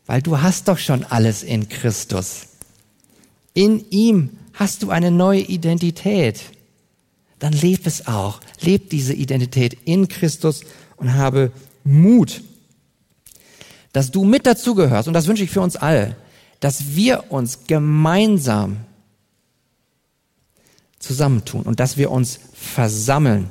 Weil 0.06 0.22
du 0.22 0.42
hast 0.42 0.68
doch 0.68 0.78
schon 0.78 1.04
alles 1.04 1.44
in 1.44 1.70
Christus. 1.70 2.48
In 3.54 3.90
ihm 3.90 4.32
hast 4.54 4.84
du 4.84 4.90
eine 4.90 5.12
neue 5.12 5.42
Identität. 5.42 6.42
Dann 7.40 7.54
leb 7.54 7.86
es 7.86 8.08
auch. 8.08 8.40
Leb 8.62 8.90
diese 8.90 9.14
Identität 9.14 9.78
in 9.86 10.08
Christus 10.08 10.62
und 10.98 11.14
habe 11.14 11.52
Mut, 11.84 12.42
dass 13.94 14.12
du 14.12 14.24
mit 14.24 14.46
dazugehörst. 14.46 15.08
Und 15.08 15.14
das 15.14 15.28
wünsche 15.28 15.44
ich 15.44 15.52
für 15.52 15.62
uns 15.62 15.76
alle, 15.76 16.16
dass 16.60 16.96
wir 16.96 17.32
uns 17.32 17.66
gemeinsam 17.68 18.78
zusammentun 21.00 21.64
und 21.64 21.80
dass 21.80 21.98
wir 21.98 22.12
uns 22.12 22.40
versammeln 22.54 23.50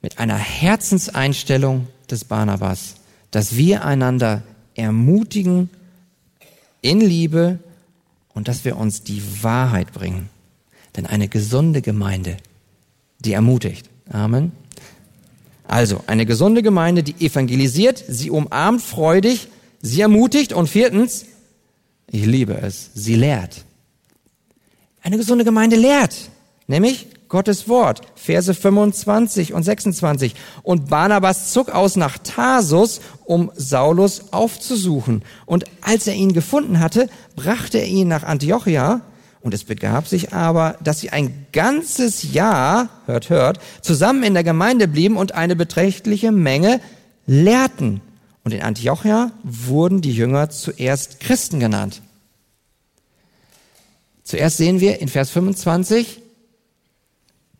mit 0.00 0.18
einer 0.18 0.36
Herzenseinstellung 0.36 1.88
des 2.10 2.24
Barnabas, 2.24 2.96
dass 3.30 3.56
wir 3.56 3.84
einander 3.84 4.42
ermutigen 4.74 5.70
in 6.80 7.00
Liebe 7.00 7.58
und 8.34 8.48
dass 8.48 8.64
wir 8.64 8.76
uns 8.76 9.02
die 9.02 9.22
Wahrheit 9.42 9.92
bringen. 9.92 10.28
Denn 10.96 11.06
eine 11.06 11.28
gesunde 11.28 11.82
Gemeinde, 11.82 12.36
die 13.20 13.32
ermutigt. 13.32 13.88
Amen. 14.10 14.52
Also, 15.66 16.02
eine 16.06 16.26
gesunde 16.26 16.62
Gemeinde, 16.62 17.02
die 17.02 17.24
evangelisiert, 17.24 18.02
sie 18.06 18.30
umarmt 18.30 18.82
freudig, 18.82 19.48
sie 19.80 20.00
ermutigt 20.02 20.52
und 20.52 20.68
viertens, 20.68 21.24
ich 22.12 22.26
liebe 22.26 22.54
es, 22.54 22.90
sie 22.94 23.16
lehrt. 23.16 23.64
Eine 25.02 25.16
gesunde 25.16 25.44
Gemeinde 25.44 25.76
lehrt, 25.76 26.14
nämlich 26.68 27.08
Gottes 27.28 27.66
Wort, 27.66 28.02
Verse 28.14 28.52
25 28.52 29.54
und 29.54 29.62
26. 29.62 30.34
Und 30.62 30.90
Barnabas 30.90 31.52
zog 31.52 31.70
aus 31.70 31.96
nach 31.96 32.18
Tarsus, 32.18 33.00
um 33.24 33.50
Saulus 33.56 34.32
aufzusuchen. 34.32 35.24
Und 35.46 35.64
als 35.80 36.06
er 36.06 36.14
ihn 36.14 36.34
gefunden 36.34 36.78
hatte, 36.78 37.08
brachte 37.34 37.78
er 37.78 37.86
ihn 37.86 38.08
nach 38.08 38.22
Antiochia. 38.22 39.00
Und 39.40 39.54
es 39.54 39.64
begab 39.64 40.06
sich 40.06 40.34
aber, 40.34 40.76
dass 40.84 41.00
sie 41.00 41.08
ein 41.08 41.46
ganzes 41.52 42.34
Jahr, 42.34 42.90
hört, 43.06 43.30
hört, 43.30 43.58
zusammen 43.80 44.22
in 44.22 44.34
der 44.34 44.44
Gemeinde 44.44 44.86
blieben 44.86 45.16
und 45.16 45.32
eine 45.32 45.56
beträchtliche 45.56 46.30
Menge 46.30 46.80
lehrten. 47.26 48.02
Und 48.44 48.52
in 48.52 48.62
Antiochia 48.62 49.32
wurden 49.42 50.00
die 50.00 50.12
Jünger 50.12 50.50
zuerst 50.50 51.20
Christen 51.20 51.60
genannt. 51.60 52.02
Zuerst 54.24 54.56
sehen 54.56 54.80
wir 54.80 55.00
in 55.00 55.08
Vers 55.08 55.30
25, 55.30 56.20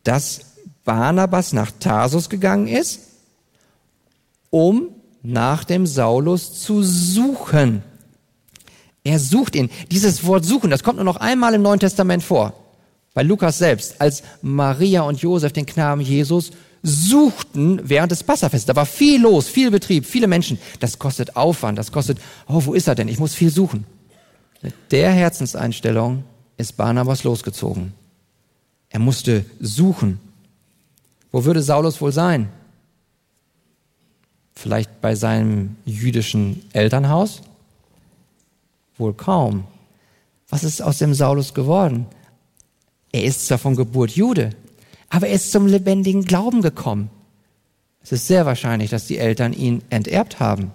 dass 0.03 0.41
Barnabas 0.83 1.53
nach 1.53 1.71
Tarsus 1.79 2.29
gegangen 2.29 2.67
ist, 2.67 2.99
um 4.49 4.89
nach 5.21 5.63
dem 5.63 5.87
Saulus 5.87 6.59
zu 6.61 6.83
suchen. 6.83 7.83
Er 9.03 9.19
sucht 9.19 9.55
ihn. 9.55 9.69
Dieses 9.91 10.25
Wort 10.25 10.45
suchen, 10.45 10.69
das 10.69 10.83
kommt 10.83 10.97
nur 10.97 11.05
noch 11.05 11.17
einmal 11.17 11.53
im 11.53 11.61
Neuen 11.61 11.79
Testament 11.79 12.23
vor. 12.23 12.53
Bei 13.13 13.23
Lukas 13.23 13.57
selbst, 13.57 14.01
als 14.01 14.23
Maria 14.41 15.01
und 15.03 15.21
Josef 15.21 15.53
den 15.53 15.65
Knaben 15.65 16.01
Jesus 16.01 16.51
suchten 16.83 17.79
während 17.89 18.11
des 18.11 18.23
Passafestes. 18.23 18.65
Da 18.65 18.75
war 18.75 18.85
viel 18.85 19.21
los, 19.21 19.47
viel 19.47 19.71
Betrieb, 19.71 20.05
viele 20.05 20.27
Menschen. 20.27 20.59
Das 20.81 20.99
kostet 20.99 21.35
Aufwand, 21.37 21.77
das 21.77 21.91
kostet, 21.91 22.19
oh, 22.47 22.61
wo 22.65 22.73
ist 22.73 22.87
er 22.87 22.95
denn? 22.95 23.07
Ich 23.07 23.19
muss 23.19 23.33
viel 23.33 23.49
suchen. 23.49 23.85
Mit 24.61 24.73
der 24.91 25.11
Herzenseinstellung 25.11 26.23
ist 26.57 26.77
Barnabas 26.77 27.23
losgezogen. 27.23 27.93
Er 28.89 28.99
musste 28.99 29.45
suchen. 29.59 30.19
Wo 31.31 31.45
würde 31.45 31.63
Saulus 31.63 31.99
wohl 31.99 32.11
sein? 32.11 32.49
Vielleicht 34.53 35.01
bei 35.01 35.15
seinem 35.15 35.77
jüdischen 35.85 36.63
Elternhaus? 36.73 37.41
Wohl 38.97 39.13
kaum. 39.13 39.65
Was 40.49 40.63
ist 40.63 40.81
aus 40.81 40.99
dem 40.99 41.13
Saulus 41.13 41.53
geworden? 41.53 42.05
Er 43.11 43.23
ist 43.23 43.47
zwar 43.47 43.57
von 43.57 43.75
Geburt 43.75 44.11
Jude, 44.11 44.51
aber 45.13 45.27
er 45.27 45.35
ist 45.35 45.51
zum 45.51 45.67
lebendigen 45.67 46.25
Glauben 46.25 46.63
gekommen. 46.63 47.11
Es 48.01 48.11
ist 48.11 48.25
sehr 48.25 48.47
wahrscheinlich, 48.47 48.89
dass 48.89 49.05
die 49.05 49.19
Eltern 49.19 49.53
ihn 49.53 49.83
enterbt 49.91 50.39
haben. 50.39 50.71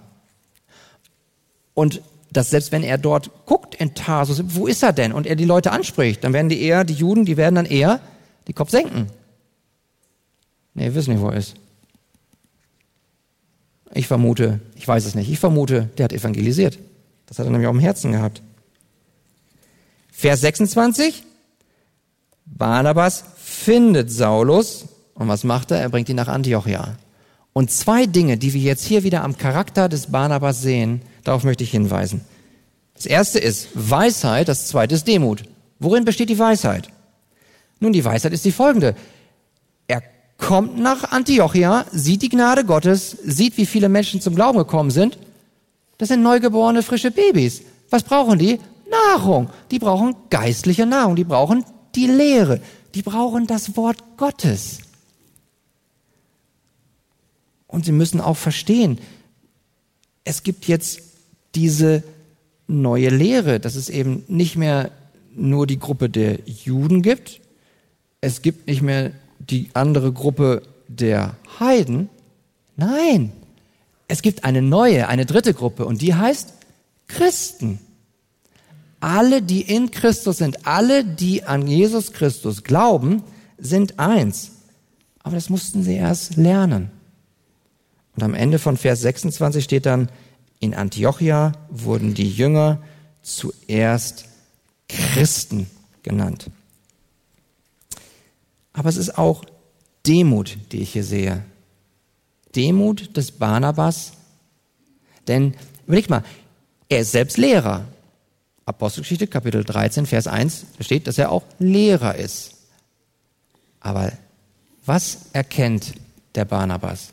Und 1.73 2.01
dass 2.31 2.49
selbst 2.49 2.71
wenn 2.71 2.83
er 2.83 2.97
dort 2.97 3.45
guckt 3.45 3.75
in 3.75 3.95
Tarsus, 3.95 4.41
wo 4.55 4.65
ist 4.65 4.81
er 4.81 4.93
denn? 4.93 5.11
Und 5.11 5.27
er 5.27 5.35
die 5.35 5.43
Leute 5.43 5.73
anspricht, 5.73 6.23
dann 6.23 6.31
werden 6.31 6.47
die 6.47 6.61
eher, 6.61 6.85
die 6.85 6.93
Juden, 6.93 7.25
die 7.25 7.35
werden 7.35 7.55
dann 7.55 7.65
eher 7.65 7.99
die 8.47 8.53
Kopf 8.53 8.69
senken. 8.69 9.07
Nee, 10.73 10.85
wir 10.85 10.95
wissen 10.95 11.13
nicht, 11.13 11.21
wo 11.21 11.27
er 11.27 11.37
ist. 11.37 11.55
Ich 13.93 14.07
vermute, 14.07 14.61
ich 14.75 14.87
weiß 14.87 15.05
es 15.05 15.15
nicht, 15.15 15.29
ich 15.29 15.39
vermute, 15.39 15.89
der 15.97 16.05
hat 16.05 16.13
evangelisiert. 16.13 16.79
Das 17.25 17.39
hat 17.39 17.45
er 17.45 17.51
nämlich 17.51 17.67
auch 17.67 17.73
im 17.73 17.79
Herzen 17.79 18.13
gehabt. 18.13 18.41
Vers 20.13 20.39
26. 20.39 21.23
Barnabas 22.45 23.25
findet 23.69 24.11
Saulus 24.11 24.85
und 25.13 25.27
was 25.27 25.43
macht 25.43 25.71
er? 25.71 25.79
Er 25.79 25.89
bringt 25.89 26.09
ihn 26.09 26.15
nach 26.15 26.27
Antiochia. 26.27 26.95
Und 27.53 27.71
zwei 27.71 28.05
Dinge, 28.05 28.37
die 28.37 28.53
wir 28.53 28.61
jetzt 28.61 28.85
hier 28.85 29.03
wieder 29.03 29.23
am 29.23 29.37
Charakter 29.37 29.89
des 29.89 30.07
Barnabas 30.07 30.61
sehen, 30.61 31.01
Darauf 31.23 31.43
möchte 31.43 31.63
ich 31.63 31.69
hinweisen. 31.69 32.21
Das 32.95 33.05
erste 33.05 33.37
ist 33.37 33.69
Weisheit, 33.75 34.47
das 34.47 34.67
zweite 34.67 34.95
ist 34.95 35.07
Demut. 35.07 35.43
Worin 35.77 36.05
besteht 36.05 36.29
die 36.29 36.39
Weisheit? 36.39 36.89
Nun, 37.79 37.93
die 37.93 38.03
Weisheit 38.03 38.33
ist 38.33 38.45
die 38.45 38.51
folgende. 38.51 38.95
Er 39.87 40.01
kommt 40.39 40.79
nach 40.79 41.11
Antiochia, 41.11 41.85
sieht 41.91 42.23
die 42.23 42.29
Gnade 42.29 42.65
Gottes, 42.65 43.11
sieht, 43.23 43.57
wie 43.57 43.67
viele 43.67 43.89
Menschen 43.89 44.21
zum 44.21 44.33
Glauben 44.33 44.57
gekommen 44.57 44.89
sind. 44.89 45.19
Das 45.99 46.09
sind 46.09 46.23
neugeborene, 46.23 46.81
frische 46.81 47.11
Babys. 47.11 47.61
Was 47.91 48.01
brauchen 48.01 48.39
die? 48.39 48.59
Nahrung. 48.89 49.49
Die 49.69 49.77
brauchen 49.77 50.15
geistliche 50.31 50.87
Nahrung. 50.87 51.15
Die 51.15 51.25
brauchen 51.25 51.63
die 51.93 52.07
Lehre. 52.07 52.59
Die 52.95 53.01
brauchen 53.01 53.47
das 53.47 53.75
Wort 53.75 54.03
Gottes. 54.17 54.79
Und 57.67 57.85
sie 57.85 57.91
müssen 57.91 58.19
auch 58.19 58.37
verstehen, 58.37 58.99
es 60.23 60.43
gibt 60.43 60.67
jetzt 60.67 61.01
diese 61.55 62.03
neue 62.67 63.09
Lehre, 63.09 63.59
dass 63.59 63.75
es 63.75 63.89
eben 63.89 64.23
nicht 64.27 64.55
mehr 64.55 64.91
nur 65.35 65.67
die 65.67 65.79
Gruppe 65.79 66.09
der 66.09 66.39
Juden 66.45 67.01
gibt, 67.01 67.41
es 68.21 68.41
gibt 68.41 68.67
nicht 68.67 68.81
mehr 68.81 69.11
die 69.39 69.69
andere 69.73 70.11
Gruppe 70.11 70.63
der 70.87 71.35
Heiden. 71.59 72.09
Nein, 72.75 73.31
es 74.07 74.21
gibt 74.21 74.43
eine 74.43 74.61
neue, 74.61 75.07
eine 75.07 75.25
dritte 75.25 75.53
Gruppe 75.53 75.85
und 75.85 76.01
die 76.01 76.15
heißt 76.15 76.53
Christen. 77.07 77.79
Alle, 78.99 79.41
die 79.41 79.61
in 79.61 79.91
Christus 79.91 80.37
sind, 80.37 80.67
alle, 80.67 81.05
die 81.05 81.43
an 81.43 81.67
Jesus 81.67 82.11
Christus 82.11 82.63
glauben, 82.63 83.23
sind 83.57 83.99
eins. 83.99 84.51
Aber 85.23 85.35
das 85.35 85.49
mussten 85.49 85.83
sie 85.83 85.95
erst 85.95 86.35
lernen. 86.35 86.91
Und 88.15 88.23
am 88.23 88.33
Ende 88.33 88.59
von 88.59 88.77
Vers 88.77 89.01
26 89.01 89.63
steht 89.63 89.85
dann, 89.85 90.09
in 90.59 90.73
Antiochia 90.73 91.53
wurden 91.69 92.13
die 92.13 92.29
Jünger 92.29 92.81
zuerst 93.21 94.25
Christen 94.89 95.69
genannt. 96.03 96.49
Aber 98.73 98.89
es 98.89 98.97
ist 98.97 99.17
auch 99.17 99.45
Demut, 100.05 100.57
die 100.71 100.81
ich 100.81 100.93
hier 100.93 101.03
sehe. 101.03 101.43
Demut 102.55 103.15
des 103.15 103.31
Barnabas. 103.31 104.13
Denn 105.27 105.53
überleg 105.85 106.09
mal, 106.09 106.23
er 106.87 106.99
ist 106.99 107.11
selbst 107.11 107.37
Lehrer. 107.37 107.85
Apostelgeschichte 108.69 109.25
Kapitel 109.25 109.63
13, 109.63 110.05
Vers 110.05 110.27
1, 110.27 110.65
da 110.77 110.83
steht, 110.83 111.07
dass 111.07 111.17
er 111.17 111.31
auch 111.31 111.43
Lehrer 111.57 112.13
ist. 112.13 112.51
Aber 113.79 114.11
was 114.85 115.21
erkennt 115.33 115.93
der 116.35 116.45
Barnabas? 116.45 117.09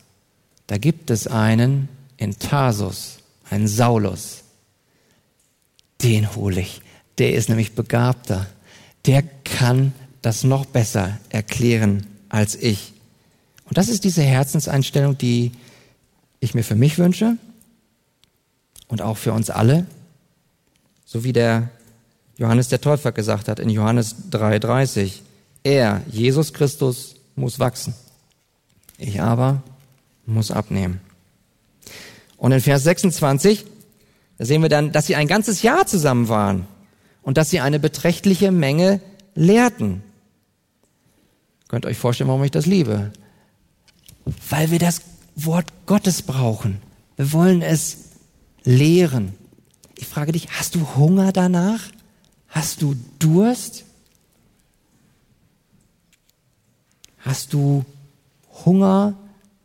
Da 0.67 0.77
gibt 0.77 1.09
es 1.09 1.25
einen 1.25 1.89
in 2.17 2.37
Tarsus, 2.37 3.17
einen 3.49 3.67
Saulus. 3.67 4.43
Den 6.03 6.35
hole 6.35 6.61
ich. 6.61 6.81
Der 7.17 7.33
ist 7.33 7.49
nämlich 7.49 7.73
begabter. 7.73 8.45
Der 9.07 9.23
kann 9.43 9.93
das 10.21 10.43
noch 10.43 10.65
besser 10.65 11.17
erklären 11.29 12.05
als 12.29 12.53
ich. 12.53 12.93
Und 13.65 13.79
das 13.79 13.89
ist 13.89 14.03
diese 14.03 14.21
Herzenseinstellung, 14.21 15.17
die 15.17 15.53
ich 16.39 16.53
mir 16.53 16.63
für 16.63 16.75
mich 16.75 16.99
wünsche 16.99 17.37
und 18.87 19.01
auch 19.01 19.17
für 19.17 19.33
uns 19.33 19.49
alle, 19.49 19.87
so 21.07 21.23
wie 21.23 21.31
der 21.31 21.69
Johannes 22.37 22.67
der 22.67 22.81
Täufer 22.81 23.13
gesagt 23.13 23.47
hat 23.47 23.59
in 23.59 23.69
Johannes 23.69 24.15
3:30. 24.29 25.21
Er, 25.63 26.03
Jesus 26.11 26.53
Christus, 26.53 27.15
muss 27.35 27.59
wachsen. 27.59 27.95
Ich 28.97 29.21
aber 29.21 29.63
muss 30.25 30.51
abnehmen. 30.51 30.99
Und 32.35 32.51
in 32.51 32.59
Vers 32.59 32.83
26, 32.83 33.65
da 34.37 34.45
sehen 34.45 34.61
wir 34.61 34.69
dann, 34.69 34.91
dass 34.91 35.07
sie 35.07 35.15
ein 35.15 35.27
ganzes 35.27 35.61
Jahr 35.61 35.87
zusammen 35.87 36.27
waren 36.27 36.67
und 37.23 37.37
dass 37.37 37.49
sie 37.49 37.61
eine 37.61 37.79
beträchtliche 37.79 38.51
Menge 38.51 38.99
lehrten. 39.33 40.03
Könnt 41.69 41.85
ihr 41.85 41.89
euch 41.89 41.97
vorstellen, 41.97 42.27
warum 42.27 42.43
ich 42.43 42.51
das 42.51 42.65
liebe? 42.65 43.11
Weil 44.49 44.71
wir 44.71 44.79
das 44.79 45.01
Wort 45.35 45.67
Gottes 45.85 46.21
brauchen. 46.21 46.81
Wir 47.15 47.31
wollen 47.31 47.61
es 47.61 48.09
lehren. 48.63 49.35
Ich 50.07 50.13
frage 50.13 50.31
dich, 50.31 50.47
hast 50.57 50.73
du 50.73 50.95
Hunger 50.95 51.33
danach? 51.33 51.81
Hast 52.47 52.81
du 52.81 52.95
Durst? 53.19 53.83
Hast 57.19 57.51
du 57.51 57.83
Hunger 58.65 59.15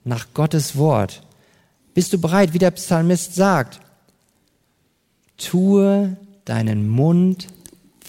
nach 0.03 0.27
Gottes 0.35 0.77
Wort? 0.77 1.23
Bist 1.95 2.13
du 2.13 2.21
bereit, 2.21 2.53
wie 2.53 2.59
der 2.59 2.73
Psalmist 2.73 3.37
sagt, 3.37 3.81
tue 5.39 6.17
deinen 6.45 6.89
Mund 6.89 7.47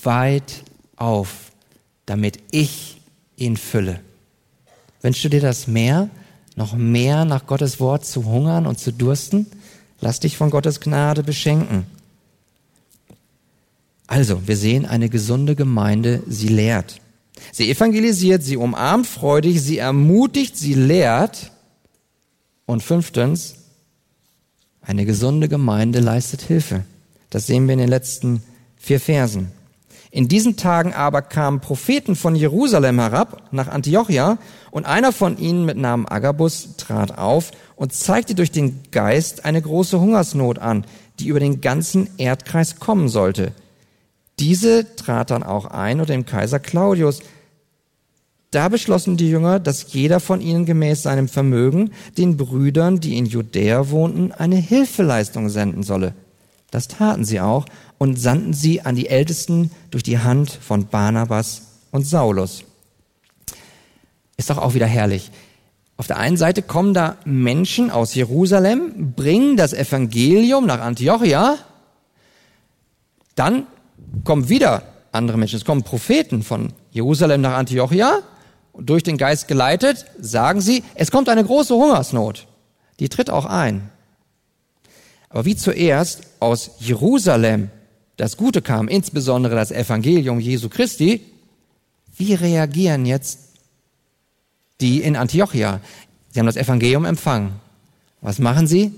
weit 0.01 0.63
auf, 0.95 1.51
damit 2.07 2.39
ich 2.49 2.99
ihn 3.37 3.57
fülle. 3.57 3.99
Wünschst 5.01 5.23
du 5.23 5.29
dir 5.29 5.41
das 5.41 5.67
mehr, 5.67 6.09
noch 6.55 6.73
mehr 6.73 7.25
nach 7.25 7.45
Gottes 7.45 7.79
Wort 7.79 8.05
zu 8.05 8.25
hungern 8.25 8.65
und 8.65 8.79
zu 8.79 8.91
dursten? 8.91 9.45
Lass 10.01 10.19
dich 10.19 10.35
von 10.35 10.49
Gottes 10.49 10.79
Gnade 10.79 11.21
beschenken. 11.21 11.85
Also, 14.07 14.47
wir 14.47 14.57
sehen 14.57 14.85
eine 14.85 15.09
gesunde 15.09 15.55
Gemeinde, 15.55 16.21
sie 16.27 16.49
lehrt. 16.49 16.99
Sie 17.51 17.69
evangelisiert, 17.69 18.43
sie 18.43 18.57
umarmt 18.57 19.07
freudig, 19.07 19.61
sie 19.61 19.77
ermutigt, 19.77 20.57
sie 20.57 20.73
lehrt. 20.73 21.51
Und 22.65 22.83
fünftens, 22.83 23.55
eine 24.81 25.05
gesunde 25.05 25.49
Gemeinde 25.49 25.99
leistet 25.99 26.41
Hilfe. 26.41 26.85
Das 27.29 27.47
sehen 27.47 27.67
wir 27.67 27.73
in 27.73 27.79
den 27.79 27.89
letzten 27.89 28.43
vier 28.77 28.99
Versen. 28.99 29.51
In 30.11 30.27
diesen 30.27 30.57
Tagen 30.57 30.93
aber 30.93 31.23
kamen 31.23 31.59
Propheten 31.59 32.15
von 32.15 32.35
Jerusalem 32.35 32.99
herab 32.99 33.41
nach 33.51 33.67
Antiochia 33.67 34.37
und 34.69 34.85
einer 34.85 35.11
von 35.11 35.39
ihnen 35.39 35.65
mit 35.65 35.77
Namen 35.77 36.07
Agabus 36.07 36.75
trat 36.77 37.17
auf 37.17 37.51
und 37.75 37.93
zeigte 37.93 38.35
durch 38.35 38.51
den 38.51 38.79
Geist 38.91 39.43
eine 39.45 39.59
große 39.59 39.99
Hungersnot 39.99 40.59
an, 40.59 40.85
die 41.19 41.29
über 41.29 41.39
den 41.39 41.61
ganzen 41.61 42.09
Erdkreis 42.17 42.79
kommen 42.79 43.09
sollte. 43.09 43.53
Diese 44.43 44.97
trat 44.97 45.31
dann 45.31 45.41
auch 45.41 45.67
ein 45.67 46.01
unter 46.01 46.11
dem 46.11 46.25
Kaiser 46.25 46.59
Claudius. 46.59 47.21
Da 48.51 48.67
beschlossen 48.67 49.15
die 49.15 49.29
Jünger, 49.29 49.57
dass 49.57 49.93
jeder 49.93 50.19
von 50.19 50.41
ihnen 50.41 50.65
gemäß 50.65 51.01
seinem 51.01 51.29
Vermögen 51.29 51.91
den 52.17 52.35
Brüdern, 52.35 52.99
die 52.99 53.17
in 53.17 53.25
Judäa 53.25 53.89
wohnten, 53.89 54.33
eine 54.33 54.57
Hilfeleistung 54.57 55.47
senden 55.47 55.81
solle. 55.81 56.13
Das 56.71 56.89
taten 56.89 57.23
sie 57.23 57.39
auch 57.39 57.65
und 57.97 58.19
sandten 58.19 58.51
sie 58.51 58.81
an 58.81 58.97
die 58.97 59.07
Ältesten 59.07 59.71
durch 59.91 60.03
die 60.03 60.19
Hand 60.19 60.51
von 60.51 60.87
Barnabas 60.87 61.61
und 61.91 62.05
Saulus. 62.05 62.65
Ist 64.35 64.49
doch 64.49 64.57
auch 64.57 64.73
wieder 64.73 64.87
herrlich. 64.87 65.31
Auf 65.95 66.07
der 66.07 66.17
einen 66.17 66.35
Seite 66.35 66.63
kommen 66.63 66.93
da 66.93 67.15
Menschen 67.23 67.89
aus 67.89 68.13
Jerusalem, 68.13 69.13
bringen 69.15 69.55
das 69.55 69.71
Evangelium 69.71 70.65
nach 70.65 70.81
Antiochia, 70.81 71.59
dann 73.35 73.67
kommen 74.23 74.49
wieder 74.49 74.83
andere 75.11 75.37
Menschen, 75.37 75.57
es 75.57 75.65
kommen 75.65 75.83
Propheten 75.83 76.43
von 76.43 76.73
Jerusalem 76.91 77.41
nach 77.41 77.53
Antiochia, 77.53 78.21
und 78.73 78.89
durch 78.89 79.03
den 79.03 79.17
Geist 79.17 79.47
geleitet, 79.47 80.05
sagen 80.19 80.59
sie, 80.59 80.83
es 80.95 81.11
kommt 81.11 81.29
eine 81.29 81.43
große 81.43 81.75
Hungersnot. 81.75 82.47
Die 82.99 83.07
tritt 83.07 83.29
auch 83.29 83.45
ein. 83.45 83.89
Aber 85.29 85.45
wie 85.45 85.55
zuerst 85.55 86.23
aus 86.39 86.71
Jerusalem 86.79 87.69
das 88.17 88.35
Gute 88.35 88.61
kam, 88.61 88.87
insbesondere 88.87 89.55
das 89.55 89.71
Evangelium 89.71 90.39
Jesu 90.39 90.69
Christi, 90.69 91.21
wie 92.17 92.33
reagieren 92.33 93.05
jetzt 93.05 93.39
die 94.81 95.01
in 95.01 95.15
Antiochia? 95.15 95.79
Sie 96.31 96.39
haben 96.39 96.47
das 96.47 96.57
Evangelium 96.57 97.05
empfangen. 97.05 97.53
Was 98.21 98.39
machen 98.39 98.67
sie? 98.67 98.91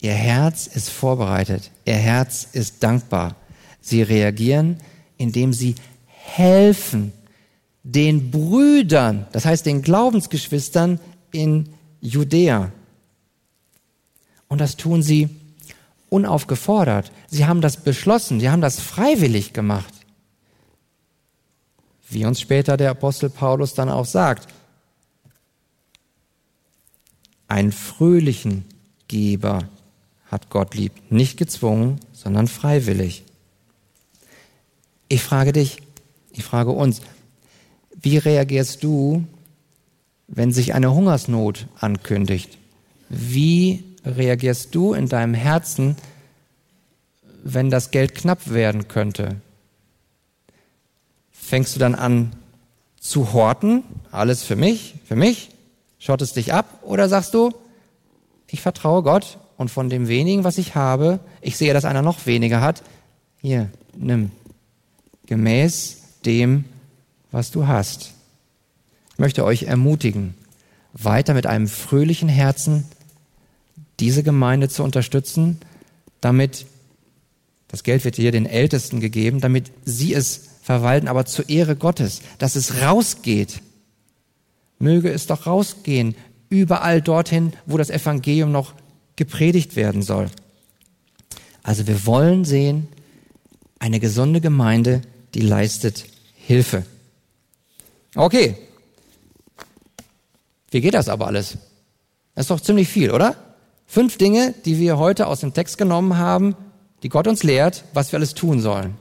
Ihr 0.00 0.14
Herz 0.14 0.66
ist 0.66 0.90
vorbereitet. 0.90 1.70
Ihr 1.84 1.94
Herz 1.94 2.48
ist 2.52 2.82
dankbar. 2.82 3.34
Sie 3.88 4.02
reagieren, 4.02 4.76
indem 5.16 5.52
sie 5.52 5.74
helfen 6.08 7.12
den 7.82 8.30
Brüdern, 8.30 9.26
das 9.32 9.46
heißt 9.46 9.64
den 9.64 9.82
Glaubensgeschwistern 9.82 11.00
in 11.32 11.70
Judäa. 12.00 12.70
Und 14.48 14.60
das 14.60 14.76
tun 14.76 15.02
sie 15.02 15.30
unaufgefordert. 16.10 17.12
Sie 17.28 17.46
haben 17.46 17.60
das 17.60 17.78
beschlossen, 17.78 18.40
sie 18.40 18.50
haben 18.50 18.60
das 18.60 18.80
freiwillig 18.80 19.52
gemacht. 19.52 19.94
Wie 22.10 22.24
uns 22.24 22.40
später 22.40 22.76
der 22.76 22.90
Apostel 22.90 23.30
Paulus 23.30 23.74
dann 23.74 23.88
auch 23.90 24.06
sagt, 24.06 24.48
einen 27.46 27.72
fröhlichen 27.72 28.64
Geber 29.08 29.68
hat 30.26 30.50
Gott 30.50 30.74
lieb, 30.74 30.92
nicht 31.10 31.38
gezwungen, 31.38 32.00
sondern 32.12 32.48
freiwillig. 32.48 33.24
Ich 35.08 35.22
frage 35.22 35.52
dich, 35.52 35.78
ich 36.32 36.44
frage 36.44 36.70
uns, 36.70 37.00
wie 38.00 38.18
reagierst 38.18 38.84
du, 38.84 39.24
wenn 40.28 40.52
sich 40.52 40.74
eine 40.74 40.92
Hungersnot 40.92 41.66
ankündigt? 41.80 42.58
Wie 43.08 43.84
reagierst 44.04 44.74
du 44.74 44.92
in 44.92 45.08
deinem 45.08 45.34
Herzen, 45.34 45.96
wenn 47.42 47.70
das 47.70 47.90
Geld 47.90 48.14
knapp 48.14 48.50
werden 48.50 48.88
könnte? 48.88 49.36
Fängst 51.32 51.74
du 51.74 51.80
dann 51.80 51.94
an 51.94 52.32
zu 53.00 53.32
horten, 53.32 53.84
alles 54.12 54.42
für 54.42 54.56
mich, 54.56 54.96
für 55.06 55.16
mich, 55.16 55.50
schottest 55.98 56.36
dich 56.36 56.52
ab? 56.52 56.82
Oder 56.82 57.08
sagst 57.08 57.32
du, 57.32 57.54
ich 58.46 58.60
vertraue 58.60 59.02
Gott 59.02 59.38
und 59.56 59.70
von 59.70 59.88
dem 59.88 60.08
wenigen, 60.08 60.44
was 60.44 60.58
ich 60.58 60.74
habe, 60.74 61.20
ich 61.40 61.56
sehe, 61.56 61.72
dass 61.72 61.86
einer 61.86 62.02
noch 62.02 62.26
weniger 62.26 62.60
hat, 62.60 62.82
hier, 63.40 63.70
nimm, 63.96 64.30
gemäß 65.28 65.98
dem, 66.24 66.64
was 67.30 67.50
du 67.50 67.66
hast. 67.66 68.14
Ich 69.12 69.18
möchte 69.18 69.44
euch 69.44 69.64
ermutigen, 69.64 70.34
weiter 70.92 71.34
mit 71.34 71.46
einem 71.46 71.68
fröhlichen 71.68 72.28
Herzen 72.28 72.84
diese 74.00 74.22
Gemeinde 74.22 74.68
zu 74.68 74.82
unterstützen, 74.82 75.58
damit 76.20 76.66
das 77.68 77.82
Geld 77.82 78.04
wird 78.04 78.16
hier 78.16 78.32
den 78.32 78.46
Ältesten 78.46 79.00
gegeben, 79.00 79.40
damit 79.40 79.70
sie 79.84 80.14
es 80.14 80.48
verwalten, 80.62 81.08
aber 81.08 81.26
zur 81.26 81.48
Ehre 81.48 81.76
Gottes, 81.76 82.22
dass 82.38 82.56
es 82.56 82.80
rausgeht. 82.80 83.60
Möge 84.78 85.10
es 85.10 85.26
doch 85.26 85.46
rausgehen, 85.46 86.14
überall 86.48 87.02
dorthin, 87.02 87.52
wo 87.66 87.76
das 87.76 87.90
Evangelium 87.90 88.52
noch 88.52 88.72
gepredigt 89.16 89.76
werden 89.76 90.02
soll. 90.02 90.30
Also 91.62 91.86
wir 91.86 92.06
wollen 92.06 92.44
sehen, 92.44 92.88
eine 93.78 94.00
gesunde 94.00 94.40
Gemeinde, 94.40 95.02
die 95.34 95.40
leistet 95.40 96.06
Hilfe. 96.34 96.84
Okay. 98.14 98.56
Wie 100.70 100.80
geht 100.80 100.94
das 100.94 101.08
aber 101.08 101.26
alles? 101.26 101.58
Das 102.34 102.44
ist 102.44 102.50
doch 102.50 102.60
ziemlich 102.60 102.88
viel, 102.88 103.10
oder? 103.10 103.36
Fünf 103.86 104.18
Dinge, 104.18 104.54
die 104.64 104.78
wir 104.78 104.98
heute 104.98 105.26
aus 105.26 105.40
dem 105.40 105.54
Text 105.54 105.78
genommen 105.78 106.18
haben, 106.18 106.54
die 107.02 107.08
Gott 107.08 107.26
uns 107.26 107.42
lehrt, 107.42 107.84
was 107.94 108.12
wir 108.12 108.18
alles 108.18 108.34
tun 108.34 108.60
sollen. 108.60 108.96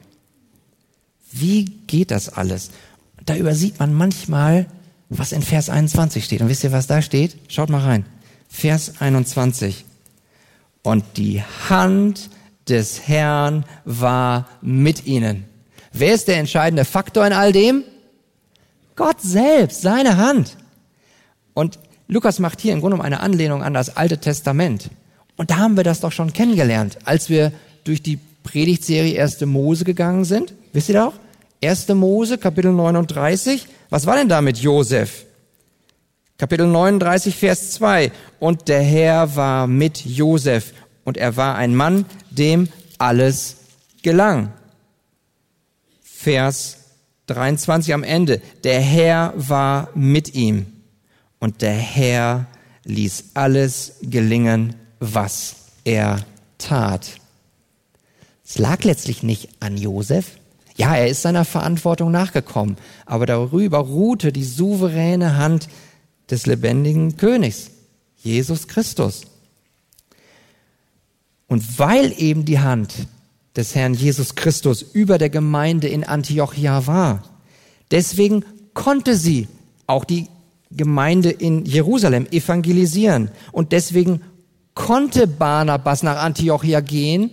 Wie 1.31 1.65
geht 1.65 2.11
das 2.11 2.29
alles? 2.29 2.71
Da 3.25 3.35
übersieht 3.35 3.79
man 3.79 3.93
manchmal, 3.93 4.67
was 5.09 5.31
in 5.31 5.41
Vers 5.41 5.69
21 5.69 6.23
steht. 6.23 6.41
Und 6.41 6.49
wisst 6.49 6.63
ihr, 6.63 6.71
was 6.71 6.87
da 6.87 7.01
steht? 7.01 7.37
Schaut 7.49 7.69
mal 7.69 7.81
rein. 7.81 8.05
Vers 8.47 9.01
21. 9.01 9.85
Und 10.83 11.03
die 11.17 11.43
Hand 11.69 12.29
des 12.69 13.07
Herrn 13.07 13.65
war 13.85 14.47
mit 14.61 15.05
ihnen. 15.05 15.45
Wer 15.93 16.13
ist 16.13 16.27
der 16.27 16.37
entscheidende 16.37 16.85
Faktor 16.85 17.25
in 17.25 17.33
all 17.33 17.51
dem? 17.51 17.83
Gott 18.95 19.21
selbst, 19.21 19.81
seine 19.81 20.17
Hand. 20.17 20.57
Und 21.53 21.79
Lukas 22.07 22.39
macht 22.39 22.61
hier 22.61 22.73
im 22.73 22.81
Grunde 22.81 23.01
eine 23.03 23.19
Anlehnung 23.19 23.63
an 23.63 23.73
das 23.73 23.95
Alte 23.95 24.17
Testament. 24.17 24.89
Und 25.35 25.51
da 25.51 25.57
haben 25.57 25.77
wir 25.77 25.83
das 25.83 25.99
doch 25.99 26.11
schon 26.11 26.33
kennengelernt, 26.33 26.97
als 27.05 27.29
wir 27.29 27.51
durch 27.83 28.01
die 28.01 28.19
Predigtserie 28.43 29.21
1. 29.21 29.41
Mose 29.41 29.83
gegangen 29.83 30.25
sind. 30.25 30.53
Wisst 30.73 30.89
ihr 30.89 30.95
doch? 30.95 31.13
1. 31.63 31.89
Mose, 31.89 32.37
Kapitel 32.37 32.71
39. 32.71 33.67
Was 33.89 34.05
war 34.05 34.15
denn 34.15 34.29
da 34.29 34.41
mit 34.41 34.57
Josef? 34.57 35.25
Kapitel 36.37 36.67
39, 36.67 37.35
Vers 37.35 37.71
2. 37.71 38.11
Und 38.39 38.67
der 38.67 38.81
Herr 38.81 39.35
war 39.35 39.67
mit 39.67 40.05
Josef 40.05 40.73
und 41.03 41.17
er 41.17 41.35
war 41.35 41.55
ein 41.55 41.75
Mann, 41.75 42.05
dem 42.29 42.69
alles 42.99 43.57
gelang. 44.03 44.53
Vers 46.19 46.77
23 47.27 47.93
am 47.93 48.03
Ende. 48.03 48.41
Der 48.63 48.81
Herr 48.81 49.33
war 49.35 49.89
mit 49.93 50.33
ihm 50.33 50.65
und 51.37 51.61
der 51.61 51.75
Herr 51.75 52.47
ließ 52.85 53.25
alles 53.35 53.97
gelingen, 54.01 54.75
was 54.99 55.55
er 55.83 56.25
tat. 56.57 57.19
Es 58.43 58.57
lag 58.57 58.83
letztlich 58.83 59.21
nicht 59.21 59.49
an 59.59 59.77
Josef. 59.77 60.39
Ja, 60.75 60.95
er 60.95 61.07
ist 61.07 61.21
seiner 61.21 61.45
Verantwortung 61.45 62.09
nachgekommen, 62.09 62.77
aber 63.05 63.27
darüber 63.27 63.77
ruhte 63.77 64.31
die 64.31 64.43
souveräne 64.43 65.37
Hand 65.37 65.69
des 66.31 66.47
lebendigen 66.47 67.15
Königs, 67.17 67.69
Jesus 68.17 68.67
Christus. 68.67 69.21
Und 71.45 71.77
weil 71.77 72.11
eben 72.17 72.43
die 72.43 72.59
Hand 72.59 73.07
des 73.57 73.75
Herrn 73.75 73.93
Jesus 73.93 74.35
Christus 74.35 74.81
über 74.81 75.17
der 75.17 75.29
Gemeinde 75.29 75.87
in 75.87 76.03
Antiochia 76.03 76.87
war, 76.87 77.23
deswegen 77.91 78.45
konnte 78.73 79.17
sie 79.17 79.47
auch 79.87 80.05
die 80.05 80.27
Gemeinde 80.71 81.31
in 81.31 81.65
Jerusalem 81.65 82.27
evangelisieren. 82.29 83.31
Und 83.51 83.71
deswegen 83.71 84.21
konnte 84.73 85.27
Barnabas 85.27 86.03
nach 86.03 86.17
Antiochia 86.17 86.81
gehen, 86.81 87.31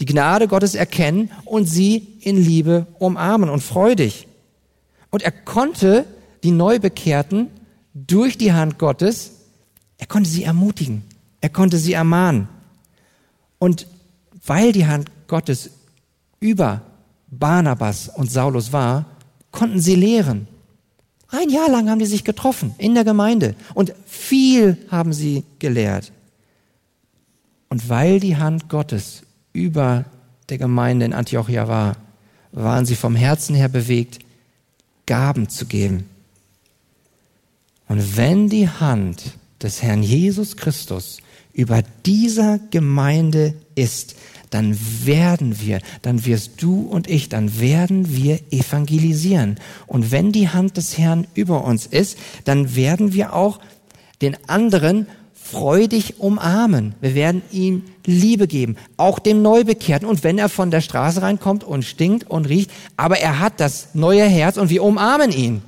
die 0.00 0.04
Gnade 0.04 0.48
Gottes 0.48 0.74
erkennen 0.74 1.30
und 1.44 1.64
sie 1.64 2.18
in 2.20 2.36
Liebe 2.36 2.86
umarmen 2.98 3.48
und 3.48 3.62
freudig. 3.62 4.28
Und 5.10 5.22
er 5.22 5.32
konnte 5.32 6.04
die 6.44 6.50
Neubekehrten 6.50 7.48
durch 7.94 8.38
die 8.38 8.52
Hand 8.52 8.78
Gottes, 8.78 9.32
er 9.96 10.06
konnte 10.06 10.28
sie 10.28 10.44
ermutigen, 10.44 11.02
er 11.40 11.48
konnte 11.48 11.78
sie 11.78 11.94
ermahnen. 11.94 12.48
Und 13.58 13.86
weil 14.46 14.72
die 14.72 14.86
Hand 14.86 15.10
Gottes 15.28 15.70
über 16.40 16.82
Barnabas 17.30 18.08
und 18.08 18.30
Saulus 18.30 18.72
war, 18.72 19.06
konnten 19.52 19.80
sie 19.80 19.94
lehren. 19.94 20.48
Ein 21.28 21.50
Jahr 21.50 21.70
lang 21.70 21.90
haben 21.90 21.98
die 21.98 22.06
sich 22.06 22.24
getroffen 22.24 22.74
in 22.78 22.94
der 22.94 23.04
Gemeinde 23.04 23.54
und 23.74 23.92
viel 24.06 24.78
haben 24.90 25.12
sie 25.12 25.44
gelehrt. 25.58 26.10
Und 27.68 27.88
weil 27.88 28.18
die 28.18 28.36
Hand 28.36 28.68
Gottes 28.68 29.22
über 29.52 30.06
der 30.48 30.58
Gemeinde 30.58 31.04
in 31.04 31.12
Antiochia 31.12 31.68
war, 31.68 31.96
waren 32.52 32.86
sie 32.86 32.96
vom 32.96 33.14
Herzen 33.14 33.54
her 33.54 33.68
bewegt, 33.68 34.20
Gaben 35.04 35.48
zu 35.48 35.66
geben. 35.66 36.08
Und 37.88 38.16
wenn 38.16 38.48
die 38.48 38.68
Hand 38.68 39.32
des 39.62 39.82
Herrn 39.82 40.02
Jesus 40.02 40.56
Christus 40.56 41.18
über 41.52 41.82
dieser 42.06 42.58
Gemeinde 42.70 43.54
ist, 43.74 44.14
dann 44.50 44.78
werden 45.04 45.60
wir, 45.60 45.80
dann 46.02 46.24
wirst 46.24 46.62
du 46.62 46.80
und 46.82 47.08
ich, 47.08 47.28
dann 47.28 47.60
werden 47.60 48.14
wir 48.14 48.40
evangelisieren. 48.50 49.58
Und 49.86 50.10
wenn 50.10 50.32
die 50.32 50.48
Hand 50.48 50.76
des 50.76 50.98
Herrn 50.98 51.26
über 51.34 51.64
uns 51.64 51.86
ist, 51.86 52.18
dann 52.44 52.74
werden 52.74 53.12
wir 53.12 53.34
auch 53.34 53.60
den 54.22 54.36
anderen 54.48 55.06
freudig 55.34 56.20
umarmen. 56.20 56.94
Wir 57.00 57.14
werden 57.14 57.42
ihm 57.52 57.84
Liebe 58.04 58.46
geben, 58.46 58.76
auch 58.96 59.18
dem 59.18 59.40
Neubekehrten. 59.40 60.06
Und 60.06 60.22
wenn 60.22 60.38
er 60.38 60.48
von 60.48 60.70
der 60.70 60.80
Straße 60.80 61.22
reinkommt 61.22 61.64
und 61.64 61.84
stinkt 61.84 62.28
und 62.28 62.48
riecht, 62.48 62.70
aber 62.96 63.18
er 63.18 63.38
hat 63.38 63.60
das 63.60 63.94
neue 63.94 64.24
Herz 64.24 64.56
und 64.56 64.70
wir 64.70 64.82
umarmen 64.82 65.32
ihn. 65.32 65.62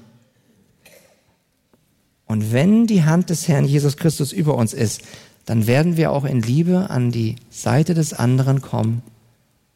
Und 2.26 2.52
wenn 2.52 2.86
die 2.86 3.04
Hand 3.04 3.30
des 3.30 3.48
Herrn 3.48 3.64
Jesus 3.64 3.96
Christus 3.96 4.32
über 4.32 4.54
uns 4.54 4.72
ist, 4.72 5.02
dann 5.50 5.66
werden 5.66 5.96
wir 5.96 6.12
auch 6.12 6.24
in 6.24 6.42
Liebe 6.42 6.90
an 6.90 7.10
die 7.10 7.34
Seite 7.50 7.92
des 7.92 8.12
anderen 8.12 8.60
kommen 8.60 9.02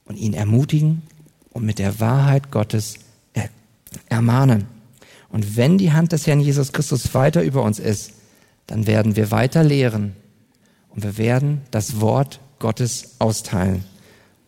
und 0.05 0.15
ihn 0.15 0.33
ermutigen 0.33 1.03
und 1.51 1.65
mit 1.65 1.81
der 1.81 1.99
Wahrheit 1.99 2.53
Gottes 2.53 2.95
ermahnen. 4.09 4.67
Und 5.31 5.57
wenn 5.57 5.77
die 5.77 5.91
Hand 5.91 6.13
des 6.13 6.29
Herrn 6.29 6.39
Jesus 6.39 6.73
Christus 6.73 7.13
weiter 7.13 7.43
über 7.43 7.65
uns 7.65 7.81
ist, 7.81 8.13
dann 8.69 8.87
werden 8.87 9.17
wir 9.17 9.33
weiter 9.33 9.65
lehren 9.65 10.15
und 10.91 11.03
wir 11.03 11.19
werden 11.19 11.63
das 11.73 12.01
Wort 12.01 12.39
Gottes 12.61 13.17
austeilen. 13.19 13.83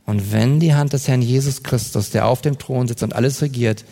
Und 0.04 0.30
wenn 0.30 0.60
die 0.60 0.74
Hand 0.74 0.92
des 0.92 1.08
Herrn 1.08 1.22
Jesus 1.22 1.64
Christus, 1.64 2.10
der 2.10 2.28
auf 2.28 2.40
dem 2.40 2.56
Thron 2.56 2.86
sitzt 2.86 3.02
und 3.02 3.16
alles 3.16 3.42
regiert, 3.42 3.84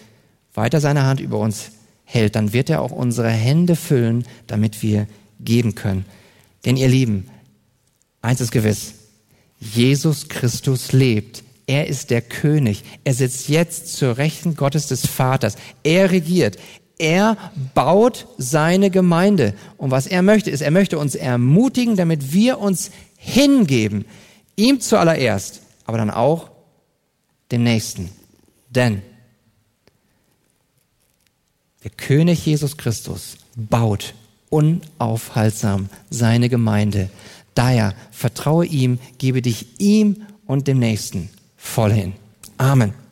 weiter 0.54 0.80
seine 0.80 1.02
Hand 1.02 1.18
über 1.18 1.40
uns 1.40 1.72
hält, 2.04 2.36
dann 2.36 2.52
wird 2.52 2.70
er 2.70 2.80
auch 2.80 2.92
unsere 2.92 3.30
Hände 3.30 3.74
füllen, 3.74 4.24
damit 4.46 4.84
wir 4.84 5.08
geben 5.40 5.74
können. 5.74 6.04
Denn 6.64 6.76
ihr 6.76 6.88
Lieben, 6.88 7.28
eins 8.22 8.40
ist 8.40 8.52
gewiss, 8.52 8.94
Jesus 9.58 10.28
Christus 10.28 10.92
lebt. 10.92 11.42
Er 11.66 11.86
ist 11.86 12.10
der 12.10 12.20
König. 12.20 12.84
Er 13.04 13.14
sitzt 13.14 13.48
jetzt 13.48 13.94
zur 13.96 14.18
Rechten 14.18 14.54
Gottes 14.54 14.86
des 14.88 15.06
Vaters. 15.06 15.56
Er 15.82 16.10
regiert. 16.10 16.58
Er 16.98 17.36
baut 17.74 18.26
seine 18.36 18.90
Gemeinde. 18.90 19.54
Und 19.78 19.90
was 19.90 20.06
er 20.06 20.22
möchte, 20.22 20.50
ist, 20.50 20.60
er 20.60 20.70
möchte 20.70 20.98
uns 20.98 21.14
ermutigen, 21.14 21.96
damit 21.96 22.32
wir 22.32 22.58
uns 22.58 22.90
hingeben. 23.16 24.04
Ihm 24.56 24.80
zuallererst, 24.80 25.62
aber 25.86 25.98
dann 25.98 26.10
auch 26.10 26.50
dem 27.50 27.64
Nächsten. 27.64 28.10
Denn 28.68 29.02
der 31.82 31.90
König 31.90 32.44
Jesus 32.44 32.76
Christus 32.76 33.36
baut 33.56 34.14
unaufhaltsam 34.54 35.88
seine 36.10 36.48
Gemeinde. 36.48 37.10
Daher 37.54 37.94
vertraue 38.12 38.66
ihm, 38.66 38.98
gebe 39.18 39.42
dich 39.42 39.80
ihm 39.80 40.22
und 40.46 40.68
dem 40.68 40.78
Nächsten 40.78 41.28
voll 41.56 41.92
hin. 41.92 42.12
Amen. 42.56 43.03